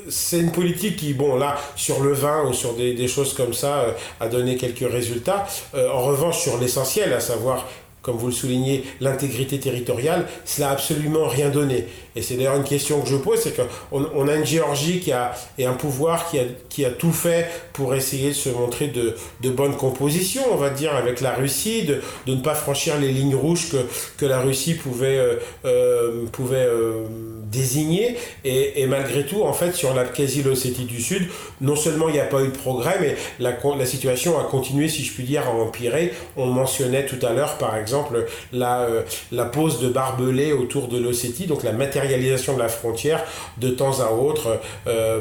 c'est 0.09 0.41
une 0.41 0.53
politique 0.53 0.97
qui, 0.97 1.15
bon 1.15 1.37
là, 1.37 1.57
sur 1.77 2.01
le 2.01 2.13
vin 2.13 2.45
ou 2.47 2.53
sur 2.53 2.75
des, 2.75 2.95
des 2.95 3.09
choses 3.09 3.35
comme 3.35 3.53
ça, 3.53 3.95
a 4.19 4.29
donné 4.29 4.57
quelques 4.57 4.91
résultats. 4.91 5.47
en 5.75 6.03
revanche, 6.03 6.41
sur 6.41 6.59
l'essentiel, 6.59 7.13
à 7.13 7.21
savoir 7.21 7.67
comme 8.03 8.17
vous 8.17 8.27
le 8.27 8.33
soulignez, 8.33 8.85
l'intégrité 9.01 9.59
territoriale, 9.59 10.27
cela 10.45 10.69
n'a 10.69 10.73
absolument 10.73 11.27
rien 11.27 11.51
donné. 11.51 11.87
Et 12.17 12.23
c'est 12.23 12.35
d'ailleurs 12.35 12.57
une 12.57 12.65
question 12.65 13.01
que 13.01 13.09
je 13.09 13.17
pose, 13.17 13.39
c'est 13.41 13.55
qu'on 13.55 14.07
on 14.15 14.29
a 14.29 14.35
une 14.35 14.47
Géorgie 14.47 15.01
qui 15.01 15.13
a, 15.13 15.33
et 15.59 15.67
un 15.67 15.75
pouvoir 15.75 16.29
qui 16.29 16.39
a, 16.39 16.45
qui 16.69 16.85
a 16.85 16.91
tout 16.91 17.13
fait 17.13 17.47
pour 17.73 17.95
essayer 17.95 18.31
de 18.31 18.35
se 18.35 18.49
montrer 18.49 18.89
de, 18.89 19.15
de 19.43 19.51
bonne 19.51 19.77
composition, 19.77 20.43
on 20.51 20.57
va 20.57 20.71
dire, 20.71 20.95
avec 20.95 21.21
la 21.21 21.33
Russie, 21.33 21.83
de, 21.85 22.01
de 22.27 22.35
ne 22.35 22.41
pas 22.41 22.55
franchir 22.55 22.99
les 22.99 23.13
lignes 23.13 23.35
rouges 23.35 23.71
que, 23.71 23.77
que 24.17 24.27
la 24.27 24.41
Russie 24.41 24.75
pouvait, 24.75 25.19
euh, 25.19 25.37
euh 25.65 26.25
pouvait 26.33 26.67
euh, 26.67 27.05
désigner. 27.51 28.17
Et, 28.45 28.83
et, 28.83 28.87
malgré 28.87 29.27
tout, 29.27 29.43
en 29.43 29.53
fait, 29.53 29.73
sur 29.73 29.95
la 29.95 30.05
quasi-Ossétie 30.05 30.85
du 30.85 31.01
Sud, 31.01 31.29
non 31.61 31.77
seulement 31.77 32.09
il 32.09 32.15
n'y 32.15 32.21
a 32.21 32.25
pas 32.25 32.43
eu 32.43 32.49
de 32.49 32.57
progrès, 32.57 32.99
mais 33.01 33.17
la, 33.39 33.57
la 33.77 33.87
situation 33.87 34.39
a 34.39 34.45
continué, 34.45 34.89
si 34.89 35.05
je 35.05 35.13
puis 35.13 35.25
dire, 35.25 35.43
à 35.47 35.51
empirer. 35.51 36.13
On 36.37 36.47
mentionnait 36.47 37.07
tout 37.07 37.25
à 37.25 37.33
l'heure, 37.33 37.59
par 37.59 37.77
exemple, 37.77 37.90
la, 38.53 38.81
euh, 38.83 39.03
la 39.33 39.45
pose 39.45 39.81
de 39.81 39.89
barbelés 39.89 40.53
autour 40.53 40.89
de 40.89 40.99
l'Ossétie, 40.99 41.47
donc 41.47 41.63
la 41.63 41.73
matérialité 41.73 42.01
réalisation 42.01 42.55
de 42.55 42.59
la 42.59 42.69
frontière 42.69 43.25
de 43.59 43.71
temps 43.71 44.01
à 44.01 44.13
autre. 44.13 44.61
Euh, 44.87 45.21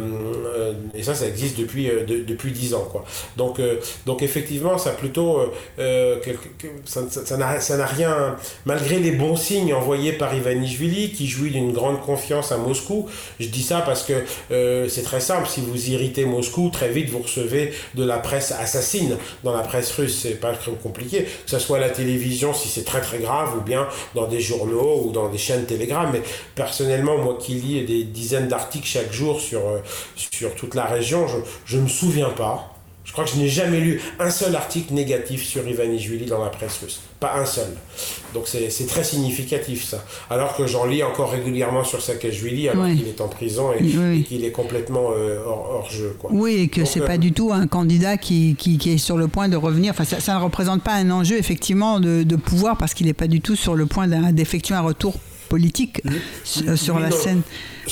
euh, 0.56 0.74
et 0.94 1.04
ça, 1.04 1.16
ça 1.16 1.28
existe 1.28 1.60
depuis, 1.60 1.90
euh, 1.90 2.04
depuis 2.06 2.52
10 2.52 2.74
ans. 2.74 2.88
Quoi. 2.92 3.06
Donc, 3.38 3.62
donc 4.06 4.22
effectivement, 4.22 4.78
ça 4.78 4.92
plutôt... 4.92 5.54
ça 6.86 7.38
n'a 7.38 7.86
rien... 7.86 8.36
Malgré 8.66 9.00
les 9.00 9.12
bons 9.12 9.36
signes 9.36 9.74
envoyés 9.74 10.14
par 10.14 10.34
Ivanishvili, 10.34 11.12
qui 11.12 11.28
jouit 11.28 11.52
d'une 11.52 11.72
grande 11.72 12.02
confiance 12.02 12.52
à 12.52 12.58
Moscou, 12.58 13.08
je 13.40 13.48
dis 13.48 13.64
ça 13.64 13.82
parce 13.82 14.04
que 14.04 14.14
c'est 14.90 15.04
très 15.04 15.20
simple. 15.20 15.48
Si 15.48 15.62
vous 15.62 15.90
irritez 15.90 16.26
Moscou, 16.26 16.70
très 16.70 16.90
vite, 16.90 17.10
vous 17.10 17.20
recevez 17.20 17.74
de 17.96 18.04
la 18.04 18.18
presse 18.18 18.52
assassine 18.52 19.18
dans 19.44 19.56
la 19.56 19.64
presse 19.64 19.92
russe. 19.92 20.20
C'est 20.22 20.40
pas 20.40 20.54
très 20.54 20.72
compliqué. 20.72 21.24
Que 21.24 21.52
ce 21.52 21.60
soit 21.60 21.80
la 21.80 21.90
télévision, 21.90 22.54
si 22.60 22.68
c'est 22.68 22.84
très 22.84 23.02
très 23.02 23.20
grave, 23.20 23.58
ou 23.58 23.62
bien 23.62 23.88
dans 24.16 24.28
des 24.28 24.42
journaux 24.42 25.04
ou 25.06 25.12
dans 25.12 25.30
des 25.30 25.38
chaînes 25.38 25.66
Telegram. 25.66 26.10
Mais 26.12 26.22
personnellement, 26.56 27.18
moi 27.18 27.38
qui 27.40 27.54
lis 27.54 27.86
des 27.86 28.04
dizaines 28.04 28.48
d'articles 28.48 28.88
chaque 28.88 29.12
jour 29.12 29.40
sur, 29.40 29.62
euh, 29.68 29.80
toute 30.58 30.76
la 30.76 30.86
région, 30.86 31.26
je 31.66 31.78
ne 31.78 31.84
me 31.84 31.88
souviens 31.88 32.30
pas. 32.30 32.76
Je 33.04 33.12
crois 33.12 33.24
que 33.24 33.32
je 33.32 33.38
n'ai 33.38 33.50
jamais 33.50 33.80
lu 33.80 34.02
un 34.20 34.30
seul 34.30 34.56
article 34.56 34.94
négatif 34.94 35.44
sur 35.44 35.68
Ivanishvili 35.68 36.26
dans 36.26 36.44
la 36.44 36.50
presse 36.50 36.80
russe. 36.84 37.02
Pas 37.20 37.36
un 37.38 37.46
seul. 37.46 37.76
Donc 38.34 38.48
c'est 38.48 38.88
très 38.88 39.04
significatif 39.04 39.84
ça. 39.84 40.06
Alors 40.30 40.56
que 40.56 40.68
j'en 40.68 40.86
lis 40.86 41.04
encore 41.04 41.32
régulièrement 41.32 41.84
sur 41.84 42.02
Saakashvili 42.02 42.70
alors 42.70 42.86
qu'il 42.88 43.08
est 43.08 43.20
en 43.20 43.28
prison 43.28 43.72
et, 43.74 44.22
qu'il 44.24 44.46
est 44.46 44.52
complètement 44.52 45.10
euh, 45.12 45.40
hors, 45.46 45.90
jeu. 45.92 46.16
Quoi. 46.18 46.30
Oui, 46.34 46.54
et 46.54 46.68
que 46.70 46.86
c'est 46.86 47.02
euh, 47.02 47.06
pas 47.06 47.18
du 47.18 47.34
tout 47.34 47.52
un 47.52 47.68
candidat 47.68 48.16
qui, 48.16 48.56
qui, 48.58 48.78
qui, 48.78 48.92
est 48.92 48.98
sur 48.98 49.18
le 49.18 49.28
point 49.28 49.50
de 49.50 49.58
revenir. 49.58 49.92
Enfin, 49.92 50.06
ça, 50.06 50.36
ne 50.38 50.42
représente 50.42 50.82
pas 50.82 50.94
un 50.94 51.12
enjeu 51.12 51.38
effectivement 51.38 52.00
de, 52.00 52.24
de 52.24 52.36
pouvoir 52.38 52.78
parce 52.78 52.94
qu'il 52.94 53.08
n'est 53.08 53.14
pas 53.14 53.28
du 53.28 53.42
tout 53.42 53.58
sur 53.58 53.76
le 53.76 53.86
point 53.86 54.08
d'effectuer 54.32 54.76
un 54.76 54.82
retour 54.82 55.16
politique 55.50 56.02
euh, 56.06 56.78
sur 56.78 57.00
la 57.00 57.12
scène. 57.12 57.42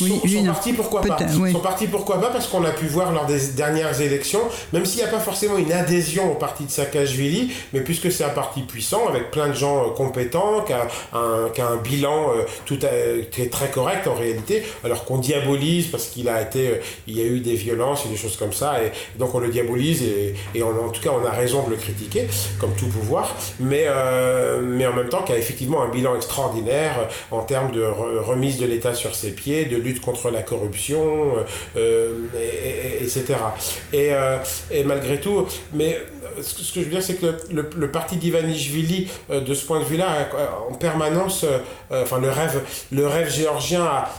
Oui, 0.01 0.37
sont, 0.37 0.43
partis 0.45 0.73
pourquoi 0.73 1.01
pas 1.01 1.17
sont 1.27 1.59
partis 1.59 1.87
pourquoi 1.87 2.19
pas 2.21 2.29
parce 2.29 2.47
qu'on 2.47 2.63
a 2.63 2.71
pu 2.71 2.85
voir 2.85 3.11
lors 3.11 3.25
des 3.25 3.47
dernières 3.55 3.99
élections, 4.01 4.41
même 4.73 4.85
s'il 4.85 5.01
n'y 5.01 5.07
a 5.07 5.11
pas 5.11 5.19
forcément 5.19 5.57
une 5.57 5.71
adhésion 5.71 6.31
au 6.31 6.35
parti 6.35 6.65
de 6.65 6.71
Saakashvili, 6.71 7.51
mais 7.73 7.81
puisque 7.81 8.11
c'est 8.11 8.23
un 8.23 8.29
parti 8.29 8.61
puissant 8.61 9.07
avec 9.07 9.31
plein 9.31 9.47
de 9.49 9.53
gens 9.53 9.85
euh, 9.85 9.89
compétents, 9.89 10.61
qui 10.61 10.73
a 10.73 10.87
un, 11.13 11.49
qui 11.53 11.61
a 11.61 11.67
un 11.67 11.77
bilan 11.77 12.31
euh, 12.35 12.43
tout 12.65 12.77
qui 13.31 13.41
est 13.41 13.51
très 13.51 13.69
correct 13.69 14.07
en 14.07 14.15
réalité, 14.15 14.63
alors 14.83 15.05
qu'on 15.05 15.17
diabolise 15.17 15.87
parce 15.87 16.07
qu'il 16.07 16.29
a 16.29 16.41
été, 16.41 16.81
il 17.07 17.17
y 17.17 17.21
a 17.21 17.25
eu 17.25 17.39
des 17.39 17.55
violences 17.55 18.05
et 18.05 18.09
des 18.09 18.17
choses 18.17 18.37
comme 18.37 18.53
ça, 18.53 18.83
et 18.83 18.91
donc 19.17 19.33
on 19.33 19.39
le 19.39 19.49
diabolise 19.49 20.03
et, 20.03 20.35
et 20.55 20.63
en 20.63 20.89
tout 20.89 21.01
cas 21.01 21.11
on 21.11 21.25
a 21.25 21.31
raison 21.31 21.63
de 21.63 21.71
le 21.71 21.75
critiquer, 21.75 22.27
comme 22.59 22.73
tout 22.73 22.87
pouvoir, 22.87 23.35
mais, 23.59 23.87
mais 24.61 24.85
en 24.85 24.93
même 24.93 25.09
temps 25.09 25.23
qui 25.23 25.31
a 25.31 25.37
effectivement 25.37 25.81
un 25.81 25.89
bilan 25.89 26.15
extraordinaire 26.15 27.07
en 27.31 27.41
termes 27.41 27.71
de 27.71 27.83
remise 27.83 28.57
de 28.57 28.65
l'État 28.65 28.93
sur 28.93 29.15
ses 29.15 29.31
pieds, 29.31 29.65
de 29.65 29.77
lutte 29.87 30.01
contre 30.01 30.29
la 30.29 30.41
corruption, 30.41 31.35
euh, 31.75 32.13
etc. 33.01 33.35
Et, 33.93 34.09
euh, 34.11 34.37
et, 34.71 34.83
malgré 34.83 35.19
tout, 35.19 35.45
mais 35.73 35.97
ce 36.41 36.73
que 36.73 36.81
je 36.81 36.85
veux 36.85 36.91
dire, 36.91 37.03
c'est 37.03 37.15
que 37.15 37.35
le, 37.51 37.91
parti 37.91 38.17
d'Ivanishvili, 38.17 39.09
euh, 39.31 39.41
de 39.41 39.53
ce 39.53 39.65
point 39.65 39.79
de 39.79 39.85
vue-là, 39.85 40.29
en 40.69 40.75
permanence, 40.75 41.45
enfin 41.89 42.19
le 42.19 42.29
rêve, 42.29 42.61
le 42.91 43.07
rêve 43.07 43.31
géorgien 43.31 43.83
a 43.83 44.09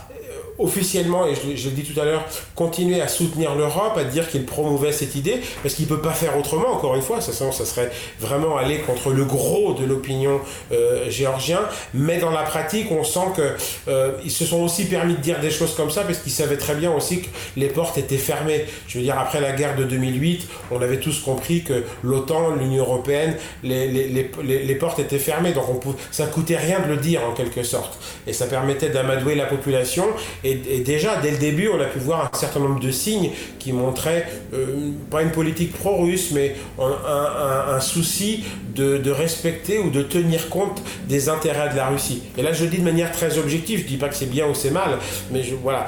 officiellement, 0.59 1.25
et 1.27 1.33
je, 1.35 1.69
le 1.69 1.75
dis 1.75 1.83
tout 1.83 1.99
à 1.99 2.05
l'heure, 2.05 2.25
continuer 2.55 3.01
à 3.01 3.07
soutenir 3.07 3.55
l'Europe, 3.55 3.97
à 3.97 4.03
dire 4.03 4.29
qu'il 4.29 4.45
promouvait 4.45 4.91
cette 4.91 5.15
idée, 5.15 5.41
parce 5.63 5.73
qu'il 5.75 5.85
ne 5.85 5.89
peut 5.89 6.01
pas 6.01 6.11
faire 6.11 6.37
autrement, 6.37 6.71
encore 6.73 6.95
une 6.95 7.01
fois, 7.01 7.21
ça, 7.21 7.31
ça 7.33 7.65
serait 7.65 7.91
vraiment 8.19 8.57
aller 8.57 8.79
contre 8.79 9.11
le 9.11 9.25
gros 9.25 9.73
de 9.73 9.85
l'opinion 9.85 10.41
euh, 10.71 11.09
géorgien, 11.09 11.61
mais 11.93 12.19
dans 12.19 12.31
la 12.31 12.43
pratique, 12.43 12.91
on 12.91 13.03
sent 13.03 13.19
qu'ils 13.35 13.43
euh, 13.87 14.29
se 14.29 14.45
sont 14.45 14.61
aussi 14.61 14.85
permis 14.85 15.15
de 15.15 15.21
dire 15.21 15.39
des 15.39 15.51
choses 15.51 15.75
comme 15.75 15.89
ça, 15.89 16.01
parce 16.01 16.19
qu'ils 16.19 16.31
savaient 16.31 16.57
très 16.57 16.75
bien 16.75 16.91
aussi 16.91 17.21
que 17.21 17.27
les 17.55 17.67
portes 17.67 17.97
étaient 17.97 18.17
fermées. 18.17 18.65
Je 18.87 18.97
veux 18.97 19.03
dire, 19.03 19.17
après 19.17 19.41
la 19.41 19.53
guerre 19.53 19.75
de 19.75 19.83
2008, 19.85 20.47
on 20.71 20.81
avait 20.81 20.99
tous 20.99 21.19
compris 21.19 21.63
que 21.63 21.83
l'OTAN, 22.03 22.55
l'Union 22.55 22.83
Européenne, 22.83 23.35
les, 23.63 23.87
les, 23.87 24.07
les, 24.43 24.63
les, 24.63 24.75
portes 24.75 24.99
étaient 24.99 25.19
fermées, 25.19 25.53
donc 25.53 25.65
on 25.69 25.79
ça 26.11 26.25
coûtait 26.27 26.57
rien 26.57 26.79
de 26.79 26.87
le 26.87 26.97
dire 26.97 27.21
en 27.23 27.33
quelque 27.33 27.63
sorte, 27.63 27.97
et 28.27 28.33
ça 28.33 28.45
permettait 28.45 28.89
d'amadouer 28.89 29.35
la 29.35 29.45
population, 29.45 30.05
et, 30.49 30.79
déjà, 30.79 31.17
dès 31.17 31.31
le 31.31 31.37
début, 31.37 31.69
on 31.69 31.79
a 31.79 31.85
pu 31.85 31.99
voir 31.99 32.29
un 32.33 32.37
certain 32.37 32.59
nombre 32.59 32.79
de 32.79 32.91
signes 32.91 33.31
qui 33.59 33.73
montraient, 33.73 34.27
euh, 34.53 34.91
pas 35.09 35.21
une 35.21 35.31
politique 35.31 35.73
pro-russe, 35.73 36.31
mais 36.31 36.55
un, 36.79 37.79
souci 37.79 38.43
de, 38.75 39.11
respecter 39.11 39.79
ou 39.79 39.89
de 39.89 40.03
tenir 40.03 40.49
compte 40.49 40.81
des 41.07 41.29
intérêts 41.29 41.69
de 41.69 41.75
la 41.75 41.87
Russie. 41.87 42.23
Et 42.37 42.41
là, 42.41 42.53
je 42.53 42.65
dis 42.65 42.77
de 42.77 42.83
manière 42.83 43.11
très 43.11 43.37
objective, 43.37 43.81
je 43.81 43.87
dis 43.87 43.97
pas 43.97 44.07
que 44.07 44.15
c'est 44.15 44.29
bien 44.29 44.47
ou 44.47 44.53
c'est 44.53 44.71
mal, 44.71 44.97
mais 45.31 45.43
voilà, 45.61 45.87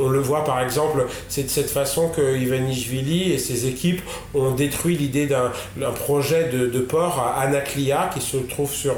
on, 0.00 0.08
le 0.08 0.20
voit 0.20 0.44
par 0.44 0.60
exemple, 0.60 1.06
c'est 1.28 1.44
de 1.44 1.48
cette 1.48 1.70
façon 1.70 2.08
que 2.08 2.36
Ivanishvili 2.36 3.32
et 3.32 3.38
ses 3.38 3.66
équipes 3.66 4.02
ont 4.34 4.52
détruit 4.52 4.96
l'idée 4.96 5.26
d'un 5.26 5.50
projet 5.92 6.50
de, 6.52 6.80
port 6.80 7.18
à 7.18 7.40
Anaklia, 7.42 8.10
qui 8.14 8.20
se 8.20 8.36
trouve 8.36 8.72
sur, 8.72 8.94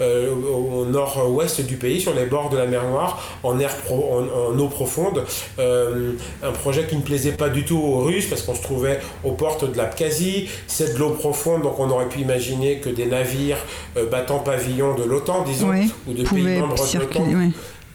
euh, 0.00 0.34
au 0.34 0.84
nord-ouest 0.84 1.60
du 1.60 1.76
pays, 1.76 2.00
sur 2.00 2.14
les 2.14 2.26
bords 2.26 2.50
de 2.50 2.58
la 2.58 2.66
mer 2.66 2.84
Noire, 2.84 3.38
en 3.42 3.58
air 3.58 3.74
pro, 3.76 4.22
eau 4.58 4.68
profonde. 4.68 5.24
Euh, 5.58 6.12
un 6.42 6.52
projet 6.52 6.86
qui 6.86 6.96
ne 6.96 7.02
plaisait 7.02 7.32
pas 7.32 7.48
du 7.48 7.64
tout 7.64 7.78
aux 7.78 8.00
Russes 8.00 8.26
parce 8.26 8.42
qu'on 8.42 8.54
se 8.54 8.62
trouvait 8.62 9.00
aux 9.24 9.32
portes 9.32 9.70
de 9.70 9.76
l'Abkhazie. 9.76 10.48
C'est 10.66 10.94
de 10.94 10.98
l'eau 10.98 11.10
profonde, 11.10 11.62
donc 11.62 11.78
on 11.78 11.90
aurait 11.90 12.08
pu 12.08 12.20
imaginer 12.20 12.78
que 12.78 12.88
des 12.88 13.06
navires 13.06 13.58
euh, 13.96 14.06
battant 14.06 14.38
pavillon 14.38 14.94
de 14.94 15.04
l'OTAN, 15.04 15.42
disons, 15.42 15.72
ou 16.08 16.12
de 16.12 16.22
pays 16.22 16.58
membres 16.58 16.74
de 16.76 16.98
l'OTAN 16.98 17.52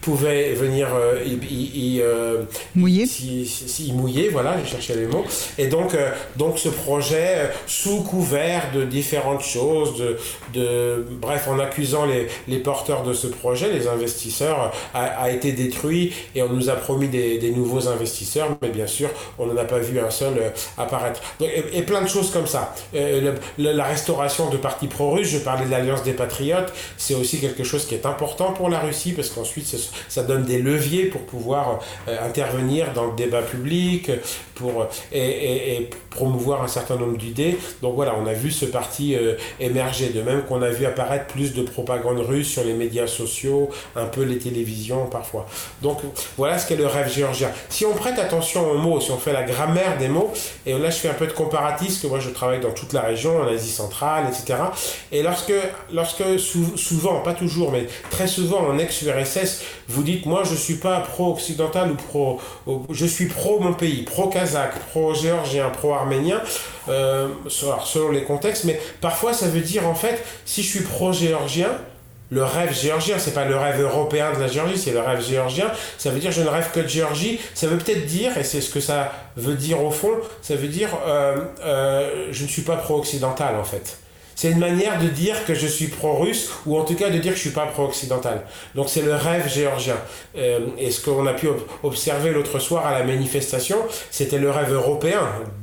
pouvait 0.08 0.54
venir 0.54 0.88
euh, 0.96 1.22
y, 1.26 2.00
euh, 2.02 2.44
mouiller. 2.76 3.06
Si, 3.06 3.92
mouiller, 3.94 4.30
voilà, 4.30 4.56
j'ai 4.64 4.72
cherché 4.72 4.96
les 4.96 5.06
mots. 5.06 5.26
Et 5.58 5.68
donc, 5.68 5.94
euh, 5.94 6.12
donc 6.38 6.60
ce 6.60 6.70
projet, 6.70 7.52
sous 7.66 8.04
couvert 8.04 8.72
de 8.74 8.86
différentes 8.86 9.42
choses, 9.42 9.98
de, 9.98 10.18
de 10.54 11.06
bref, 11.10 11.50
en 11.50 11.60
accusant 11.60 12.06
les, 12.06 12.30
les, 12.48 12.60
porteurs 12.60 13.04
de 13.04 13.12
ce 13.12 13.28
projet, 13.28 13.70
les 13.70 13.90
investisseurs, 13.90 14.72
a, 14.94 15.30
été 15.30 15.52
détruit 15.52 16.14
et 16.36 16.42
on 16.42 16.54
nous 16.54 16.70
a 16.70 16.76
promis 16.76 17.10
des, 17.10 17.38
des, 17.38 17.52
nouveaux 17.52 17.90
investisseurs, 17.90 18.58
mais 18.62 18.70
bien 18.70 18.88
sûr, 18.88 19.10
on 19.38 19.48
n'en 19.48 19.58
a 19.58 19.66
pas 19.66 19.80
vu 19.80 20.00
un 20.00 20.10
seul 20.10 20.54
apparaître. 20.78 21.22
et, 21.42 21.82
plein 21.82 22.02
de 22.02 22.08
choses 22.08 22.32
comme 22.32 22.48
ça. 22.48 22.74
la 23.58 23.84
restauration 23.84 24.50
de 24.50 24.56
partis 24.56 24.88
pro-russes, 24.88 25.28
je 25.28 25.40
parlais 25.40 25.66
de 25.66 25.72
l'Alliance 25.72 26.04
des 26.04 26.14
Patriotes, 26.14 26.72
c'est 26.96 27.16
aussi 27.16 27.42
quelque 27.42 27.66
chose 27.66 27.86
qui 27.86 27.96
est 27.96 28.06
important 28.06 28.54
pour 28.54 28.70
la 28.70 28.80
Russie 28.80 29.12
parce 29.12 29.30
qu'ensuite, 29.30 29.68
ce, 29.68 29.97
ça 30.08 30.24
donne 30.24 30.44
des 30.44 30.60
leviers 30.60 31.06
pour 31.06 31.22
pouvoir 31.22 31.80
intervenir 32.08 32.94
dans 32.94 33.06
le 33.06 33.16
débat 33.16 33.42
public, 33.42 34.12
pour, 34.56 34.88
et, 35.12 35.76
et, 35.76 35.90
promouvoir 36.10 36.64
un 36.64 36.68
certain 36.68 36.96
nombre 36.96 37.18
d'idées. 37.18 37.58
Donc 37.82 37.96
voilà, 37.96 38.16
on 38.20 38.26
a 38.26 38.34
vu 38.34 38.52
ce 38.52 38.66
parti 38.66 39.16
émerger, 39.60 40.10
de 40.10 40.22
même 40.22 40.44
qu'on 40.44 40.62
a 40.62 40.70
vu 40.70 40.86
apparaître 40.86 41.28
plus 41.28 41.54
de 41.54 41.62
propagande 41.62 42.20
russe 42.20 42.50
sur 42.50 42.64
les 42.64 42.74
médias 42.74 43.08
sociaux, 43.08 43.70
un 43.96 44.06
peu 44.06 44.24
les 44.24 44.40
télévisions 44.40 45.06
parfois. 45.06 45.46
Donc 45.82 46.00
voilà 46.38 46.58
ce 46.58 46.68
qu'est 46.68 46.76
le 46.76 46.88
rêve 46.88 47.12
géorgien. 47.12 47.52
Si 47.70 47.86
on 47.86 47.94
prête 47.94 48.18
attention 48.20 48.72
aux 48.72 48.78
mots, 48.78 49.00
si 49.00 49.12
on 49.12 49.18
fait 49.18 49.34
la 49.34 49.44
grammaire 49.44 49.98
des 49.98 50.08
mots, 50.08 50.34
et 50.66 50.74
là 50.74 50.90
je 50.90 50.98
fais 50.98 51.10
un 51.10 51.14
peu 51.14 51.28
de 51.28 51.34
comparatif, 51.34 52.02
que 52.02 52.08
moi 52.08 52.20
je 52.20 52.30
travaille 52.30 52.60
dans 52.60 52.72
toute 52.72 52.94
la 52.94 53.02
région, 53.02 53.40
en 53.42 53.48
Asie 53.48 53.72
centrale, 53.72 54.26
etc. 54.28 54.60
Et 55.12 55.24
lorsque, 55.24 55.54
lorsque 55.92 56.24
souvent, 56.40 57.22
pas 57.22 57.34
toujours, 57.34 57.72
mais 57.72 57.88
très 58.10 58.28
souvent 58.28 58.60
en 58.68 58.78
ex-URSS, 58.78 59.62
vous 59.88 60.04
dites 60.04 60.26
moi 60.26 60.44
je 60.44 60.56
suis 60.56 60.76
pas 60.76 61.00
pro-occidental 61.00 61.92
ou 61.92 61.96
pro, 61.96 62.40
je 62.92 63.06
suis 63.06 63.28
pro 63.28 63.60
mon 63.60 63.74
pays, 63.74 64.04
pro-kazakh, 64.04 64.78
pro-géorgien, 64.92 65.70
pro-arménien, 65.70 66.42
euh, 66.90 67.30
selon 67.48 68.12
les 68.12 68.24
contextes, 68.24 68.66
mais 68.66 68.80
parfois 69.02 69.34
ça 69.34 69.48
veut 69.48 69.62
dire 69.62 69.88
en 69.88 69.96
fait, 69.96 70.24
si 70.46 70.64
je 70.64 70.68
suis 70.68 70.84
pro-géorgien, 70.84 71.70
le 72.30 72.44
rêve 72.44 72.74
géorgien, 72.74 73.18
c'est 73.20 73.34
pas 73.34 73.46
le 73.46 73.56
rêve 73.56 73.82
européen 73.82 74.34
de 74.34 74.40
la 74.40 74.48
Géorgie, 74.48 74.78
c'est 74.78 74.92
le 74.92 75.00
rêve 75.00 75.22
géorgien. 75.22 75.72
Ça 75.98 76.10
veut 76.10 76.20
dire 76.20 76.32
je 76.32 76.42
ne 76.42 76.50
rêve 76.50 76.72
que 76.74 76.82
de 76.82 76.88
Géorgie. 76.88 77.40
Ça 77.54 77.68
veut 77.68 77.78
peut-être 77.78 78.06
dire, 78.06 78.38
et 78.38 78.44
c'est 78.44 78.60
ce 78.60 78.70
que 78.70 78.82
ça 78.82 79.14
veut 79.38 79.56
dire 79.56 79.82
au 79.82 79.92
fond, 79.92 80.12
ça 80.42 80.56
veut 80.56 80.68
dire 80.68 80.90
euh, 81.08 81.38
euh, 81.64 82.28
je 82.32 82.44
ne 82.44 82.50
suis 82.50 82.64
pas 82.64 82.76
pro-occidental 82.76 83.56
en 83.56 83.64
fait. 83.64 83.98
C'est 84.38 84.52
une 84.52 84.60
manière 84.60 85.02
de 85.02 85.08
dire 85.08 85.46
que 85.46 85.56
je 85.56 85.66
suis 85.66 85.88
pro-russe, 85.88 86.52
ou 86.68 86.78
en 86.78 86.84
tout 86.84 86.94
cas 86.94 87.10
de 87.10 87.18
dire 87.18 87.32
que 87.32 87.38
je 87.38 87.42
suis 87.42 87.50
pas 87.50 87.66
pro-occidental. 87.66 88.44
Donc 88.76 88.88
c'est 88.88 89.02
le 89.02 89.16
rêve 89.16 89.52
géorgien. 89.52 89.96
Euh, 90.38 90.60
et 90.78 90.92
ce 90.92 91.04
qu'on 91.04 91.26
a 91.26 91.34
pu 91.34 91.48
observer 91.82 92.30
l'autre 92.30 92.60
soir 92.60 92.86
à 92.86 93.00
la 93.00 93.04
manifestation, 93.04 93.78
c'était 94.12 94.38
le 94.38 94.52
rêve 94.52 94.72
européen 94.72 95.22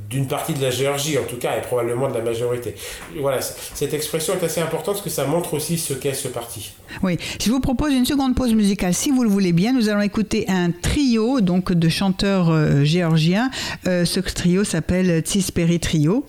d'une 0.09 0.27
partie 0.27 0.53
de 0.53 0.61
la 0.61 0.71
Géorgie, 0.71 1.17
en 1.17 1.23
tout 1.23 1.37
cas, 1.37 1.57
et 1.57 1.61
probablement 1.61 2.09
de 2.09 2.15
la 2.15 2.21
majorité. 2.21 2.75
Voilà, 3.17 3.39
cette 3.41 3.93
expression 3.93 4.33
est 4.33 4.43
assez 4.43 4.59
importante 4.59 4.95
parce 4.95 5.05
que 5.05 5.09
ça 5.09 5.25
montre 5.25 5.53
aussi 5.53 5.77
ce 5.77 5.93
qu'est 5.93 6.13
ce 6.13 6.27
parti. 6.27 6.73
Oui, 7.01 7.17
je 7.41 7.49
vous 7.49 7.61
propose 7.61 7.93
une 7.93 8.05
seconde 8.05 8.35
pause 8.35 8.53
musicale, 8.53 8.93
si 8.93 9.09
vous 9.09 9.23
le 9.23 9.29
voulez 9.29 9.53
bien. 9.53 9.71
Nous 9.71 9.87
allons 9.87 10.01
écouter 10.01 10.43
un 10.49 10.71
trio 10.71 11.39
donc 11.39 11.71
de 11.71 11.87
chanteurs 11.87 12.49
euh, 12.49 12.83
géorgiens. 12.83 13.49
Euh, 13.87 14.03
ce 14.03 14.19
trio 14.19 14.65
s'appelle 14.65 15.21
Tsisperi 15.21 15.79
Trio. 15.79 16.25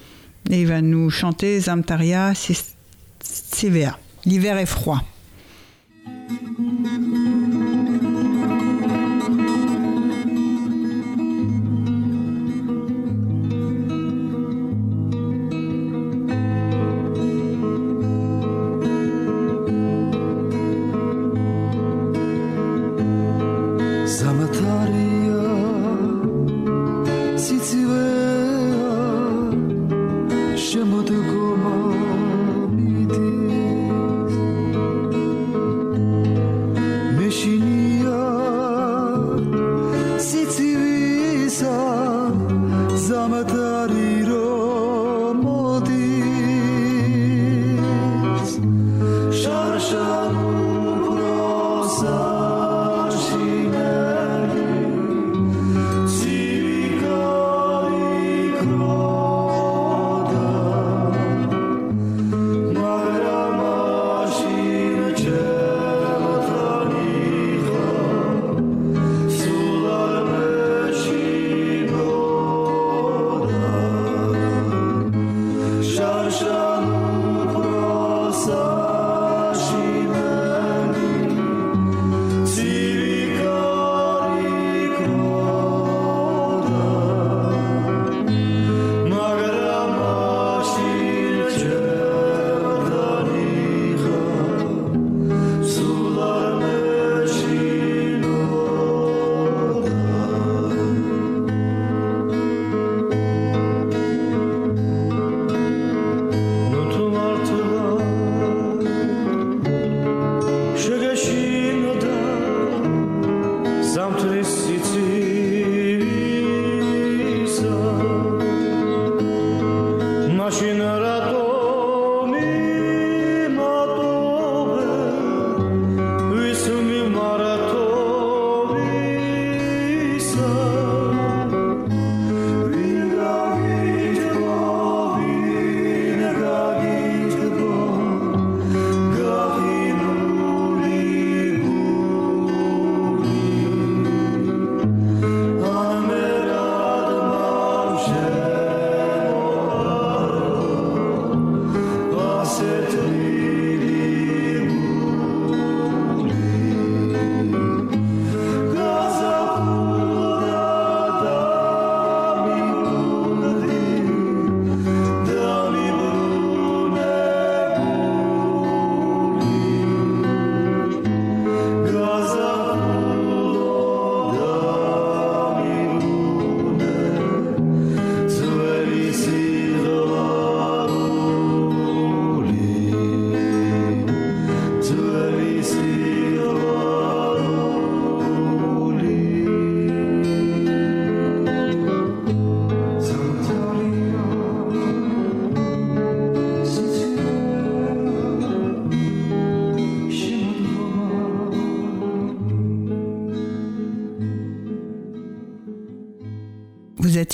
Et 0.50 0.60
il 0.60 0.66
va 0.66 0.80
nous 0.80 1.10
chanter 1.10 1.58
Zamtaria 1.60 2.32
Sivea. 3.20 3.98
L'hiver 4.24 4.58
est 4.58 4.66
froid. 4.66 5.02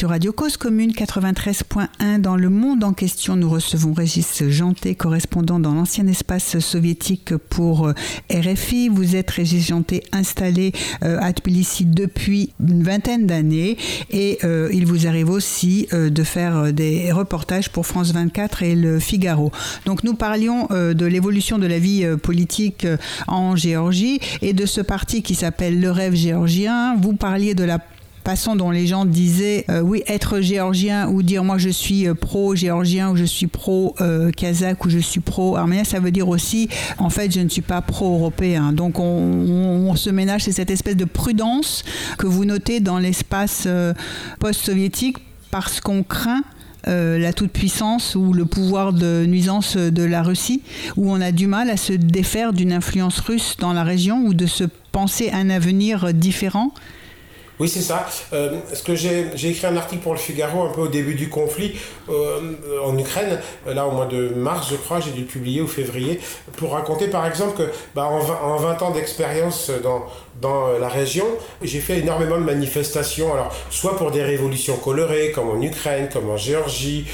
Radio 0.07 0.33
Cause 0.33 0.57
Commune 0.57 0.91
93.1. 0.93 2.21
Dans 2.21 2.37
le 2.37 2.49
monde 2.49 2.83
en 2.83 2.93
question, 2.93 3.37
nous 3.37 3.49
recevons 3.49 3.93
Régis 3.93 4.43
Janté, 4.49 4.95
correspondant 4.95 5.61
dans 5.61 5.75
l'ancien 5.75 6.07
espace 6.07 6.59
soviétique 6.59 7.37
pour 7.37 7.89
euh, 7.89 7.95
RFI. 8.31 8.89
Vous 8.89 9.17
êtes 9.17 9.31
Régis 9.31 9.67
Janté, 9.67 10.03
installé 10.13 10.73
euh, 11.05 11.19
à 11.21 11.33
Tbilissi 11.33 11.85
depuis 11.85 12.53
une 12.61 12.83
vingtaine 12.83 13.27
d'années 13.27 13.77
et 14.11 14.39
euh, 14.45 14.69
il 14.73 14.87
vous 14.87 15.07
arrive 15.07 15.31
aussi 15.31 15.87
de 15.93 16.23
faire 16.23 16.73
des 16.73 17.13
reportages 17.13 17.71
pour 17.71 17.87
France 17.87 18.13
24 18.13 18.63
et 18.63 18.75
le 18.75 18.99
Figaro. 18.99 19.53
Donc 19.87 20.05
nous 20.05 20.15
parlions 20.15 20.69
de 20.71 21.07
l'évolution 21.07 21.59
de 21.59 21.67
la 21.67 21.79
vie 21.79 22.07
politique 22.23 22.87
en 23.29 23.57
Géorgie 23.57 24.21
et 24.41 24.53
de 24.53 24.67
ce 24.67 24.81
parti 24.81 25.23
qui 25.23 25.35
s'appelle 25.35 25.81
Le 25.81 25.91
Rêve 25.91 26.15
géorgien. 26.15 26.97
Vous 26.97 27.15
parliez 27.15 27.55
de 27.55 27.65
la 27.65 27.79
façon 28.25 28.57
dont 28.57 28.71
les 28.71 28.87
gens 28.87 29.05
disaient 29.05 29.65
euh, 29.69 29.81
oui 29.81 30.03
être 30.07 30.41
géorgien 30.41 31.09
ou 31.09 31.23
dire 31.23 31.45
moi 31.45 31.59
je 31.59 31.69
suis 31.69 32.07
euh, 32.07 32.15
pro 32.15 32.55
géorgien 32.55 33.11
ou 33.11 33.17
je 33.17 33.25
suis 33.25 33.49
pro 33.49 33.95
euh, 34.01 34.31
kazakh 34.31 34.85
ou 34.85 34.91
je 34.91 34.99
suis 34.99 35.21
pro 35.21 35.57
arménien 35.57 35.85
ça 35.85 35.99
veut 35.99 36.11
dire 36.11 36.29
aussi 36.29 36.69
en 36.99 37.11
fait 37.11 37.33
je 37.33 37.41
ne 37.41 37.49
suis 37.49 37.63
pas 37.63 37.81
pro 37.81 38.15
européen 38.15 38.73
donc 38.73 38.99
on, 38.99 39.95
se 39.97 40.11
ménage 40.11 40.45
c'est 40.45 40.53
cette 40.53 40.71
espèce 40.71 40.97
de 40.97 41.05
prudence 41.05 41.85
que 42.17 42.27
vous 42.27 42.45
notez 42.47 42.81
dans 42.81 42.99
l'espace 42.99 43.69
post-soviétique 44.41 45.19
parce 45.51 45.81
qu'on 45.81 46.03
craint 46.03 46.43
la 46.87 47.33
toute-puissance 47.35 48.15
ou 48.15 48.33
le 48.33 48.47
pouvoir 48.47 48.95
de 48.95 49.27
nuisance 49.27 49.77
de 49.77 50.03
la 50.03 50.23
Russie, 50.23 50.63
où 50.97 51.13
on 51.13 51.21
a 51.21 51.31
du 51.31 51.47
mal 51.47 51.69
à 51.69 51.77
se 51.77 51.93
défaire 51.93 52.55
d'une 52.55 52.73
influence 52.73 53.21
russe 53.21 53.57
dans 53.59 53.75
la 53.75 53.85
région 53.85 54.25
ou 54.25 54.33
de 54.33 54.47
se 54.47 54.65
penser 54.93 55.31
un 55.31 55.51
avenir 55.51 56.15
différent 56.15 56.73
oui, 57.59 57.69
c'est 57.69 57.83
ça. 57.83 58.07
Euh, 58.33 58.59
ce 58.73 58.83
que 58.83 58.95
j'ai, 58.95 59.27
écrit 59.35 59.67
un 59.67 59.77
article 59.77 60.03
pour 60.03 60.15
le 60.15 60.19
Figaro 60.19 60.63
un 60.63 60.71
peu 60.71 60.81
au 60.81 60.89
début 60.89 61.15
du 61.15 61.29
conflit 61.29 61.77
euh, 62.09 62.41
en 62.83 62.97
Ukraine, 62.99 63.39
euh, 63.67 63.75
là 63.75 63.87
au 63.87 63.91
mois 63.91 64.07
de 64.07 64.31
mars, 64.31 64.69
je 64.71 64.77
crois, 64.77 65.01
j'ai 65.01 65.11
dû 65.11 65.21
le 65.21 65.27
publier 65.27 65.61
au 65.61 65.67
février, 65.67 66.19
pour 66.57 66.73
raconter 66.73 67.09
par 67.09 67.27
exemple 67.27 67.57
que 67.57 67.71
bah, 67.95 68.07
en, 68.07 68.21
20, 68.21 68.35
en 68.43 68.57
20 68.57 68.83
ans 68.83 68.91
d'expérience 68.91 69.71
dans, 69.83 70.07
dans 70.41 70.79
la 70.79 70.89
région, 70.89 71.27
j'ai 71.63 71.81
fait 71.81 71.99
énormément 71.99 72.39
de 72.39 72.45
manifestations, 72.45 73.33
alors 73.35 73.55
soit 73.71 73.97
pour 73.97 74.11
des 74.11 74.23
révolutions 74.23 74.77
colorées, 74.77 75.31
comme 75.33 75.51
en 75.51 75.61
Ukraine, 75.61 76.09
comme 76.11 76.31
en 76.31 76.39
Géorgie, 76.39 77.07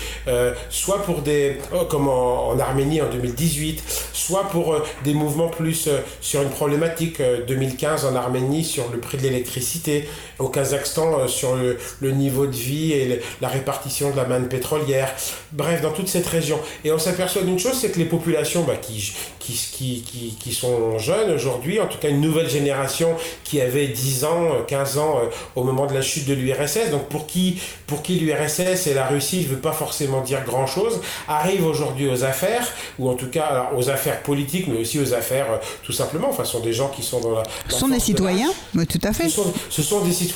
soit 0.70 1.02
pour 1.02 1.22
des, 1.22 1.56
oh, 1.74 1.84
comme 1.84 2.08
en, 2.08 2.50
en, 2.50 2.58
Arménie 2.58 3.02
en 3.02 3.10
2018, 3.10 3.82
soit 4.12 4.44
pour 4.44 4.76
des 5.04 5.14
mouvements 5.14 5.48
plus 5.48 5.88
sur 6.20 6.42
une 6.42 6.50
problématique 6.50 7.20
2015 7.46 8.06
en 8.06 8.14
Arménie 8.14 8.64
sur 8.64 8.88
le 8.90 8.98
prix 8.98 9.18
de 9.18 9.22
l'électricité 9.24 10.08
au 10.38 10.48
Kazakhstan 10.48 11.20
euh, 11.20 11.28
sur 11.28 11.56
le, 11.56 12.10
niveau 12.10 12.46
de 12.46 12.54
vie 12.54 12.92
et 12.92 13.20
la 13.40 13.48
répartition 13.48 14.10
de 14.10 14.16
la 14.16 14.24
manne 14.24 14.48
pétrolière. 14.48 15.14
Bref, 15.52 15.82
dans 15.82 15.92
toute 15.92 16.08
cette 16.08 16.26
région. 16.26 16.58
Et 16.84 16.92
on 16.92 16.98
s'aperçoit 16.98 17.42
d'une 17.42 17.58
chose, 17.58 17.74
c'est 17.80 17.90
que 17.90 17.98
les 17.98 18.06
populations 18.06 18.64
bah, 18.64 18.76
qui, 18.76 19.12
qui, 19.38 20.02
qui, 20.02 20.36
qui, 20.38 20.52
sont 20.52 20.98
jeunes 20.98 21.30
aujourd'hui, 21.30 21.80
en 21.80 21.86
tout 21.86 21.98
cas 21.98 22.08
une 22.08 22.20
nouvelle 22.20 22.48
génération 22.48 23.14
qui 23.44 23.60
avait 23.60 23.88
10 23.88 24.24
ans, 24.24 24.48
15 24.66 24.98
ans 24.98 25.18
euh, 25.18 25.28
au 25.54 25.64
moment 25.64 25.86
de 25.86 25.94
la 25.94 26.02
chute 26.02 26.26
de 26.26 26.34
l'URSS, 26.34 26.90
donc 26.90 27.08
pour 27.08 27.26
qui, 27.26 27.60
pour 27.86 28.02
qui 28.02 28.16
l'URSS 28.16 28.86
et 28.86 28.94
la 28.94 29.06
Russie 29.06 29.40
ne 29.40 29.54
veut 29.54 29.60
pas 29.60 29.72
forcément 29.72 30.20
dire 30.20 30.44
grand-chose, 30.44 31.00
arrivent 31.28 31.66
aujourd'hui 31.66 32.08
aux 32.08 32.24
affaires, 32.24 32.66
ou 32.98 33.08
en 33.08 33.14
tout 33.14 33.28
cas 33.28 33.70
aux 33.76 33.90
affaires 33.90 34.22
politiques, 34.22 34.66
mais 34.68 34.80
aussi 34.80 34.98
aux 34.98 35.14
affaires 35.14 35.52
euh, 35.52 35.56
tout 35.82 35.92
simplement, 35.92 36.28
enfin, 36.30 36.44
ce 36.44 36.52
sont 36.52 36.60
des 36.60 36.72
gens 36.72 36.88
qui 36.88 37.02
sont 37.02 37.20
dans 37.20 37.32
la... 37.32 37.42
Ce 37.68 37.78
sont 37.78 37.88
des 37.88 38.00
citoyens, 38.00 38.50
oui, 38.74 38.86
tout 38.86 39.00
à 39.02 39.12
fait. 39.12 39.24
Ce 39.24 39.36
sont, 39.36 39.52
ce 39.70 39.82
sont 39.82 40.00
des 40.00 40.12
citoyens, 40.12 40.27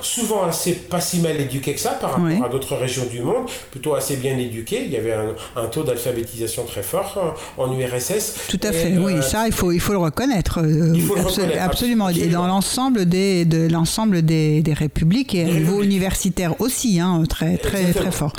souvent 0.00 0.44
assez 0.44 0.72
pas 0.74 1.00
si 1.00 1.20
mal 1.20 1.40
éduqués 1.40 1.74
que 1.74 1.80
ça 1.80 1.90
par 1.90 2.12
rapport 2.12 2.44
à 2.44 2.48
d'autres 2.48 2.76
régions 2.76 3.06
du 3.06 3.20
monde, 3.20 3.46
plutôt 3.70 3.94
assez 3.94 4.16
bien 4.16 4.36
éduqués. 4.38 4.84
Il 4.84 4.90
y 4.90 4.96
avait 4.96 5.12
un, 5.12 5.34
un 5.56 5.66
taux 5.66 5.82
d'alphabétisation 5.82 6.64
très 6.64 6.82
fort 6.82 7.18
hein, 7.22 7.34
en 7.58 7.72
URSS. 7.72 8.48
Tout 8.48 8.60
à 8.62 8.72
fait, 8.72 8.96
oui, 8.96 9.14
euh, 9.14 9.22
ça 9.22 9.46
il 9.46 9.52
faut, 9.52 9.72
il 9.72 9.80
faut 9.80 9.92
le 9.92 9.98
reconnaître. 9.98 10.60
Euh, 10.60 10.92
il 10.94 11.02
faut 11.02 11.14
le 11.14 11.22
reconnaître 11.22 11.62
absolument. 11.62 12.08
Et 12.08 12.26
dans 12.28 12.46
l'ensemble 12.46 13.06
des, 13.06 13.44
de 13.44 13.68
l'ensemble 13.70 14.22
des, 14.22 14.62
des, 14.62 14.74
républiques 14.74 15.34
et 15.34 15.44
au 15.44 15.54
niveau 15.54 15.82
universitaire 15.82 16.60
aussi, 16.60 17.00
hein, 17.00 17.22
très, 17.28 17.56
très, 17.56 17.92
très 17.92 18.10
fort. 18.10 18.32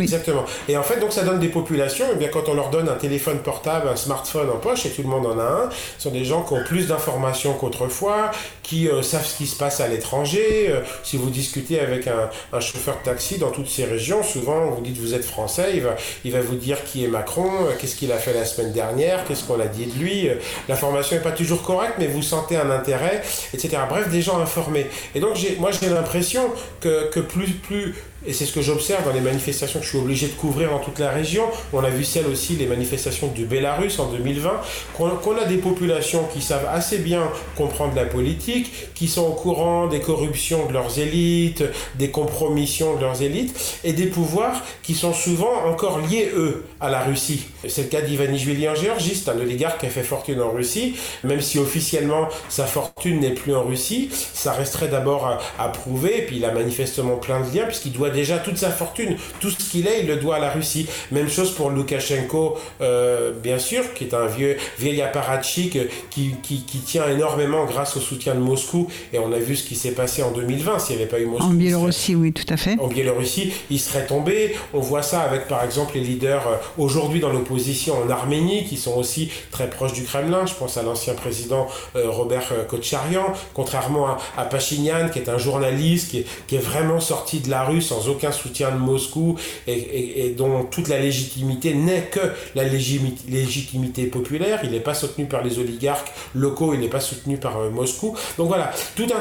Exactement. 0.00 0.44
Et 0.68 0.76
en 0.76 0.82
fait, 0.82 1.00
donc 1.00 1.12
ça 1.12 1.22
donne 1.22 1.38
des 1.38 1.48
populations, 1.48 2.06
et 2.12 2.16
bien 2.16 2.28
quand 2.28 2.48
on 2.48 2.54
leur 2.54 2.70
donne 2.70 2.88
un 2.88 2.94
téléphone 2.94 3.38
portable, 3.40 3.88
un 3.88 3.96
smartphone 3.96 4.48
en 4.48 4.56
poche, 4.56 4.86
et 4.86 4.90
tout 4.90 5.02
le 5.02 5.08
monde 5.08 5.26
en 5.26 5.38
a 5.38 5.42
un, 5.42 5.70
ce 5.98 6.04
sont 6.04 6.10
des 6.10 6.24
gens 6.24 6.42
qui 6.42 6.54
ont 6.54 6.64
plus 6.64 6.88
d'informations 6.88 7.52
qu'autrefois, 7.54 8.30
qui 8.62 8.88
euh, 8.88 9.02
savent 9.02 9.26
ce 9.26 9.36
qui 9.36 9.46
se 9.46 9.56
passe 9.56 9.80
à 9.80 9.88
l'étranger. 9.88 10.68
Euh, 10.70 10.80
si 11.02 11.18
vous 11.18 11.28
discutez 11.28 11.78
avec 11.78 12.06
un, 12.06 12.30
un, 12.52 12.60
chauffeur 12.60 12.98
de 13.00 13.04
taxi 13.04 13.38
dans 13.38 13.50
toutes 13.50 13.68
ces 13.68 13.84
régions, 13.84 14.22
souvent 14.22 14.70
vous 14.70 14.80
dites 14.80 14.96
vous 14.96 15.14
êtes 15.14 15.24
français, 15.24 15.72
il 15.74 15.82
va, 15.82 15.96
il 16.24 16.32
va 16.32 16.40
vous 16.40 16.56
dire 16.56 16.82
qui 16.84 17.04
est 17.04 17.08
Macron, 17.08 17.50
euh, 17.66 17.72
qu'est-ce 17.78 17.96
qu'il 17.96 18.12
a 18.12 18.18
fait 18.18 18.32
la 18.32 18.46
semaine 18.46 18.72
dernière, 18.72 19.24
qu'est-ce 19.26 19.44
qu'on 19.44 19.60
a 19.60 19.66
dit 19.66 19.86
de 19.86 19.98
lui. 19.98 20.28
L'information 20.68 21.16
n'est 21.16 21.22
pas 21.22 21.32
toujours 21.32 21.62
correcte, 21.62 21.94
mais 21.98 22.06
vous 22.06 22.22
sentez 22.22 22.56
un 22.56 22.70
intérêt, 22.70 23.22
etc. 23.52 23.76
Bref, 23.88 24.08
des 24.08 24.22
gens 24.22 24.38
informés. 24.40 24.86
Et 25.14 25.20
donc 25.20 25.36
moi 25.58 25.70
j'ai 25.70 25.88
l'impression 25.90 26.50
que, 26.80 27.10
que 27.10 27.20
plus, 27.20 27.50
plus 27.52 27.94
et 28.26 28.32
c'est 28.32 28.44
ce 28.44 28.52
que 28.52 28.62
j'observe 28.62 29.04
dans 29.04 29.12
les 29.12 29.20
manifestations 29.20 29.80
que 29.80 29.84
je 29.84 29.90
suis 29.90 29.98
obligé 29.98 30.28
de 30.28 30.32
couvrir 30.32 30.70
dans 30.70 30.78
toute 30.78 30.98
la 30.98 31.10
région. 31.10 31.44
On 31.72 31.82
a 31.82 31.90
vu 31.90 32.04
celle 32.04 32.26
aussi, 32.26 32.54
les 32.56 32.66
manifestations 32.66 33.28
du 33.28 33.44
Bélarus 33.44 33.98
en 33.98 34.10
2020, 34.10 34.60
qu'on 34.94 35.36
a 35.36 35.44
des 35.44 35.56
populations 35.56 36.24
qui 36.32 36.40
savent 36.40 36.68
assez 36.72 36.98
bien 36.98 37.28
comprendre 37.56 37.94
la 37.96 38.04
politique, 38.04 38.72
qui 38.94 39.08
sont 39.08 39.22
au 39.22 39.32
courant 39.32 39.86
des 39.88 40.00
corruptions 40.00 40.66
de 40.66 40.72
leurs 40.72 40.98
élites, 40.98 41.64
des 41.96 42.10
compromissions 42.10 42.96
de 42.96 43.00
leurs 43.00 43.22
élites, 43.22 43.58
et 43.82 43.92
des 43.92 44.06
pouvoirs 44.06 44.62
qui 44.82 44.94
sont 44.94 45.12
souvent 45.12 45.66
encore 45.66 45.98
liés, 45.98 46.30
eux, 46.34 46.64
à 46.80 46.90
la 46.90 47.00
Russie. 47.00 47.46
C'est 47.68 47.82
le 47.82 47.88
cas 47.88 48.02
d'Ivanishvili 48.02 48.68
en 48.68 48.74
Géorgie, 48.74 49.14
c'est 49.14 49.30
un 49.30 49.38
oligarque 49.38 49.80
qui 49.80 49.86
a 49.86 49.90
fait 49.90 50.02
fortune 50.02 50.40
en 50.40 50.52
Russie, 50.52 50.94
même 51.24 51.40
si 51.40 51.58
officiellement 51.58 52.28
sa 52.48 52.66
fortune 52.66 53.20
n'est 53.20 53.34
plus 53.34 53.54
en 53.54 53.64
Russie, 53.64 54.10
ça 54.12 54.52
resterait 54.52 54.88
d'abord 54.88 55.26
à, 55.26 55.38
à 55.58 55.68
prouver, 55.68 56.18
et 56.18 56.22
puis 56.22 56.36
il 56.36 56.44
a 56.44 56.52
manifestement 56.52 57.16
plein 57.16 57.40
de 57.40 57.56
liens, 57.56 57.64
puisqu'il 57.64 57.92
doit 57.92 58.10
déjà 58.12 58.38
toute 58.38 58.56
sa 58.56 58.70
fortune, 58.70 59.16
tout 59.40 59.50
ce 59.50 59.56
qu'il 59.56 59.86
est, 59.86 60.00
il 60.00 60.06
le 60.06 60.16
doit 60.16 60.36
à 60.36 60.38
la 60.38 60.50
Russie. 60.50 60.86
Même 61.10 61.28
chose 61.28 61.52
pour 61.52 61.70
Loukachenko, 61.70 62.58
euh, 62.80 63.32
bien 63.32 63.58
sûr, 63.58 63.94
qui 63.94 64.04
est 64.04 64.14
un 64.14 64.26
vieux 64.26 64.56
vieil 64.78 65.02
apparatchik 65.02 65.78
qui, 66.10 66.34
qui, 66.42 66.62
qui, 66.62 66.78
tient 66.78 67.08
énormément 67.08 67.64
grâce 67.64 67.96
au 67.96 68.00
soutien 68.00 68.34
de 68.34 68.40
Moscou. 68.40 68.88
Et 69.12 69.18
on 69.18 69.32
a 69.32 69.38
vu 69.38 69.56
ce 69.56 69.64
qui 69.64 69.74
s'est 69.74 69.92
passé 69.92 70.22
en 70.22 70.30
2020. 70.30 70.78
S'il 70.78 70.96
n'y 70.96 71.02
avait 71.02 71.10
pas 71.10 71.20
eu 71.20 71.26
Moscou. 71.26 71.46
En 71.46 71.50
Biélorussie, 71.50 72.14
oui, 72.14 72.32
tout 72.32 72.52
à 72.52 72.56
fait. 72.56 72.78
En 72.78 72.88
Biélorussie, 72.88 73.52
il 73.70 73.80
serait 73.80 74.06
tombé. 74.06 74.54
On 74.74 74.80
voit 74.80 75.02
ça 75.02 75.22
avec, 75.22 75.48
par 75.48 75.64
exemple, 75.64 75.94
les 75.94 76.00
leaders 76.00 76.46
euh, 76.46 76.56
aujourd'hui 76.78 77.20
dans 77.20 77.32
l'opposition 77.32 77.94
en 77.98 78.10
Arménie, 78.10 78.64
qui 78.64 78.76
sont 78.76 78.96
aussi 78.96 79.30
très 79.50 79.68
proches 79.68 79.92
du 79.92 80.02
Kremlin. 80.04 80.46
Je 80.46 80.54
pense 80.54 80.76
à 80.76 80.82
l'ancien 80.82 81.14
président 81.14 81.68
euh, 81.96 82.10
Robert 82.10 82.52
Kotcharyan, 82.68 83.32
contrairement 83.54 84.06
à, 84.06 84.18
à 84.36 84.44
Pachinian, 84.44 85.08
qui 85.08 85.18
est 85.18 85.28
un 85.28 85.38
journaliste 85.38 86.10
qui 86.10 86.18
est, 86.18 86.26
qui 86.46 86.56
est 86.56 86.64
vraiment 86.64 87.00
sorti 87.00 87.40
de 87.40 87.50
la 87.50 87.64
rue 87.64 87.82
sans 87.82 88.01
aucun 88.08 88.32
soutien 88.32 88.70
de 88.70 88.78
Moscou 88.78 89.36
et, 89.66 90.34
dont 90.36 90.64
toute 90.64 90.88
la 90.88 90.98
légitimité 90.98 91.74
n'est 91.74 92.02
que 92.02 92.20
la 92.54 92.64
légitimité 92.64 94.06
populaire. 94.06 94.60
Il 94.64 94.70
n'est 94.70 94.80
pas 94.80 94.94
soutenu 94.94 95.26
par 95.26 95.42
les 95.42 95.58
oligarques 95.58 96.12
locaux, 96.34 96.74
il 96.74 96.80
n'est 96.80 96.88
pas 96.88 97.00
soutenu 97.00 97.36
par 97.36 97.58
euh, 97.58 97.70
Moscou. 97.70 98.16
Donc 98.38 98.48
voilà, 98.48 98.70
toute 98.96 99.12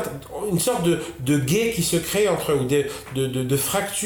une 0.52 0.60
sorte 0.60 0.84
de, 0.84 1.00
de 1.20 1.38
guet 1.38 1.72
qui 1.76 1.84
se 1.84 1.98
crée 1.98 2.28
entre, 2.28 2.54
ou 2.54 2.66
de, 2.66 2.86
de, 3.16 3.28
de, 3.28 3.58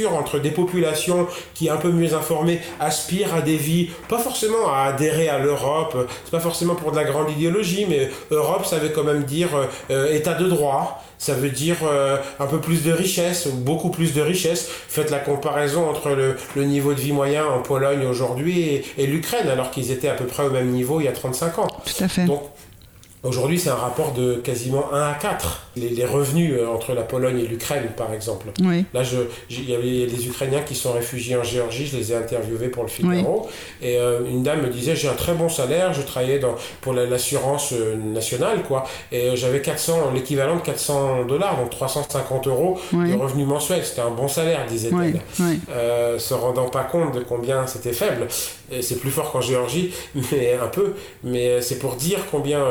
entre 0.08 0.40
des 0.40 0.52
populations 0.52 1.28
qui, 1.54 1.70
un 1.70 1.78
peu 1.78 1.92
mieux 1.92 2.14
informées, 2.14 2.60
aspirent 2.80 3.34
à 3.34 3.42
des 3.42 3.58
vies, 3.58 3.90
pas 4.10 4.20
forcément 4.20 4.72
à 4.72 4.90
adhérer 4.90 5.30
à 5.30 5.40
l'Europe, 5.40 6.08
c'est 6.24 6.32
pas 6.32 6.40
forcément 6.40 6.76
pour 6.76 6.92
de 6.92 6.98
la 6.98 7.04
grande 7.04 7.32
idéologie, 7.32 7.86
mais 7.88 8.10
Europe, 8.32 8.66
ça 8.66 8.78
veut 8.78 8.90
quand 8.90 9.04
même 9.04 9.24
dire 9.24 9.50
euh, 9.56 9.66
euh, 9.92 10.14
état 10.14 10.34
de 10.34 10.48
droit, 10.48 11.04
ça 11.26 11.34
veut 11.34 11.50
dire 11.50 11.78
euh, 11.84 12.18
un 12.40 12.46
peu 12.46 12.62
plus 12.62 12.84
de 12.84 12.92
richesse, 12.92 13.48
beaucoup 13.48 13.90
plus 13.90 14.14
de 14.14 14.22
richesse. 14.22 14.70
Faites 14.88 15.10
la 15.10 15.18
comparaison 15.18 15.90
entre 15.90 16.12
le, 16.12 16.36
le 16.56 16.66
niveau 16.66 16.94
de 16.94 17.00
vie 17.00 17.14
moyen 17.14 17.48
en 17.48 17.64
Pologne 17.64 18.06
aujourd'hui 18.06 18.60
et, 18.60 18.86
et 19.00 19.08
l'Ukraine, 19.08 19.48
alors 19.48 19.72
qu'ils 19.72 19.90
étaient 19.92 20.08
à 20.08 20.14
peu 20.14 20.26
près 20.26 20.44
au 20.44 20.52
même 20.52 20.70
niveau 20.70 21.00
il 21.02 21.06
y 21.06 21.08
a 21.08 21.14
35 21.14 21.58
ans. 21.58 21.68
Tout 21.68 22.04
à 22.04 22.08
fait. 22.08 22.26
Donc, 22.26 22.44
Aujourd'hui, 23.26 23.60
c'est 23.60 23.72
un 23.72 23.76
rapport 23.76 24.12
de 24.14 24.36
quasiment 24.36 24.94
1 24.94 25.02
à 25.02 25.14
4. 25.16 25.62
Les, 25.78 26.06
revenus 26.06 26.54
euh, 26.54 26.68
entre 26.68 26.94
la 26.94 27.02
Pologne 27.02 27.40
et 27.40 27.48
l'Ukraine, 27.48 27.88
par 27.98 28.14
exemple. 28.14 28.48
Oui. 28.62 28.86
Là, 28.94 29.02
il 29.50 29.70
y 29.70 29.74
avait 29.74 30.06
des 30.06 30.28
Ukrainiens 30.28 30.62
qui 30.62 30.76
sont 30.76 30.94
réfugiés 30.94 31.36
en 31.36 31.44
Géorgie, 31.44 31.88
je 31.88 31.98
les 31.98 32.12
ai 32.12 32.16
interviewés 32.16 32.70
pour 32.70 32.84
le 32.84 32.90
Figaro. 32.90 33.50
Et 33.82 33.98
euh, 33.98 34.20
une 34.30 34.44
dame 34.44 34.62
me 34.62 34.70
disait 34.70 34.96
J'ai 34.96 35.10
un 35.10 35.16
très 35.16 35.34
bon 35.34 35.50
salaire, 35.50 35.92
je 35.94 36.04
travaillais 36.04 36.38
dans, 36.38 36.56
pour 36.82 36.94
l'assurance 36.94 37.74
euh, 37.74 37.96
nationale, 37.96 38.62
quoi. 38.62 38.84
Et 39.12 39.36
j'avais 39.36 39.62
400, 39.62 40.12
l'équivalent 40.14 40.58
de 40.58 40.62
400 40.62 41.26
dollars, 41.26 41.58
donc 41.58 41.72
350 41.72 42.48
euros 42.48 42.80
de 42.94 43.16
revenus 43.16 43.48
mensuels. 43.48 43.84
C'était 43.84 44.02
un 44.02 44.12
bon 44.12 44.28
salaire, 44.28 44.66
disait-elle. 44.68 45.20
se 46.20 46.34
rendant 46.36 46.70
pas 46.70 46.84
compte 46.84 47.16
de 47.16 47.22
combien 47.22 47.66
c'était 47.66 47.94
faible. 47.94 48.28
C'est 48.82 49.00
plus 49.00 49.12
fort 49.12 49.32
qu'en 49.32 49.42
Géorgie, 49.42 49.94
mais 50.32 50.58
un 50.62 50.68
peu. 50.68 50.94
Mais 51.24 51.62
c'est 51.62 51.80
pour 51.80 51.96
dire 51.96 52.20
combien 52.32 52.64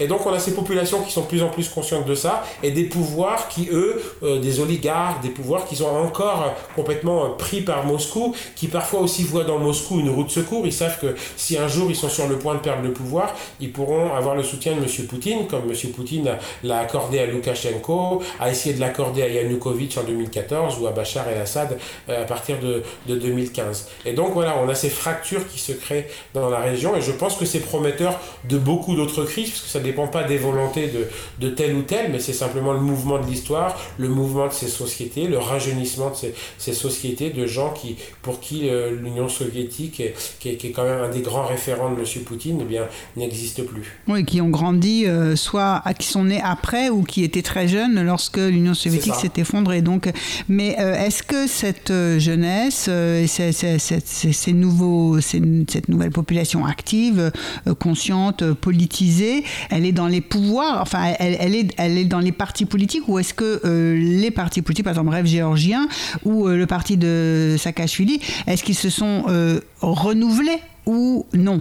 Et 0.00 0.06
donc 0.06 0.26
on 0.26 0.32
a 0.32 0.38
ces 0.38 0.54
populations 0.54 1.02
qui 1.02 1.12
sont 1.12 1.22
de 1.22 1.26
plus 1.26 1.42
en 1.42 1.48
plus 1.48 1.68
conscientes 1.68 2.06
de 2.06 2.14
ça, 2.14 2.44
et 2.62 2.70
des 2.70 2.84
pouvoirs 2.84 3.48
qui, 3.48 3.68
eux, 3.70 4.02
euh, 4.22 4.38
des 4.40 4.60
oligarques, 4.60 5.22
des 5.22 5.30
pouvoirs 5.30 5.64
qui 5.66 5.76
sont 5.76 5.86
encore 5.86 6.54
complètement 6.74 7.30
pris 7.30 7.60
par 7.60 7.84
Moscou, 7.84 8.34
qui 8.56 8.68
parfois 8.68 9.00
aussi 9.00 9.24
voient 9.24 9.44
dans 9.44 9.58
Moscou 9.58 10.00
une 10.00 10.10
route 10.10 10.26
de 10.26 10.32
secours. 10.32 10.66
Ils 10.66 10.72
savent 10.72 10.98
que 11.00 11.14
si 11.36 11.58
un 11.58 11.68
jour 11.68 11.90
ils 11.90 11.96
sont 11.96 12.08
sur 12.08 12.28
le 12.28 12.38
point 12.38 12.54
de 12.54 12.60
perdre 12.60 12.82
le 12.82 12.92
pouvoir, 12.92 13.34
ils 13.60 13.72
pourront 13.72 14.14
avoir 14.14 14.34
le 14.34 14.42
soutien 14.42 14.72
de 14.72 14.78
M. 14.78 15.06
Poutine, 15.06 15.46
comme 15.46 15.70
M. 15.70 15.90
Poutine 15.92 16.30
l'a 16.62 16.78
accordé 16.78 17.18
à 17.18 17.26
Loukachenko, 17.26 18.22
a 18.40 18.50
essayé 18.50 18.74
de 18.74 18.80
l'accorder 18.80 19.22
à 19.22 19.28
Yanukovych 19.28 19.96
en 19.98 20.04
2014 20.04 20.78
ou 20.80 20.86
à 20.86 20.92
Bachar 20.92 21.28
el-Assad 21.28 21.78
euh, 22.08 22.22
à 22.22 22.24
partir 22.24 22.58
de, 22.60 22.82
de 23.06 23.16
2015. 23.16 23.88
Et 24.06 24.12
donc 24.12 24.32
voilà, 24.34 24.56
on 24.62 24.68
a 24.68 24.74
ces 24.74 24.90
fractures 24.90 25.46
qui 25.48 25.58
se 25.58 25.72
créent 25.72 26.08
dans 26.32 26.48
la 26.50 26.58
région, 26.58 26.96
et 26.96 27.00
je 27.00 27.12
pense 27.12 27.36
que 27.36 27.44
c'est 27.44 27.60
prometteur 27.60 28.18
de 28.48 28.58
beaucoup 28.58 28.94
d'autres 28.96 29.24
crises, 29.24 29.50
parce 29.50 29.62
que 29.62 29.68
ça 29.74 29.80
ne 29.80 29.84
dépend 29.84 30.06
pas 30.06 30.22
des 30.22 30.36
volontés 30.36 30.86
de, 30.86 31.08
de 31.44 31.52
tel 31.52 31.74
ou 31.74 31.82
tel, 31.82 32.12
mais 32.12 32.20
c'est 32.20 32.32
simplement 32.32 32.72
le 32.72 32.78
mouvement 32.78 33.18
de 33.18 33.26
l'histoire, 33.26 33.76
le 33.98 34.08
mouvement 34.08 34.46
de 34.46 34.52
ces 34.52 34.68
sociétés, 34.68 35.26
le 35.26 35.38
rajeunissement 35.38 36.10
de 36.10 36.14
ces, 36.14 36.34
ces 36.58 36.72
sociétés, 36.72 37.30
de 37.30 37.44
gens 37.44 37.72
qui, 37.72 37.96
pour 38.22 38.38
qui 38.38 38.68
euh, 38.68 38.92
l'Union 38.92 39.28
soviétique, 39.28 39.94
qui 39.94 40.02
est, 40.04 40.14
qui 40.38 40.68
est, 40.68 40.70
quand 40.70 40.84
même 40.84 41.00
un 41.00 41.08
des 41.08 41.22
grands 41.22 41.44
référents 41.44 41.90
de 41.90 41.98
M. 41.98 42.04
Poutine, 42.24 42.58
eh 42.60 42.64
bien, 42.64 42.84
n'existe 43.16 43.64
plus. 43.64 43.98
Oui, 44.06 44.24
qui 44.24 44.40
ont 44.40 44.48
grandi, 44.48 45.06
euh, 45.06 45.34
soit 45.34 45.82
qui 45.98 46.06
sont 46.06 46.22
nés 46.22 46.40
après 46.40 46.88
ou 46.88 47.02
qui 47.02 47.24
étaient 47.24 47.42
très 47.42 47.66
jeunes 47.66 48.00
lorsque 48.06 48.36
l'Union 48.36 48.74
soviétique 48.74 49.16
s'est 49.16 49.38
effondrée. 49.38 49.82
Donc, 49.82 50.08
mais 50.48 50.76
euh, 50.78 51.04
est-ce 51.04 51.24
que 51.24 51.48
cette 51.48 51.92
jeunesse, 52.18 52.86
et 52.86 53.26
ces, 53.26 53.50
ces, 53.50 53.78
ces, 53.80 54.52
nouveaux, 54.52 55.20
cette 55.20 55.88
nouvelle 55.88 56.12
population 56.12 56.64
active, 56.64 57.32
consciente, 57.80 58.52
politisée, 58.52 59.42
elle 59.70 59.84
est 59.84 59.92
dans 59.92 60.06
les 60.06 60.20
pouvoirs, 60.20 60.80
enfin, 60.80 61.14
elle, 61.18 61.54
est, 61.54 61.68
elle 61.76 61.98
est 61.98 62.04
dans 62.04 62.20
les 62.20 62.32
partis 62.32 62.64
politiques 62.64 63.08
ou 63.08 63.18
est-ce 63.18 63.34
que 63.34 63.60
les 63.94 64.30
partis 64.30 64.62
politiques, 64.62 64.84
par 64.84 64.92
exemple, 64.92 65.10
Rêve 65.10 65.26
géorgien 65.26 65.88
ou 66.24 66.48
le 66.48 66.66
parti 66.66 66.96
de 66.96 67.56
Saakashvili, 67.58 68.20
est-ce 68.46 68.64
qu'ils 68.64 68.74
se 68.74 68.90
sont 68.90 69.24
euh, 69.28 69.60
renouvelés 69.80 70.60
ou 70.86 71.26
non? 71.32 71.60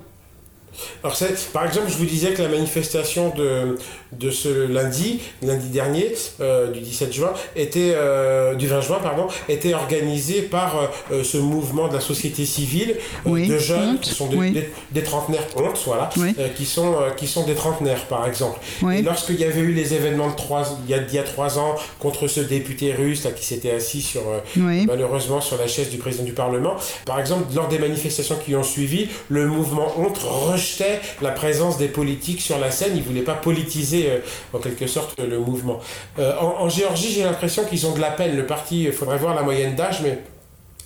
Alors, 1.04 1.18
par 1.54 1.66
exemple, 1.66 1.89
je 1.89 1.97
vous 1.97 2.06
disais 2.06 2.34
que 2.34 2.41
la 2.41 2.49
manifestation 2.49 3.34
de, 3.36 3.78
de 4.20 4.32
ce 4.32 4.68
lundi, 4.68 5.20
lundi 5.41 5.70
dernier, 5.70 6.14
euh, 6.41 6.72
du 6.72 6.80
17 6.80 7.14
juin, 7.14 7.34
était, 7.55 7.93
euh, 7.95 8.55
du 8.55 8.68
20 8.68 8.82
juin, 8.82 8.99
pardon, 9.01 9.28
était 9.49 9.74
organisée 9.74 10.41
par 10.43 10.89
euh, 11.11 11.24
ce 11.24 11.38
mouvement 11.38 11.88
de 11.88 11.93
la 11.93 11.99
société 11.99 12.45
civile 12.45 12.95
de 13.26 13.57
jeunes 13.57 13.99
qui 13.99 14.11
sont 14.11 14.28
des, 14.28 15.03
trentenaires, 15.03 15.45
honte, 15.55 15.82
voilà, 15.86 16.09
qui, 16.55 16.66
sont, 16.66 16.95
qui 17.18 17.28
sont 17.28 17.45
des 17.45 17.55
trentenaires, 17.55 18.05
par 18.05 18.28
exemple. 18.28 18.59
Et 18.91 19.01
lorsqu'il 19.01 19.39
y 19.39 19.43
avait 19.43 19.61
eu 19.61 19.74
les 19.74 19.93
événements 19.93 20.30
de 20.30 20.36
trois, 20.36 20.64
il, 20.86 20.91
y 20.91 20.93
a, 20.93 20.97
il 21.01 21.14
y 21.14 21.20
a 21.20 21.24
trois 21.24 21.59
ans 21.59 21.76
contre 21.99 22.28
ce 22.28 22.39
député 22.39 22.93
russe 22.93 23.24
là, 23.24 23.32
qui 23.32 23.45
s'était 23.45 23.72
assis 23.72 24.01
sur, 24.01 24.22
malheureusement 24.55 25.41
sur 25.41 25.57
la 25.57 25.68
chaise 25.68 25.89
du 25.89 25.97
président 25.97 26.24
du 26.24 26.34
Parlement, 26.34 26.76
par 27.05 27.20
exemple, 27.20 27.53
lors 27.55 27.68
des 27.68 27.80
manifestations 27.80 28.38
qui 28.43 28.55
ont 28.55 28.64
suivi, 28.64 29.07
le 29.30 29.47
mouvement 29.47 29.93
honte 29.97 30.18
rejetait 30.18 31.01
la 31.22 31.32
présence 31.32 31.78
des 31.78 31.88
politiques 31.88 32.41
sur 32.41 32.59
la 32.59 32.72
scène, 32.72 32.91
il 32.95 33.01
ne 33.01 33.07
voulait 33.07 33.22
pas 33.22 33.36
politiser 33.36 34.03
euh, 34.10 34.20
en 34.54 34.60
quelque 34.60 34.88
sorte 34.88 35.20
le 35.20 35.39
mouvement. 35.39 35.80
Euh, 36.20 36.34
en, 36.39 36.70
Géorgie, 36.70 37.12
j'ai 37.12 37.24
l'impression 37.24 37.66
qu'ils 37.66 37.86
ont 37.86 37.93
de 37.93 38.01
la 38.01 38.12
peine. 38.12 38.36
Le 38.36 38.45
parti, 38.45 38.84
il 38.84 38.91
faudrait 38.91 39.18
voir 39.18 39.36
la 39.36 39.43
moyenne 39.43 39.76
d'âge, 39.76 40.01
mais 40.01 40.20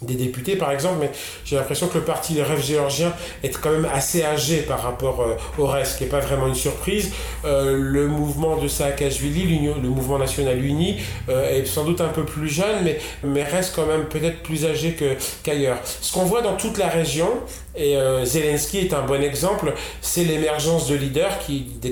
des 0.03 0.13
députés 0.13 0.55
par 0.57 0.71
exemple, 0.71 0.97
mais 1.01 1.09
j'ai 1.43 1.55
l'impression 1.55 1.87
que 1.87 1.97
le 1.97 2.03
parti 2.03 2.33
Les 2.33 2.43
Rêves 2.43 2.63
Géorgiens 2.63 3.11
est 3.43 3.59
quand 3.59 3.71
même 3.71 3.87
assez 3.91 4.23
âgé 4.23 4.57
par 4.57 4.83
rapport 4.83 5.21
euh, 5.21 5.35
au 5.57 5.65
reste, 5.65 5.93
ce 5.93 5.97
qui 5.97 6.03
n'est 6.03 6.09
pas 6.11 6.19
vraiment 6.19 6.45
une 6.45 6.53
surprise. 6.53 7.11
le 7.43 8.07
mouvement 8.07 8.57
de 8.57 8.67
Saakashvili, 8.67 9.71
le 9.81 9.89
mouvement 9.89 10.19
national 10.19 10.63
uni, 10.63 10.97
est 11.27 11.65
sans 11.65 11.83
doute 11.83 12.01
un 12.01 12.09
peu 12.09 12.25
plus 12.25 12.47
jeune, 12.47 12.93
mais, 13.23 13.43
reste 13.43 13.75
quand 13.75 13.87
même 13.87 14.05
peut-être 14.05 14.43
plus 14.43 14.65
âgé 14.65 14.95
qu'ailleurs. 15.43 15.79
ce 15.83 16.13
qu'on 16.13 16.25
voit 16.25 16.41
dans 16.41 16.55
toute 16.55 16.77
la 16.77 16.89
région, 16.89 17.29
et 17.75 17.97
Zelensky 18.23 18.79
est 18.79 18.93
un 18.93 19.01
bon 19.01 19.23
exemple, 19.23 19.73
c'est 20.01 20.25
l'émergence 20.25 20.87
de 20.87 20.95
leaders 20.95 21.39
qui, 21.39 21.61
des. 21.81 21.91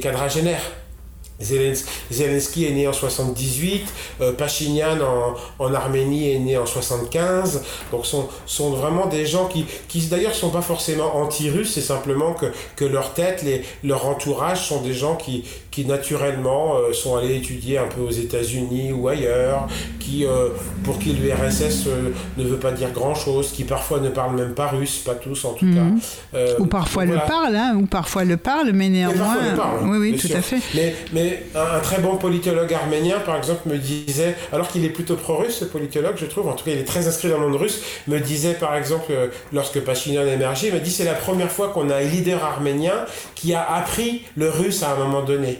Zelensky 1.39 2.65
est 2.65 2.71
né 2.71 2.87
en 2.87 2.93
78, 2.93 3.85
euh, 4.21 4.31
Pachinian 4.33 4.99
en, 5.01 5.35
en, 5.59 5.73
Arménie 5.73 6.31
est 6.31 6.39
né 6.39 6.57
en 6.57 6.65
75, 6.65 7.63
donc 7.91 8.05
sont, 8.05 8.29
sont 8.45 8.71
vraiment 8.71 9.07
des 9.07 9.25
gens 9.25 9.47
qui, 9.47 9.65
qui 9.89 9.99
d'ailleurs 10.07 10.33
sont 10.33 10.49
pas 10.49 10.61
forcément 10.61 11.17
anti-russes, 11.17 11.73
c'est 11.73 11.81
simplement 11.81 12.33
que, 12.33 12.45
que 12.77 12.85
leur 12.85 13.13
tête, 13.13 13.43
les, 13.43 13.63
leur 13.83 14.07
entourage 14.07 14.67
sont 14.67 14.81
des 14.81 14.93
gens 14.93 15.15
qui, 15.15 15.43
qui 15.75 15.85
naturellement 15.85 16.77
euh, 16.77 16.93
sont 16.93 17.17
allés 17.17 17.35
étudier 17.35 17.77
un 17.77 17.87
peu 17.87 17.99
aux 17.99 18.09
États-Unis 18.09 18.93
ou 18.93 19.09
ailleurs, 19.09 19.67
qui, 19.99 20.25
euh, 20.25 20.47
pour 20.85 20.99
qui 20.99 21.11
l'URSS 21.11 21.89
ne 22.37 22.45
veut 22.45 22.55
pas 22.55 22.71
dire 22.71 22.91
grand-chose, 22.91 23.51
qui 23.51 23.65
parfois 23.65 23.99
ne 23.99 24.07
parlent 24.07 24.37
même 24.37 24.53
pas 24.53 24.67
russe, 24.67 24.99
pas 24.99 25.15
tous 25.15 25.43
en 25.43 25.51
tout 25.51 25.65
mhm. 25.65 25.99
cas. 26.33 26.39
ou 26.59 26.65
parfois 26.67 27.03
le 27.03 27.17
parlent, 27.17 27.57
hein, 27.57 27.75
ou 27.77 27.87
parfois 27.87 28.23
le 28.23 28.37
parlent, 28.37 28.71
mais 28.71 28.87
néanmoins... 28.87 29.35
oui, 29.83 29.97
oui, 29.99 30.15
tout 30.17 30.29
à 30.33 30.41
fait. 30.41 30.61
Mais, 30.75 30.95
mais 31.11 31.43
un, 31.53 31.81
très 31.81 31.99
bon 31.99 32.15
politologue 32.15 32.73
arménien, 32.73 33.19
par 33.19 33.35
exemple, 33.35 33.67
me 33.67 33.77
disait, 33.77 34.37
alors 34.53 34.69
qu'il 34.69 34.85
est 34.85 34.89
plutôt 34.89 35.15
pro-russe, 35.15 35.57
ce 35.59 35.65
politologue, 35.65 36.15
je 36.15 36.25
trouve, 36.25 36.47
en 36.47 36.53
tout 36.53 36.63
cas 36.63 36.71
il 36.71 36.77
est 36.77 36.85
très 36.85 37.05
inscrit 37.05 37.27
dans 37.27 37.37
le 37.37 37.49
monde 37.49 37.59
russe, 37.59 37.81
me 38.07 38.21
disait 38.21 38.53
par 38.53 38.77
exemple, 38.77 39.07
euh, 39.09 39.27
lorsque 39.51 39.81
Pachinian 39.81 40.21
a 40.21 40.31
émergé, 40.31 40.67
il 40.67 40.73
m'a 40.73 40.79
dit 40.79 40.91
c'est 40.91 41.03
la 41.03 41.15
première 41.15 41.51
fois 41.51 41.67
qu'on 41.67 41.89
a 41.89 41.97
un 41.97 42.01
leader 42.01 42.41
arménien 42.45 42.93
qui 43.35 43.53
a 43.53 43.61
appris 43.75 44.21
le 44.37 44.49
russe 44.49 44.83
à 44.83 44.93
un 44.93 44.95
moment 44.95 45.21
donné. 45.21 45.59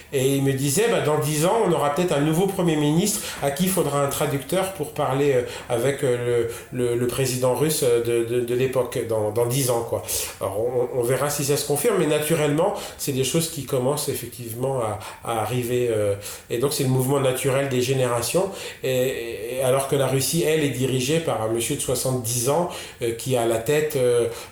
Et 0.13 0.35
il 0.35 0.43
me 0.43 0.53
disait, 0.53 0.87
bah, 0.89 1.01
dans 1.01 1.19
dix 1.19 1.45
ans, 1.45 1.61
on 1.65 1.71
aura 1.71 1.95
peut-être 1.95 2.11
un 2.11 2.21
nouveau 2.21 2.47
Premier 2.47 2.75
ministre 2.75 3.21
à 3.41 3.51
qui 3.51 3.63
il 3.63 3.69
faudra 3.69 4.01
un 4.03 4.07
traducteur 4.07 4.73
pour 4.73 4.91
parler 4.91 5.33
euh, 5.33 5.41
avec 5.69 6.03
euh, 6.03 6.47
le, 6.73 6.95
le, 6.95 7.07
président 7.07 7.53
russe 7.55 7.83
de, 7.83 8.25
de, 8.25 8.41
de 8.41 8.55
l'époque, 8.55 8.99
dans, 9.07 9.31
dans 9.31 9.45
dix 9.45 9.69
ans. 9.69 9.85
Quoi. 9.87 10.03
Alors 10.39 10.59
on, 10.59 10.99
on, 10.99 11.03
verra 11.03 11.29
si 11.29 11.45
ça 11.45 11.57
se 11.57 11.65
confirme, 11.65 11.95
mais 11.99 12.07
naturellement, 12.07 12.73
c'est 12.97 13.11
des 13.11 13.23
choses 13.23 13.49
qui 13.49 13.65
commencent 13.65 14.09
effectivement 14.09 14.81
à, 14.81 14.99
à 15.23 15.41
arriver. 15.41 15.89
Euh, 15.89 16.15
et 16.49 16.57
donc 16.57 16.73
c'est 16.73 16.83
le 16.83 16.89
mouvement 16.89 17.19
naturel 17.19 17.69
des 17.69 17.81
générations. 17.81 18.49
Et, 18.83 19.57
et, 19.57 19.61
alors 19.63 19.87
que 19.87 19.95
la 19.95 20.07
Russie, 20.07 20.43
elle, 20.43 20.63
est 20.63 20.69
dirigée 20.69 21.19
par 21.19 21.41
un 21.41 21.47
monsieur 21.47 21.75
de 21.75 21.81
70 21.81 22.49
ans 22.49 22.69
qui 23.17 23.35
a 23.37 23.45
la 23.45 23.57
tête 23.57 23.97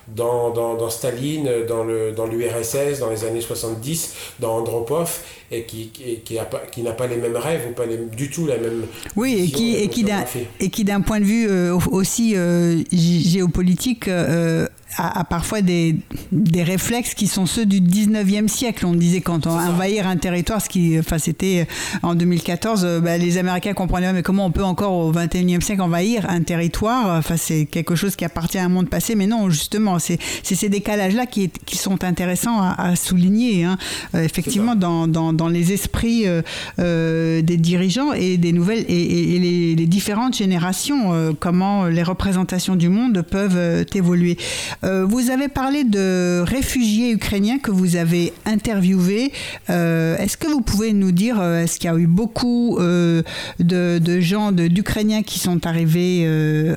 dans, 0.07 0.49
dans, 0.51 0.75
dans 0.75 0.89
Staline, 0.89 1.65
dans 1.67 1.83
l'URSS, 1.83 2.99
dans, 2.99 3.05
dans 3.07 3.11
les 3.11 3.25
années 3.25 3.41
70, 3.41 4.15
dans 4.39 4.57
Andropov 4.57 5.19
et 5.51 5.63
qui, 5.63 5.87
qui, 5.87 6.19
qui, 6.19 6.35
pas, 6.35 6.61
qui 6.71 6.83
n'a 6.83 6.91
pas 6.91 7.07
les 7.07 7.17
mêmes 7.17 7.35
rêves 7.35 7.67
ou 7.69 7.73
pas 7.73 7.85
les, 7.85 7.97
du 7.97 8.29
tout 8.29 8.45
la 8.45 8.57
même. 8.57 8.83
Oui, 9.15 9.43
et 9.43 9.47
qui, 9.47 9.75
et 9.75 9.87
qui, 9.87 10.03
d'un, 10.03 10.23
et 10.59 10.69
qui 10.69 10.83
d'un 10.83 11.01
point 11.01 11.19
de 11.19 11.25
vue 11.25 11.47
euh, 11.49 11.77
aussi 11.91 12.35
euh, 12.35 12.83
géopolitique 12.91 14.07
euh, 14.07 14.67
a, 14.97 15.19
a, 15.19 15.23
parfois 15.23 15.61
des, 15.61 15.95
des 16.31 16.63
réflexes 16.63 17.13
qui 17.13 17.27
sont 17.27 17.45
ceux 17.45 17.65
du 17.65 17.81
19e 17.81 18.47
siècle. 18.47 18.85
On 18.85 18.93
disait 18.93 19.21
quand 19.21 19.47
on 19.47 19.51
envahir 19.51 20.07
un 20.07 20.17
territoire, 20.17 20.61
ce 20.61 20.69
qui, 20.69 20.97
enfin, 20.99 21.17
c'était 21.17 21.67
en 22.03 22.15
2014, 22.15 23.01
bah, 23.01 23.17
les 23.17 23.37
Américains 23.37 23.73
comprenaient 23.73 24.13
mais 24.13 24.23
comment 24.23 24.45
on 24.45 24.51
peut 24.51 24.63
encore 24.63 24.93
au 24.93 25.11
21e 25.11 25.61
siècle 25.61 25.81
envahir 25.81 26.29
un 26.29 26.41
territoire? 26.41 27.17
Enfin, 27.17 27.37
c'est 27.37 27.65
quelque 27.65 27.95
chose 27.95 28.15
qui 28.15 28.25
appartient 28.25 28.57
à 28.57 28.65
un 28.65 28.69
monde 28.69 28.89
passé, 28.89 29.15
mais 29.15 29.27
non, 29.27 29.49
justement, 29.49 29.99
c'est, 29.99 30.19
c'est 30.43 30.55
ces 30.55 30.69
décalages-là 30.69 31.25
qui, 31.25 31.49
qui 31.65 31.77
sont 31.77 32.03
intéressants 32.03 32.59
à, 32.61 32.75
à 32.77 32.95
souligner. 32.95 33.63
Hein. 33.63 33.77
effectivement, 34.13 34.75
dans, 34.75 35.07
dans 35.07 35.33
dans 35.33 35.47
les 35.47 35.71
esprits 35.73 36.27
euh, 36.27 36.41
euh, 36.79 37.41
des 37.41 37.57
dirigeants 37.57 38.13
et 38.13 38.37
des 38.37 38.51
nouvelles 38.51 38.85
et, 38.87 39.35
et 39.35 39.39
les, 39.39 39.75
les, 39.75 39.85
différentes 39.85 40.35
générations, 40.35 41.13
euh, 41.13 41.31
comment 41.37 41.85
les 41.85 42.03
représentations 42.03 42.75
du 42.75 42.89
monde 42.89 43.21
peuvent 43.21 43.85
évoluer. 43.95 44.37
Vous 44.83 45.29
avez 45.29 45.47
parlé 45.47 45.83
de 45.83 46.41
réfugiés 46.45 47.11
ukrainiens 47.11 47.59
que 47.59 47.71
vous 47.71 47.95
avez 47.95 48.33
interviewés. 48.45 49.31
est-ce 49.67 50.37
que 50.37 50.47
vous 50.47 50.61
pouvez 50.61 50.93
nous 50.93 51.11
dire, 51.11 51.41
est-ce 51.41 51.79
qu'il 51.79 51.89
y 51.89 51.93
a 51.93 51.97
eu 51.97 52.07
beaucoup 52.07 52.77
de, 52.79 54.19
gens, 54.19 54.51
d'Ukrainiens 54.51 55.23
qui 55.23 55.39
sont 55.39 55.65
arrivés 55.65 56.27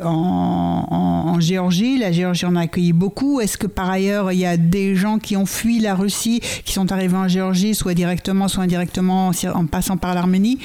en, 0.03 1.39
Géorgie? 1.41 1.99
La 1.99 2.13
Géorgie 2.13 2.47
en 2.47 2.57
a 2.57 2.63
accueilli 2.63 2.93
beaucoup. 2.93 3.41
Est-ce 3.41 3.59
que 3.59 3.67
par 3.67 3.91
ailleurs, 3.91 4.33
il 4.33 4.39
y 4.39 4.47
a 4.47 4.57
des 4.57 4.95
gens 4.95 5.19
qui 5.19 5.37
ont 5.37 5.47
fui 5.47 5.81
la 5.81 5.95
Russie, 5.95 6.41
qui 6.65 6.73
sont 6.73 6.93
arrivés 6.93 7.17
en 7.17 7.29
Géorgie, 7.29 7.75
soit 7.75 7.95
directement, 7.95 8.49
soit 8.49 8.65
indirectement 8.65 9.31
en 9.55 9.67
passant 9.67 9.97
par 9.97 10.15
l'Arménie? 10.15 10.59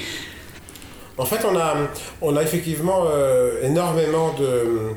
En 1.18 1.26
fait, 1.26 1.45
on 1.45 1.57
a, 1.57 1.76
on 2.22 2.39
effectivement 2.39 3.05
euh, 3.09 3.63
énormément 3.63 4.34
de... 4.34 4.93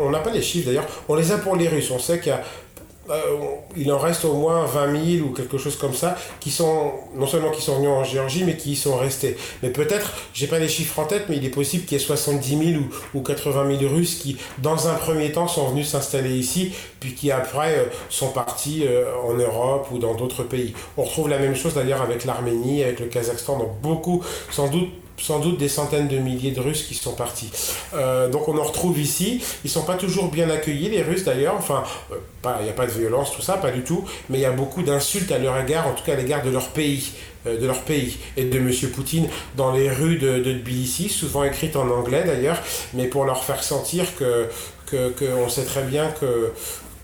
On 0.00 0.10
n'a 0.10 0.20
pas 0.20 0.30
les 0.30 0.42
chiffres 0.42 0.66
d'ailleurs, 0.66 0.86
on 1.08 1.14
les 1.14 1.32
a 1.32 1.38
pour 1.38 1.56
les 1.56 1.68
Russes. 1.68 1.90
On 1.90 1.98
sait 1.98 2.20
qu'il 2.20 2.38
il 3.76 3.90
en 3.90 3.98
reste 3.98 4.24
au 4.24 4.34
moins 4.34 4.64
20 4.66 5.16
000 5.16 5.26
ou 5.26 5.32
quelque 5.32 5.58
chose 5.58 5.76
comme 5.76 5.94
ça 5.94 6.16
qui 6.38 6.52
sont 6.52 6.92
non 7.16 7.26
seulement 7.26 7.50
qui 7.50 7.60
sont 7.60 7.74
venus 7.76 7.90
en 7.90 8.04
Géorgie 8.04 8.44
mais 8.44 8.56
qui 8.56 8.72
y 8.72 8.76
sont 8.76 8.96
restés. 8.96 9.36
Mais 9.64 9.70
peut-être, 9.70 10.12
j'ai 10.32 10.46
pas 10.46 10.60
les 10.60 10.68
chiffres 10.68 10.96
en 11.00 11.06
tête, 11.06 11.24
mais 11.28 11.36
il 11.36 11.44
est 11.44 11.50
possible 11.50 11.84
qu'il 11.84 11.98
y 11.98 12.00
ait 12.00 12.04
70 12.04 12.72
000 12.72 12.82
ou, 13.14 13.18
ou 13.18 13.22
80 13.22 13.78
000 13.80 13.92
Russes 13.92 14.14
qui, 14.14 14.36
dans 14.58 14.86
un 14.86 14.94
premier 14.94 15.32
temps, 15.32 15.48
sont 15.48 15.70
venus 15.70 15.88
s'installer 15.88 16.36
ici, 16.36 16.72
puis 17.00 17.14
qui 17.14 17.32
après 17.32 17.90
sont 18.10 18.28
partis 18.28 18.84
en 19.26 19.34
Europe 19.34 19.88
ou 19.90 19.98
dans 19.98 20.14
d'autres 20.14 20.44
pays. 20.44 20.74
On 20.96 21.02
retrouve 21.02 21.28
la 21.28 21.40
même 21.40 21.56
chose 21.56 21.74
d'ailleurs 21.74 22.02
avec 22.02 22.24
l'Arménie, 22.24 22.84
avec 22.84 23.00
le 23.00 23.06
Kazakhstan, 23.06 23.58
donc 23.58 23.80
beaucoup, 23.82 24.22
sans 24.52 24.68
doute 24.68 24.90
sans 25.20 25.38
doute 25.38 25.58
des 25.58 25.68
centaines 25.68 26.08
de 26.08 26.18
milliers 26.18 26.50
de 26.50 26.60
Russes 26.60 26.82
qui 26.82 26.94
sont 26.94 27.12
partis. 27.12 27.50
Euh, 27.94 28.28
donc 28.28 28.48
on 28.48 28.58
en 28.58 28.64
retrouve 28.64 28.98
ici. 28.98 29.42
Ils 29.64 29.70
sont 29.70 29.82
pas 29.82 29.96
toujours 29.96 30.28
bien 30.28 30.50
accueillis, 30.50 30.88
les 30.88 31.02
Russes 31.02 31.24
d'ailleurs. 31.24 31.54
Enfin, 31.56 31.84
euh, 32.12 32.16
il 32.60 32.64
n'y 32.64 32.70
a 32.70 32.74
pas 32.74 32.86
de 32.86 32.92
violence, 32.92 33.32
tout 33.34 33.42
ça, 33.42 33.54
pas 33.54 33.70
du 33.70 33.82
tout. 33.82 34.04
Mais 34.28 34.38
il 34.38 34.42
y 34.42 34.46
a 34.46 34.52
beaucoup 34.52 34.82
d'insultes 34.82 35.30
à 35.30 35.38
leur 35.38 35.58
égard, 35.58 35.86
en 35.86 35.92
tout 35.92 36.04
cas 36.04 36.14
à 36.14 36.16
l'égard 36.16 36.42
de 36.42 36.50
leur 36.50 36.68
pays. 36.68 37.12
Euh, 37.46 37.58
de 37.58 37.66
leur 37.66 37.80
pays 37.80 38.18
et 38.36 38.44
de 38.44 38.58
M. 38.58 38.70
Poutine 38.94 39.26
dans 39.56 39.72
les 39.72 39.90
rues 39.90 40.18
de, 40.18 40.40
de 40.40 40.52
Tbilissi, 40.52 41.08
souvent 41.08 41.42
écrites 41.42 41.74
en 41.74 41.88
anglais 41.88 42.22
d'ailleurs, 42.26 42.58
mais 42.92 43.06
pour 43.06 43.24
leur 43.24 43.44
faire 43.44 43.64
sentir 43.64 44.14
que, 44.16 44.46
que, 44.84 45.08
que 45.08 45.48
sait 45.48 45.64
très 45.64 45.84
bien 45.84 46.10
que 46.20 46.52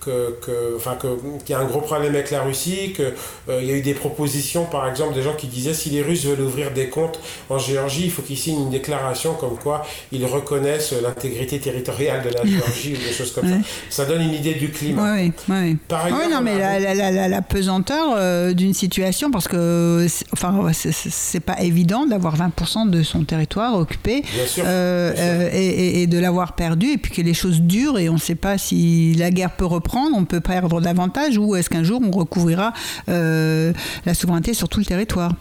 que, 0.07 0.77
enfin, 0.77 0.97
qu'il 0.97 1.51
y 1.51 1.55
a 1.55 1.59
un 1.59 1.65
gros 1.65 1.81
problème 1.81 2.15
avec 2.15 2.31
la 2.31 2.43
Russie, 2.43 2.93
qu'il 2.95 3.13
euh, 3.49 3.63
y 3.63 3.71
a 3.71 3.75
eu 3.75 3.83
des 3.83 3.95
propositions, 3.95 4.65
par 4.65 4.89
exemple, 4.89 5.15
des 5.15 5.23
gens 5.23 5.35
qui 5.35 5.47
disaient 5.47 5.75
si 5.75 5.91
les 5.91 6.03
Russes 6.03 6.25
veulent 6.25 6.41
ouvrir 6.41 6.71
des 6.73 6.89
comptes 6.89 7.19
en 7.51 7.59
Géorgie, 7.59 8.05
il 8.05 8.11
faut 8.11 8.23
qu'ils 8.23 8.39
signent 8.39 8.63
une 8.63 8.71
déclaration 8.71 9.35
comme 9.35 9.59
quoi 9.59 9.85
ils 10.13 10.25
reconnaissent 10.25 10.95
l'intégrité 11.03 11.59
territoriale 11.59 12.23
de 12.23 12.31
la 12.31 12.45
Géorgie 12.51 12.95
ou 12.95 12.97
des 12.97 13.13
choses 13.13 13.33
comme 13.33 13.49
ça. 13.49 13.57
Ça 13.91 14.05
donne 14.05 14.23
une 14.23 14.35
idée 14.35 14.55
du 14.55 14.71
climat. 14.71 15.15
Oui, 15.15 15.33
oui. 15.49 15.77
Par 15.89 16.05
ailleurs, 16.05 16.19
oui, 16.25 16.33
non, 16.33 16.41
mais 16.41 16.59
la, 16.59 16.95
la, 16.95 17.29
la, 17.29 17.43
pesanteur 17.43 18.15
euh, 18.17 18.53
d'une 18.53 18.75
situation, 18.75 19.31
parce 19.31 19.49
que 19.49 20.07
enfin, 20.33 20.71
c'est 20.73 21.41
pas 21.41 21.61
évident 21.63 22.07
d'avoir 22.07 22.37
20% 22.37 22.91
de 22.91 23.03
son 23.03 23.25
territoire 23.25 23.77
occupé 23.79 24.23
euh, 24.59 25.51
Et, 25.53 26.03
et, 26.03 26.07
de 26.07 26.19
l'avoir 26.19 26.55
perdu, 26.55 26.93
et 26.93 26.99
puis 26.99 27.13
que 27.13 27.23
les 27.23 27.35
choses 27.35 27.61
durent, 27.61 27.99
et 27.99 28.09
on 28.09 28.15
ne 28.15 28.19
sait 28.19 28.35
pas 28.35 28.59
si 28.59 29.15
la 29.15 29.31
guerre 29.31 29.53
peut 29.57 29.65
reprendre 29.65 29.96
on 30.15 30.25
peut 30.25 30.41
perdre 30.41 30.81
davantage 30.81 31.39
ou 31.39 31.57
est-ce 31.57 31.71
qu'un 31.71 31.85
jour 31.85 32.01
on 32.05 32.11
recouvrira 32.11 32.73
euh, 33.09 33.73
la 34.05 34.15
souveraineté 34.15 34.55
sur 34.55 34.69
tout 34.69 34.79
le 34.79 34.87
territoire 34.87 35.33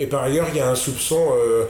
et 0.00 0.06
par 0.06 0.22
ailleurs, 0.22 0.46
il 0.50 0.56
y 0.56 0.60
a 0.60 0.70
un 0.70 0.74
soupçon, 0.74 1.20
euh, 1.36 1.66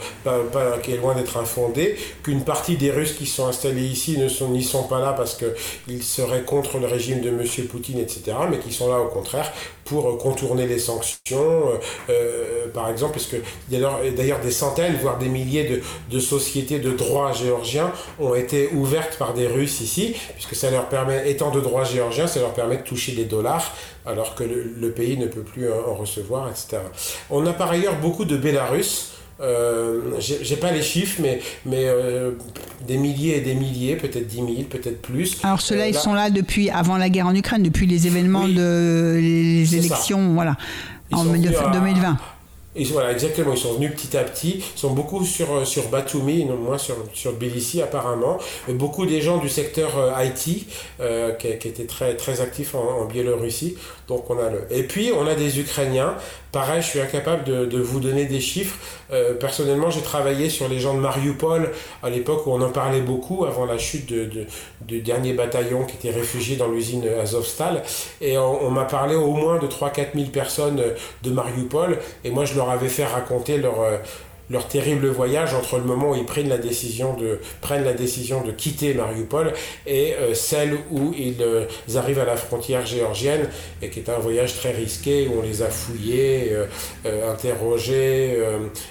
qui 0.81 0.93
est 0.93 0.95
loin 0.95 1.13
d'être 1.13 1.35
infondé, 1.35 1.97
qu'une 2.23 2.45
partie 2.45 2.77
des 2.77 2.89
Russes 2.89 3.11
qui 3.11 3.25
sont 3.25 3.45
installés 3.45 3.83
ici 3.83 4.17
ne 4.17 4.29
sont, 4.29 4.47
n'y 4.51 4.63
sont 4.63 4.83
pas 4.83 5.01
là 5.01 5.11
parce 5.11 5.37
qu'ils 5.37 6.01
seraient 6.01 6.43
contre 6.43 6.79
le 6.79 6.87
régime 6.87 7.19
de 7.19 7.27
M. 7.27 7.43
Poutine, 7.69 7.99
etc., 7.99 8.37
mais 8.49 8.59
qui 8.59 8.71
sont 8.71 8.89
là 8.89 9.01
au 9.01 9.09
contraire 9.09 9.51
pour 9.91 10.17
contourner 10.17 10.67
les 10.67 10.79
sanctions, 10.79 11.63
euh, 12.09 12.67
par 12.73 12.89
exemple, 12.89 13.11
parce 13.11 13.25
que 13.25 13.35
d'ailleurs 13.69 14.39
des 14.39 14.51
centaines, 14.51 14.95
voire 15.01 15.17
des 15.17 15.27
milliers 15.27 15.81
de, 16.09 16.19
sociétés 16.19 16.79
de 16.79 16.91
droit 16.91 17.33
géorgiens 17.33 17.91
ont 18.17 18.33
été 18.33 18.69
ouvertes 18.69 19.17
par 19.17 19.33
des 19.33 19.47
Russes 19.47 19.81
ici, 19.81 20.15
puisque 20.35 20.55
ça 20.55 20.71
leur 20.71 20.87
permet, 20.87 21.29
étant 21.29 21.51
de 21.51 21.59
droit 21.59 21.83
géorgien, 21.83 22.25
ça 22.25 22.39
leur 22.39 22.53
permet 22.53 22.77
de 22.77 22.83
toucher 22.83 23.11
des 23.11 23.25
dollars 23.25 23.75
alors 24.05 24.33
que 24.33 24.45
le, 24.45 24.91
pays 24.91 25.17
ne 25.17 25.27
peut 25.27 25.43
plus 25.43 25.69
en 25.69 25.93
recevoir, 25.95 26.47
etc. 26.49 26.77
On 27.29 27.45
a 27.45 27.51
par 27.51 27.71
ailleurs 27.71 27.97
beaucoup 27.99 28.23
de 28.23 28.37
Bélarus. 28.37 29.11
Euh, 29.41 30.01
j'ai 30.19 30.55
pas 30.55 30.71
les 30.71 30.83
chiffres, 30.83 31.19
mais, 31.21 31.41
mais 31.65 31.85
euh, 31.85 32.31
des 32.87 32.97
milliers 32.97 33.37
et 33.37 33.41
des 33.41 33.55
milliers, 33.55 33.95
peut-être 33.95 34.27
10 34.27 34.35
000, 34.35 34.47
peut-être 34.69 35.01
plus. 35.01 35.37
Alors 35.43 35.61
ceux-là, 35.61 35.87
ils 35.87 35.95
euh, 35.95 35.99
sont 35.99 36.13
là 36.13 36.29
depuis 36.29 36.69
avant 36.69 36.97
la 36.97 37.09
guerre 37.09 37.27
en 37.27 37.35
Ukraine, 37.35 37.63
depuis 37.63 37.87
les 37.87 38.07
événements 38.07 38.47
de 38.47 39.17
les 39.19 39.75
élections, 39.75 40.33
voilà, 40.33 40.57
en 41.11 41.25
2020. 41.25 42.17
Et 42.73 42.85
voilà, 42.85 43.11
exactement, 43.11 43.51
ils 43.51 43.57
sont 43.59 43.73
venus 43.73 43.91
petit 43.91 44.15
à 44.15 44.23
petit, 44.23 44.63
ils 44.75 44.79
sont 44.79 44.91
beaucoup 44.91 45.25
sur, 45.25 45.53
euh, 45.53 45.65
sur 45.65 45.89
Batumi, 45.89 46.45
non 46.45 46.55
moins 46.55 46.77
sur, 46.77 46.95
sur 47.13 47.33
Tbilissi 47.33 47.81
apparemment, 47.81 48.37
beaucoup 48.69 49.05
des 49.05 49.19
gens 49.19 49.39
du 49.39 49.49
secteur 49.49 49.89
IT 50.23 50.67
euh, 51.01 51.33
qui, 51.33 51.57
qui, 51.57 51.67
étaient 51.67 51.85
très, 51.85 52.15
très 52.15 52.39
actifs 52.39 52.73
en, 52.73 53.01
en, 53.01 53.05
Biélorussie, 53.05 53.75
donc 54.07 54.29
on 54.29 54.39
a 54.39 54.49
le... 54.49 54.65
Et 54.69 54.83
puis 54.83 55.11
on 55.13 55.27
a 55.27 55.35
des 55.35 55.59
Ukrainiens, 55.59 56.15
pareil 56.51 56.81
je 56.81 56.87
suis 56.87 56.99
incapable 56.99 57.43
de, 57.43 57.81
vous 57.81 57.99
donner 57.99 58.25
des 58.25 58.39
chiffres, 58.39 58.77
euh, 59.11 59.33
personnellement 59.33 59.89
j'ai 59.89 60.01
travaillé 60.01 60.49
sur 60.49 60.67
les 60.67 60.79
gens 60.79 60.93
de 60.93 60.99
Mariupol 60.99 61.71
à 62.03 62.09
l'époque 62.09 62.45
où 62.47 62.51
on 62.51 62.61
en 62.61 62.69
parlait 62.69 63.01
beaucoup 63.01 63.45
avant 63.45 63.65
la 63.65 63.77
chute 63.77 64.07
de, 64.07 64.29
du 64.81 65.01
dernier 65.01 65.33
bataillon 65.33 65.85
qui 65.85 65.95
était 65.95 66.17
réfugié 66.17 66.55
dans 66.55 66.67
l'usine 66.67 67.03
Azovstal, 67.21 67.83
et 68.21 68.37
on, 68.37 68.65
on 68.65 68.71
m'a 68.71 68.85
parlé 68.85 69.15
au 69.15 69.33
moins 69.33 69.59
de 69.59 69.67
3-4 69.67 70.07
000 70.15 70.25
personnes 70.31 70.81
de 71.23 71.31
Mariupol, 71.31 71.99
et 72.23 72.31
moi 72.31 72.45
je 72.45 72.55
leur 72.55 72.69
avait 72.69 72.89
fait 72.89 73.05
raconter 73.05 73.57
leur, 73.57 73.81
euh, 73.81 73.97
leur 74.51 74.67
terrible 74.67 75.07
voyage 75.07 75.53
entre 75.53 75.77
le 75.77 75.83
moment 75.83 76.11
où 76.11 76.15
ils 76.15 76.25
prennent 76.25 76.49
la 76.49 76.57
décision 76.57 77.15
de, 77.15 77.39
prennent 77.61 77.83
la 77.83 77.93
décision 77.93 78.43
de 78.43 78.51
quitter 78.51 78.93
Mariupol 78.93 79.53
et 79.87 80.13
euh, 80.13 80.33
celle 80.33 80.77
où 80.91 81.13
ils, 81.17 81.41
euh, 81.41 81.65
arrivent 81.95 82.19
à 82.19 82.25
la 82.25 82.37
frontière 82.37 82.85
géorgienne, 82.85 83.47
et 83.81 83.89
qui 83.89 83.99
est 83.99 84.09
un 84.09 84.19
voyage 84.19 84.55
très 84.55 84.71
risqué, 84.71 85.27
où 85.27 85.39
on 85.39 85.41
les 85.41 85.61
a 85.61 85.69
fouillés, 85.69 86.55
interrogés, 87.29 88.37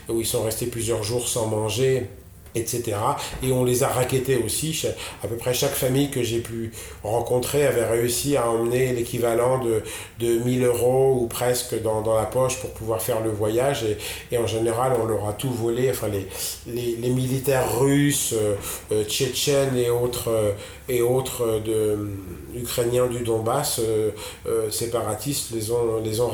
où 0.09 0.21
ils 0.21 0.27
sont 0.27 0.43
restés 0.43 0.67
plusieurs 0.67 1.03
jours 1.03 1.27
sans 1.29 1.47
manger 1.47 2.07
etc. 2.55 2.97
Et 3.43 3.53
on 3.53 3.65
les 3.65 3.83
a 3.83 3.89
raquettés 3.89 4.37
aussi. 4.37 4.87
À 5.23 5.29
peu 5.29 5.37
près 5.37 5.55
chaque 5.55 5.73
famille 5.73 6.11
que 6.11 6.23
j'ai 6.23 6.41
pu 6.41 6.73
rencontrer 7.03 7.67
avait 7.67 7.85
réussi 7.85 8.37
à 8.37 8.49
emmener 8.49 8.93
l'équivalent 8.93 9.63
de, 9.63 9.83
de 10.19 10.39
1000 10.39 10.65
euros 10.65 11.19
ou 11.21 11.27
presque 11.27 11.81
dans, 11.83 12.03
dans, 12.03 12.17
la 12.17 12.25
poche 12.25 12.59
pour 12.61 12.71
pouvoir 12.71 13.03
faire 13.03 13.21
le 13.21 13.31
voyage. 13.31 13.85
Et, 14.33 14.39
en 14.39 14.47
général, 14.47 14.93
on 15.01 15.07
leur 15.07 15.29
a 15.29 15.33
tout 15.33 15.51
volé. 15.51 15.91
Enfin, 15.91 16.09
les, 16.09 16.27
les, 16.67 16.97
les 16.97 17.11
militaires 17.11 17.79
russes, 17.79 18.35
euh, 18.37 18.55
euh 18.93 19.05
tchétchènes 19.05 19.77
et 19.77 19.91
autres, 19.91 20.29
euh, 20.29 20.53
et 20.91 21.03
autres 21.03 21.61
de, 21.65 21.97
ukrainiens 22.55 23.07
du 23.07 23.21
Donbass, 23.21 23.81
euh, 23.81 24.71
séparatistes, 24.71 25.53
les 25.53 25.71
ont, 25.71 26.01
les 26.03 26.21
ont 26.21 26.31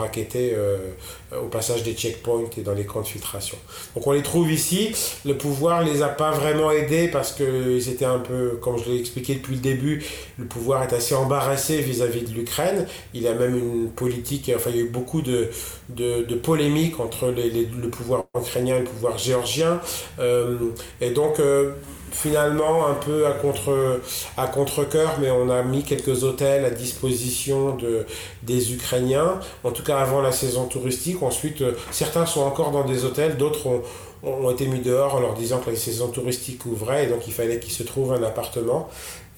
au 1.32 1.48
passage 1.48 1.82
des 1.82 1.92
checkpoints 1.92 2.44
et 2.56 2.60
dans 2.62 2.72
les 2.72 2.84
camps 2.84 3.00
de 3.02 3.06
filtration. 3.06 3.58
Donc 3.94 4.06
on 4.06 4.12
les 4.12 4.22
trouve 4.22 4.50
ici. 4.50 4.92
Le 5.24 5.36
pouvoir 5.36 5.82
les 5.82 6.02
a 6.02 6.08
pas 6.08 6.30
vraiment 6.30 6.70
aidé 6.70 7.08
parce 7.08 7.32
qu'ils 7.32 7.88
étaient 7.88 8.04
un 8.04 8.18
peu, 8.18 8.58
comme 8.62 8.78
je 8.78 8.90
l'ai 8.90 8.98
expliqué 8.98 9.34
depuis 9.34 9.56
le 9.56 9.60
début, 9.60 10.04
le 10.38 10.46
pouvoir 10.46 10.82
est 10.84 10.92
assez 10.92 11.14
embarrassé 11.14 11.80
vis-à-vis 11.80 12.22
de 12.22 12.32
l'Ukraine. 12.32 12.86
Il 13.12 13.26
a 13.26 13.34
même 13.34 13.56
une 13.56 13.90
politique, 13.90 14.50
enfin 14.54 14.70
il 14.70 14.76
y 14.76 14.78
a 14.80 14.82
eu 14.82 14.88
beaucoup 14.88 15.20
de, 15.20 15.48
de, 15.90 16.22
de 16.22 16.34
polémiques 16.34 17.00
entre 17.00 17.28
le 17.28 17.88
pouvoir 17.88 18.24
ukrainien 18.38 18.76
et 18.76 18.80
le 18.80 18.84
pouvoir 18.84 19.18
géorgien. 19.18 19.80
Euh, 20.18 20.56
et 21.00 21.10
donc 21.10 21.40
euh, 21.40 21.72
finalement 22.12 22.86
un 22.86 22.94
peu 22.94 23.26
à 23.26 23.32
contre 23.32 24.00
à 24.36 24.46
contre-cœur 24.46 25.16
mais 25.20 25.30
on 25.30 25.50
a 25.50 25.62
mis 25.62 25.82
quelques 25.82 26.24
hôtels 26.24 26.64
à 26.64 26.70
disposition 26.70 27.74
de 27.76 28.06
des 28.42 28.72
Ukrainiens 28.72 29.40
en 29.64 29.70
tout 29.70 29.82
cas 29.82 29.98
avant 29.98 30.20
la 30.20 30.32
saison 30.32 30.66
touristique 30.66 31.22
ensuite 31.22 31.62
euh, 31.62 31.72
certains 31.90 32.26
sont 32.26 32.42
encore 32.42 32.70
dans 32.70 32.84
des 32.84 33.04
hôtels 33.04 33.36
d'autres 33.36 33.66
ont, 33.66 33.82
ont 34.22 34.50
été 34.50 34.66
mis 34.66 34.80
dehors 34.80 35.14
en 35.14 35.20
leur 35.20 35.34
disant 35.34 35.58
que 35.58 35.70
la 35.70 35.76
saison 35.76 36.08
touristique 36.08 36.64
ouvrait 36.66 37.04
et 37.04 37.06
donc 37.08 37.26
il 37.26 37.32
fallait 37.32 37.58
qu'ils 37.58 37.72
se 37.72 37.82
trouvent 37.82 38.12
un 38.12 38.22
appartement. 38.22 38.88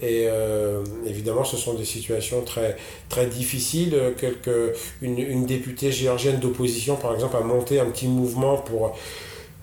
Et 0.01 0.27
euh, 0.29 0.85
évidemment, 1.07 1.43
ce 1.43 1.57
sont 1.57 1.75
des 1.75 1.85
situations 1.85 2.43
très, 2.43 2.77
très 3.09 3.27
difficiles. 3.27 3.97
Quelque, 4.17 4.73
une, 5.03 5.19
une 5.19 5.45
députée 5.45 5.91
géorgienne 5.91 6.39
d'opposition, 6.39 6.95
par 6.95 7.15
exemple, 7.15 7.37
a 7.37 7.41
monté 7.41 7.81
un 7.81 7.87
petit 7.87 8.07
mouvement 8.07 8.59
pour 8.59 8.97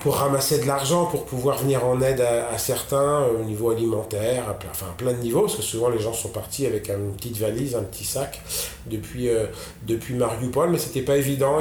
pour 0.05 0.17
ramasser 0.17 0.59
de 0.59 0.67
l'argent, 0.67 1.07
pour 1.07 1.25
pouvoir 1.25 1.57
venir 1.57 1.83
en 1.83 1.99
aide 1.99 2.21
à, 2.21 2.55
certains 2.59 3.23
euh, 3.23 3.41
au 3.41 3.43
niveau 3.43 3.71
alimentaire, 3.71 4.47
à, 4.47 4.55
enfin 4.69 4.85
à 4.91 4.95
plein 4.95 5.13
de 5.13 5.17
niveaux, 5.17 5.41
parce 5.41 5.55
que 5.55 5.63
souvent 5.63 5.89
les 5.89 5.97
gens 5.97 6.13
sont 6.13 6.29
partis 6.29 6.67
avec 6.67 6.89
une 6.89 7.15
petite 7.15 7.37
valise, 7.37 7.75
un 7.75 7.81
petit 7.81 8.03
sac 8.03 8.39
depuis, 8.85 9.29
euh, 9.29 9.47
depuis 9.87 10.13
Mariupol, 10.13 10.69
mais 10.69 10.77
c'était 10.77 11.01
pas 11.01 11.17
évident. 11.17 11.57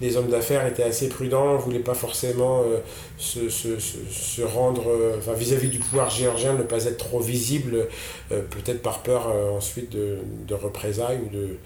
Les 0.00 0.16
hommes 0.16 0.28
d'affaires 0.28 0.66
étaient 0.66 0.82
assez 0.82 1.10
prudents, 1.10 1.52
ne 1.52 1.58
voulaient 1.58 1.78
pas 1.78 1.92
forcément 1.92 2.62
euh, 2.62 2.78
se, 3.18 3.50
se, 3.50 4.42
rendre, 4.42 4.86
enfin 5.18 5.34
vis-à-vis 5.34 5.68
du 5.68 5.78
pouvoir 5.78 6.08
géorgien, 6.08 6.54
ne 6.54 6.62
pas 6.62 6.86
être 6.86 6.96
trop 6.96 7.20
visible, 7.20 7.86
peut-être 8.30 8.80
par 8.80 9.02
peur 9.02 9.30
ensuite 9.54 9.92
de, 9.92 10.20
de, 10.48 10.54
représailles 10.54 11.20
ou 11.26 11.28
de, 11.28 11.58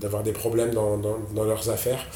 d'avoir 0.00 0.22
des 0.22 0.32
problèmes 0.32 0.72
dans, 0.72 0.96
dans, 0.98 1.18
dans 1.34 1.44
leurs 1.44 1.70
affaires. 1.70 2.06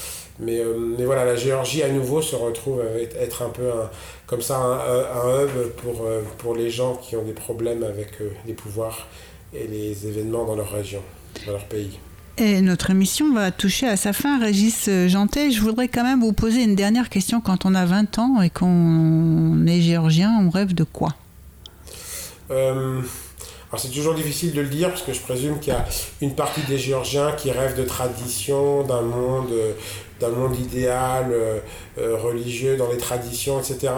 Mais, 0.41 0.59
euh, 0.59 0.75
mais, 0.99 1.05
voilà, 1.05 1.25
la 1.25 1.37
Géorgie 1.37 1.83
à 1.83 1.89
nouveau 1.89 2.23
se 2.23 2.35
retrouve 2.35 2.81
à 2.81 3.21
être 3.21 3.43
un 3.43 3.51
peu 3.51 3.71
un, 3.71 3.91
comme 4.27 4.41
ça 4.41 4.57
un, 4.57 4.73
un, 4.73 5.45
hub 5.45 5.69
pour, 5.77 6.07
euh, 6.07 6.23
pour 6.39 6.55
les 6.55 6.71
gens 6.71 6.97
qui 6.97 7.17
ont 7.17 7.25
des 7.25 7.33
problèmes 7.33 7.83
avec 7.83 8.21
euh, 8.21 8.31
les 8.47 8.55
pouvoirs 8.55 9.07
et 9.53 9.67
les 9.67 10.07
événements 10.07 10.47
dans 10.47 10.57
leur 10.57 10.73
région, 10.73 11.03
dans 11.47 11.53
leur 11.53 11.65
pays. 11.65 11.99
Et 12.39 12.63
notre 12.63 12.91
émission 12.91 13.35
va 13.35 13.51
toucher 13.51 13.87
à 13.87 13.97
sa 13.97 14.15
fin. 14.15 14.41
Régis 14.41 14.89
Jantet, 15.09 15.51
je 15.51 15.61
voudrais 15.61 15.89
quand 15.89 16.05
même 16.05 16.21
vous 16.21 16.33
poser 16.33 16.63
une 16.63 16.75
dernière 16.75 17.11
question. 17.11 17.43
Quand 17.43 17.67
on 17.67 17.75
a 17.75 17.85
20 17.85 18.19
ans 18.19 18.41
et 18.41 18.49
qu'on 18.49 19.67
est 19.67 19.83
géorgien, 19.83 20.39
on 20.41 20.49
rêve 20.49 20.75
de 20.75 20.85
quoi? 20.85 21.11
Alors 23.71 23.81
c'est 23.81 23.89
toujours 23.89 24.15
difficile 24.15 24.53
de 24.53 24.61
le 24.61 24.69
dire 24.69 24.89
parce 24.89 25.03
que 25.03 25.13
je 25.13 25.21
présume 25.21 25.61
qu'il 25.61 25.73
y 25.73 25.77
a 25.77 25.85
une 26.21 26.35
partie 26.35 26.63
des 26.63 26.77
Géorgiens 26.77 27.33
qui 27.33 27.53
rêvent 27.53 27.77
de 27.77 27.85
tradition, 27.85 28.83
d'un 28.83 29.03
monde 29.03 29.53
d'un 30.19 30.29
monde 30.29 30.59
idéal 30.59 31.35
religieux 31.97 32.77
dans 32.77 32.91
les 32.91 32.99
traditions, 32.99 33.59
etc. 33.59 33.91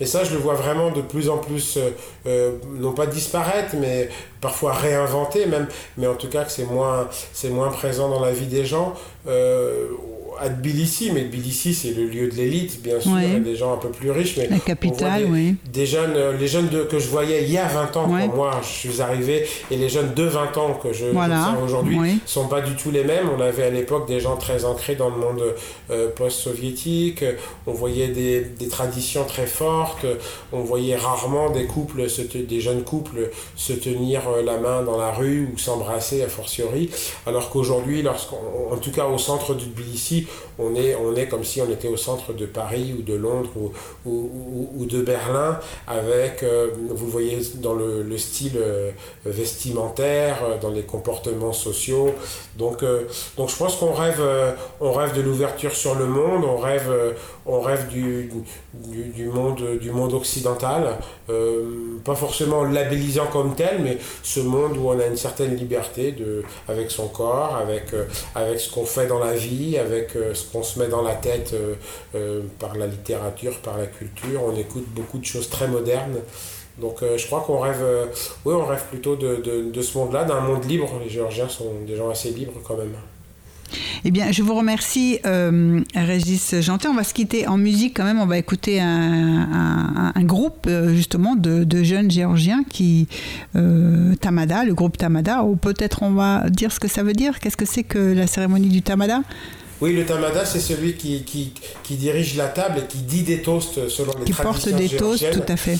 Et 0.00 0.06
ça, 0.06 0.24
je 0.24 0.32
le 0.32 0.38
vois 0.38 0.54
vraiment 0.54 0.90
de 0.90 1.02
plus 1.02 1.28
en 1.28 1.38
plus, 1.38 1.78
non 2.26 2.92
pas 2.94 3.06
disparaître, 3.06 3.76
mais 3.78 4.08
parfois 4.40 4.72
réinventer 4.72 5.46
même, 5.46 5.68
mais 5.96 6.08
en 6.08 6.16
tout 6.16 6.28
cas 6.28 6.42
que 6.42 6.50
c'est 6.50 6.64
moins, 6.64 7.08
c'est 7.32 7.50
moins 7.50 7.68
présent 7.68 8.08
dans 8.08 8.18
la 8.18 8.32
vie 8.32 8.46
des 8.46 8.64
gens 8.64 8.94
à 10.40 10.48
Tbilissi, 10.48 11.10
mais 11.12 11.24
Tbilissi 11.24 11.74
c'est 11.74 11.90
le 11.90 12.04
lieu 12.04 12.28
de 12.28 12.34
l'élite, 12.34 12.82
bien 12.82 13.00
sûr, 13.00 13.14
a 13.14 13.40
des 13.40 13.56
gens 13.56 13.74
un 13.74 13.76
peu 13.76 13.90
plus 13.90 14.10
riches, 14.10 14.36
mais 14.36 14.48
la 14.48 14.58
capitale, 14.58 15.24
des, 15.24 15.30
oui. 15.30 15.54
Des 15.72 15.86
jeunes, 15.86 16.14
euh, 16.16 16.36
les 16.38 16.48
jeunes 16.48 16.68
de, 16.68 16.82
que 16.82 16.98
je 16.98 17.08
voyais 17.08 17.44
il 17.44 17.50
y 17.50 17.58
a 17.58 17.66
20 17.66 17.96
ans 17.96 18.08
quand 18.08 18.34
moi 18.34 18.60
je 18.62 18.68
suis 18.68 19.00
arrivé, 19.00 19.46
et 19.70 19.76
les 19.76 19.88
jeunes 19.88 20.14
de 20.14 20.24
20 20.24 20.56
ans 20.56 20.74
que 20.74 20.92
je 20.92 21.06
voilà. 21.06 21.56
aujourd'hui 21.64 21.98
ne 21.98 22.18
sont 22.26 22.48
pas 22.48 22.60
du 22.60 22.74
tout 22.74 22.90
les 22.90 23.04
mêmes. 23.04 23.28
On 23.36 23.40
avait 23.40 23.64
à 23.64 23.70
l'époque 23.70 24.06
des 24.06 24.20
gens 24.20 24.36
très 24.36 24.64
ancrés 24.64 24.94
dans 24.94 25.10
le 25.10 25.16
monde 25.16 25.42
euh, 25.90 26.08
post-soviétique, 26.14 27.24
on 27.66 27.72
voyait 27.72 28.08
des, 28.08 28.40
des, 28.40 28.68
traditions 28.68 29.24
très 29.24 29.46
fortes, 29.46 30.06
on 30.52 30.60
voyait 30.60 30.96
rarement 30.96 31.50
des 31.50 31.64
couples, 31.64 32.08
se 32.08 32.22
des 32.22 32.60
jeunes 32.60 32.82
couples 32.82 33.30
se 33.56 33.72
tenir 33.72 34.22
euh, 34.28 34.42
la 34.42 34.58
main 34.58 34.82
dans 34.82 34.96
la 34.96 35.12
rue 35.12 35.48
ou 35.52 35.58
s'embrasser 35.58 36.22
a 36.22 36.28
fortiori, 36.28 36.90
alors 37.26 37.50
qu'aujourd'hui, 37.50 38.02
lorsqu'en 38.02 38.76
tout 38.80 38.92
cas 38.92 39.06
au 39.06 39.18
centre 39.18 39.54
de 39.54 39.60
Tbilissi, 39.60 40.26
on 40.58 40.74
est, 40.74 40.94
on 40.96 41.14
est 41.14 41.26
comme 41.26 41.44
si 41.44 41.60
on 41.60 41.70
était 41.70 41.88
au 41.88 41.96
centre 41.96 42.32
de 42.32 42.46
Paris 42.46 42.94
ou 42.98 43.02
de 43.02 43.14
Londres 43.14 43.50
ou, 43.56 43.72
ou, 44.04 44.86
de 44.86 45.02
Berlin, 45.02 45.58
avec, 45.86 46.42
euh, 46.42 46.68
vous 46.90 47.08
voyez, 47.08 47.38
dans 47.56 47.74
le, 47.74 48.02
le 48.02 48.18
style 48.18 48.56
euh, 48.56 48.90
vestimentaire, 49.24 50.38
euh, 50.44 50.58
dans 50.58 50.70
les 50.70 50.82
comportements 50.82 51.52
sociaux. 51.52 52.14
Donc, 52.56 52.84
donc 53.36 53.50
je 53.50 53.56
pense 53.56 53.76
qu'on 53.76 53.92
rêve, 53.92 54.22
on 54.80 54.92
rêve 54.92 55.14
de 55.14 55.22
l'ouverture 55.22 55.72
sur 55.72 55.94
le 55.94 56.06
monde, 56.06 56.44
on 56.44 56.56
rêve, 56.56 56.90
on 57.46 57.60
rêve 57.60 57.86
du, 57.88 58.30
du, 58.74 59.04
du, 59.04 59.28
monde, 59.28 59.78
du 59.80 59.92
monde 59.92 60.12
occidental, 60.14 60.98
pas 62.04 62.14
forcément 62.16 62.64
labellisant 62.64 63.26
comme 63.26 63.54
tel, 63.54 63.80
mais 63.80 63.98
ce 64.24 64.40
monde 64.40 64.76
où 64.76 64.88
on 64.88 64.98
a 64.98 65.06
une 65.06 65.16
certaine 65.16 65.54
liberté 65.54 66.10
de, 66.12 66.42
avec 66.68 66.90
son 66.90 67.06
corps, 67.06 67.56
avec, 67.56 67.94
avec 68.34 68.58
ce 68.58 68.72
qu'on 68.72 68.86
fait 68.86 69.06
dans 69.06 69.20
la 69.20 69.34
vie, 69.34 69.78
avec 69.78 70.17
ce 70.34 70.44
qu'on 70.50 70.62
se 70.62 70.78
met 70.78 70.88
dans 70.88 71.02
la 71.02 71.14
tête 71.14 71.52
euh, 71.54 71.74
euh, 72.14 72.42
par 72.58 72.76
la 72.76 72.86
littérature, 72.86 73.58
par 73.58 73.78
la 73.78 73.86
culture. 73.86 74.42
On 74.44 74.56
écoute 74.56 74.86
beaucoup 74.94 75.18
de 75.18 75.24
choses 75.24 75.48
très 75.48 75.68
modernes. 75.68 76.18
Donc 76.80 77.02
euh, 77.02 77.18
je 77.18 77.26
crois 77.26 77.40
qu'on 77.40 77.58
rêve, 77.58 77.84
oui, 78.44 78.54
on 78.54 78.64
rêve 78.64 78.84
plutôt 78.88 79.16
de, 79.16 79.82
ce 79.82 79.98
monde-là, 79.98 80.24
d'un 80.24 80.40
monde 80.40 80.64
libre. 80.64 80.88
Les 81.02 81.10
Géorgiens 81.10 81.48
sont 81.48 81.72
des 81.86 81.96
gens 81.96 82.08
assez 82.10 82.30
libres 82.30 82.60
quand 82.64 82.76
même. 82.76 82.92
Eh 84.04 84.10
bien, 84.10 84.30
je 84.30 84.42
vous 84.42 84.54
remercie, 84.54 85.18
euh, 85.26 85.80
Régis 85.94 86.60
Janté. 86.60 86.88
On 86.88 86.94
va 86.94 87.04
se 87.04 87.12
quitter 87.12 87.46
en 87.46 87.56
musique 87.56 87.96
quand 87.96 88.04
même. 88.04 88.20
On 88.20 88.26
va 88.26 88.38
écouter 88.38 88.80
un, 88.80 90.12
groupe 90.22 90.68
justement 90.88 91.36
de, 91.36 91.64
de, 91.64 91.82
jeunes 91.82 92.10
géorgiens 92.10 92.64
qui 92.68 93.08
euh, 93.56 94.14
Tamada, 94.16 94.64
le 94.64 94.74
groupe 94.74 94.96
Tamada. 94.96 95.42
Ou 95.44 95.56
peut-être 95.56 96.02
on 96.02 96.12
va 96.12 96.48
dire 96.50 96.72
ce 96.72 96.80
que 96.80 96.88
ça 96.88 97.02
veut 97.02 97.12
dire. 97.12 97.40
Qu'est-ce 97.40 97.56
que 97.56 97.64
c'est 97.64 97.82
que 97.82 97.98
la 97.98 98.26
cérémonie 98.26 98.68
du 98.68 98.82
Tamada? 98.82 99.22
Oui, 99.80 99.94
le 99.94 100.04
tamada, 100.04 100.44
c'est 100.44 100.60
celui 100.60 100.94
qui, 100.94 101.22
qui, 101.22 101.52
qui, 101.82 101.94
dirige 101.96 102.36
la 102.36 102.48
table 102.48 102.80
et 102.80 102.86
qui 102.86 102.98
dit 102.98 103.22
des 103.22 103.42
toasts 103.42 103.88
selon 103.88 104.12
les 104.18 104.24
qui 104.24 104.32
traditions 104.32 104.70
porte 104.72 104.80
des 104.80 104.96
toasts, 104.96 105.30
tout 105.30 105.52
à 105.52 105.56
fait. 105.56 105.78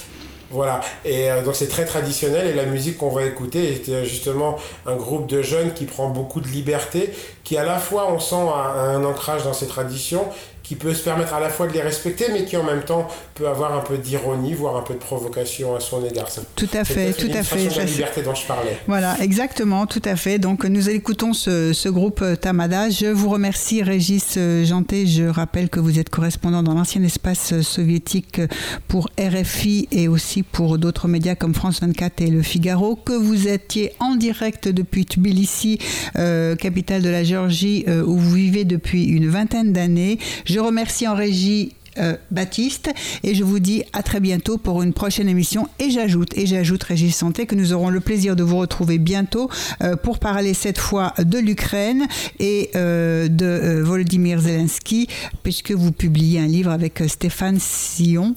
Voilà, 0.51 0.81
et 1.05 1.31
euh, 1.31 1.43
donc 1.43 1.57
c'est 1.57 1.69
très 1.69 1.85
traditionnel 1.85 2.47
et 2.47 2.55
la 2.55 2.65
musique 2.65 2.97
qu'on 2.97 3.11
va 3.11 3.25
écouter 3.25 3.71
est 3.71 4.05
justement 4.07 4.57
un 4.87 4.97
groupe 4.97 5.27
de 5.27 5.43
jeunes 5.43 5.75
qui 5.75 5.85
prend 5.85 6.09
beaucoup 6.09 6.41
de 6.41 6.49
liberté, 6.49 7.11
qui 7.45 7.59
à 7.59 7.65
la 7.65 7.79
fois 7.79 8.11
on 8.11 8.19
sent 8.19 8.35
un, 8.35 8.97
un 8.97 9.05
ancrage 9.05 9.45
dans 9.45 9.53
ces 9.53 9.67
traditions 9.67 10.25
qui 10.69 10.77
peut 10.77 10.93
se 10.93 11.03
permettre 11.03 11.33
à 11.33 11.41
la 11.41 11.49
fois 11.49 11.67
de 11.67 11.73
les 11.73 11.81
respecter, 11.81 12.27
mais 12.31 12.45
qui 12.45 12.55
en 12.59 12.63
même 12.63 12.83
temps 12.83 13.09
peut 13.35 13.49
avoir 13.49 13.73
un 13.73 13.81
peu 13.81 13.97
d'ironie, 13.97 14.53
voire 14.53 14.77
un 14.77 14.83
peu 14.83 14.93
de 14.93 14.99
provocation 14.99 15.75
à 15.75 15.81
son 15.81 16.05
égard. 16.05 16.27
Tout 16.57 16.69
à 16.75 16.85
fait, 16.85 17.15
tout 17.15 17.31
à 17.33 17.43
fait. 17.43 17.71
C'est 17.71 17.79
la 17.79 17.85
liberté 17.85 18.21
dont 18.21 18.35
je 18.35 18.47
parlais. 18.47 18.79
Voilà, 18.87 19.17
exactement, 19.23 19.87
tout 19.87 20.03
à 20.05 20.15
fait. 20.15 20.39
Donc 20.39 20.67
nous 20.67 20.91
écoutons 20.91 21.33
ce, 21.33 21.73
ce 21.73 21.89
groupe 21.89 22.21
euh, 22.21 22.37
Tamada. 22.37 22.91
Je 22.91 23.07
vous 23.07 23.31
remercie, 23.31 23.83
Régis 23.83 24.35
euh, 24.37 24.63
Janté. 24.63 25.07
Je 25.07 25.25
rappelle 25.25 25.71
que 25.71 25.81
vous 25.81 25.99
êtes 25.99 26.11
correspondant 26.11 26.63
dans 26.63 26.75
l'ancien 26.75 27.03
espace 27.03 27.55
euh, 27.55 27.63
soviétique 27.63 28.43
pour 28.89 29.09
RFI 29.19 29.89
et 29.91 30.07
aussi 30.07 30.43
pour 30.43 30.77
d'autres 30.77 31.09
médias 31.09 31.35
comme 31.35 31.55
France 31.55 31.81
24 31.81 32.21
et 32.21 32.27
Le 32.27 32.43
Figaro, 32.43 32.95
que 32.95 33.15
vous 33.15 33.49
étiez 33.49 33.93
en 34.01 34.17
direct 34.17 34.69
depuis 34.69 35.07
Tbilissi, 35.07 35.79
euh, 36.17 36.57
capitale 36.57 37.01
de 37.01 37.09
la 37.09 37.25
Géorgie, 37.25 37.85
euh, 37.89 38.03
où 38.03 38.19
vous 38.19 38.35
vivez 38.35 38.65
depuis 38.65 39.05
une 39.07 39.29
vingtaine 39.29 39.73
d'années. 39.73 40.19
Je 40.45 40.58
remercie 40.61 41.07
en 41.09 41.15
régie 41.15 41.73
euh, 41.99 42.17
Baptiste 42.31 42.91
et 43.25 43.35
je 43.35 43.43
vous 43.43 43.59
dis 43.59 43.83
à 43.93 44.03
très 44.03 44.21
bientôt 44.21 44.57
pour 44.57 44.83
une 44.83 44.93
prochaine 44.93 45.29
émission 45.29 45.69
et 45.81 45.91
j'ajoute 45.91 46.37
et 46.37 46.47
j'ajoute 46.47 46.83
Régis 46.85 47.17
Santé 47.17 47.47
que 47.47 47.57
nous 47.57 47.73
aurons 47.73 47.89
le 47.91 47.99
plaisir 48.01 48.37
de 48.37 48.45
vous 48.45 48.59
retrouver 48.59 48.99
bientôt 48.99 49.51
euh, 49.83 49.97
pour 49.97 50.19
parler 50.19 50.55
cette 50.55 50.79
fois 50.79 51.13
de 51.19 51.39
l'Ukraine 51.39 52.07
et 52.39 52.71
euh, 52.77 53.27
de 53.29 53.81
Volodymyr 53.83 54.39
Zelensky 54.39 55.09
puisque 55.43 55.73
vous 55.73 55.91
publiez 55.91 56.39
un 56.39 56.47
livre 56.47 56.71
avec 56.71 57.03
Stéphane 57.09 57.59
Sion 57.59 58.37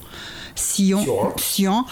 Sion, 0.54 1.06
Sion 1.36 1.84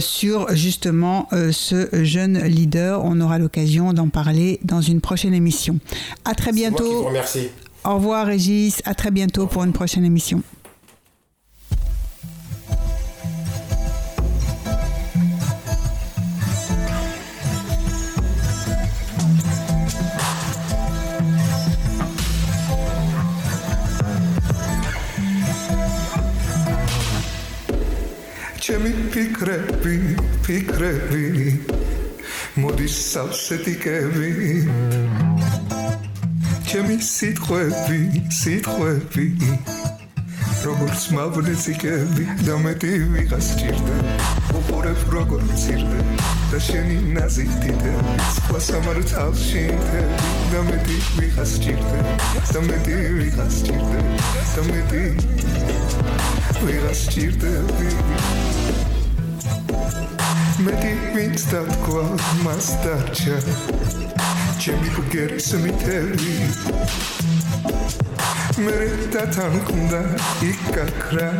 sur 0.00 0.52
justement 0.56 1.28
ce 1.30 1.88
jeune 2.02 2.42
leader. 2.42 3.04
On 3.04 3.20
aura 3.20 3.38
l'occasion 3.38 3.92
d'en 3.92 4.08
parler 4.08 4.58
dans 4.64 4.80
une 4.80 5.00
prochaine 5.00 5.34
émission. 5.34 5.78
À 6.24 6.34
très 6.34 6.50
bientôt. 6.50 6.82
Moi 6.82 6.90
qui 6.90 6.96
vous 6.96 7.08
remercie. 7.08 7.48
Au 7.84 7.96
revoir 7.96 8.26
Régis, 8.26 8.80
à 8.84 8.94
très 8.94 9.10
bientôt 9.10 9.46
pour 9.46 9.64
une 9.64 9.72
prochaine 9.72 10.04
émission. 10.04 10.42
ჩემი 36.72 36.94
სიტყვები, 37.04 37.98
სიტყვები 38.32 39.24
როგორც 40.64 41.02
მავნეციკები 41.12 42.24
და 42.48 42.54
მეტი 42.64 42.92
ვიღას 43.12 43.48
ჭირდა. 43.60 43.96
უყურებ 44.56 45.02
როგორ 45.12 45.44
მცირდა 45.50 45.98
და 46.48 46.58
შენი 46.68 46.96
ნაზიდიდე 47.18 47.92
სხვა 48.38 48.62
სამართალში 48.68 49.66
და 50.54 50.60
მეტი 50.70 50.96
ვიღას 51.20 51.52
ჭირდა. 51.60 52.00
და 52.56 52.60
მეტი 52.70 52.96
ვიღას 53.20 53.56
ჭირდა. 53.68 54.00
და 54.56 54.62
მეტი 54.72 55.04
ვიღას 56.64 57.00
ჭირდები 57.12 57.88
მეტი 60.64 60.92
ვინც 61.14 61.40
დათქვა 61.52 62.04
მას 62.44 62.68
დარჩა. 62.84 63.38
ჩემი 64.62 64.88
ბგერის 64.96 65.48
მითელი. 65.62 66.34
მე 68.64 68.78
დათანხმდა 69.12 70.02
იკაკრა 70.50 71.30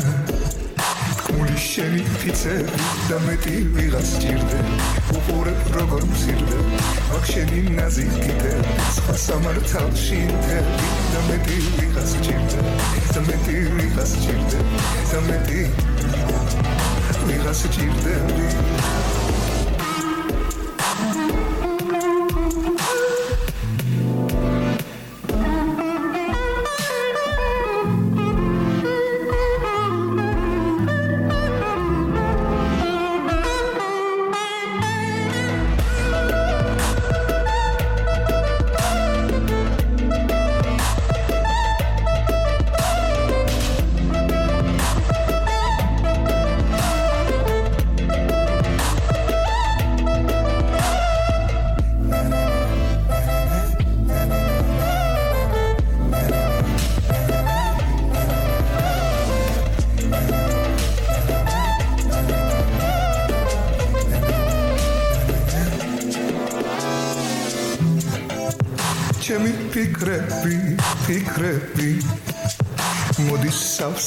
თქმული 1.19 1.57
შენი 1.69 2.03
ფიცები 2.19 2.81
და 3.09 3.19
მეტი 3.27 3.55
ვიღას 3.77 4.11
ჭირდე 4.23 4.59
უყურებ 5.19 5.61
როგორ 5.77 6.03
მცირდე. 6.13 6.59
აქ 7.17 7.25
შენი 7.33 7.61
ნაზიკიდე 7.77 8.53
სხვა 8.97 9.15
სამართალში 9.27 10.19
მთელი 10.33 10.89
და 11.13 11.21
მეტი 11.29 11.59
ვიღას 11.79 12.13
ჭირდე 12.25 12.61
და 13.13 13.21
მეტი 13.29 13.57
ვიღას 13.77 14.13
ჭირდე 14.25 14.61
და 15.13 15.21
მეტი 15.29 15.63
mirası 17.27 17.71
cildendi 17.71 18.49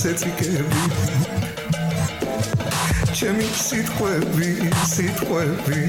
სავსე 0.05 0.11
წიკები 0.21 0.81
ჩემი 3.17 3.45
სიტყვები 3.57 4.49
სიტყვები 4.91 5.79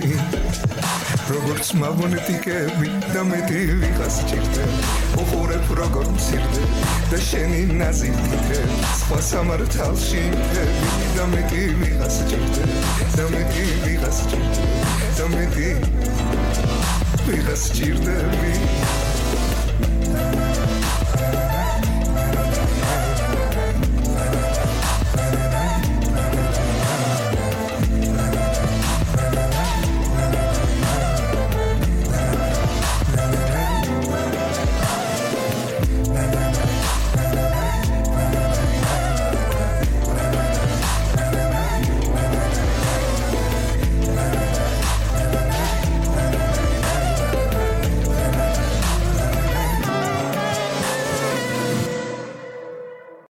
როგორც 1.29 1.73
მაგნეტიკები 1.81 2.93
და 3.12 3.25
მეტი 3.29 3.61
ვიღას 3.83 4.17
ჭირდება. 4.31 4.95
უყურებ 5.21 5.69
როგორ 5.81 6.09
მცირდე 6.14 6.64
და 7.11 7.19
შენი 7.29 7.61
ნაზიფიქე 7.81 8.61
სხვა 9.03 9.19
სამართალში 9.31 10.23
მქები 10.37 10.95
და 11.19 11.27
მეტი 11.35 11.62
ვიღას 11.83 12.17
ჭირდება. 12.31 12.79
და 13.19 13.25
მეტი 13.35 13.67
ვიღას 13.85 14.19
ჭირდება. 14.31 14.81
და 15.19 15.25
მეტი 15.35 15.69
ვიღას 17.29 17.69
ჭირდები. 17.77 19.06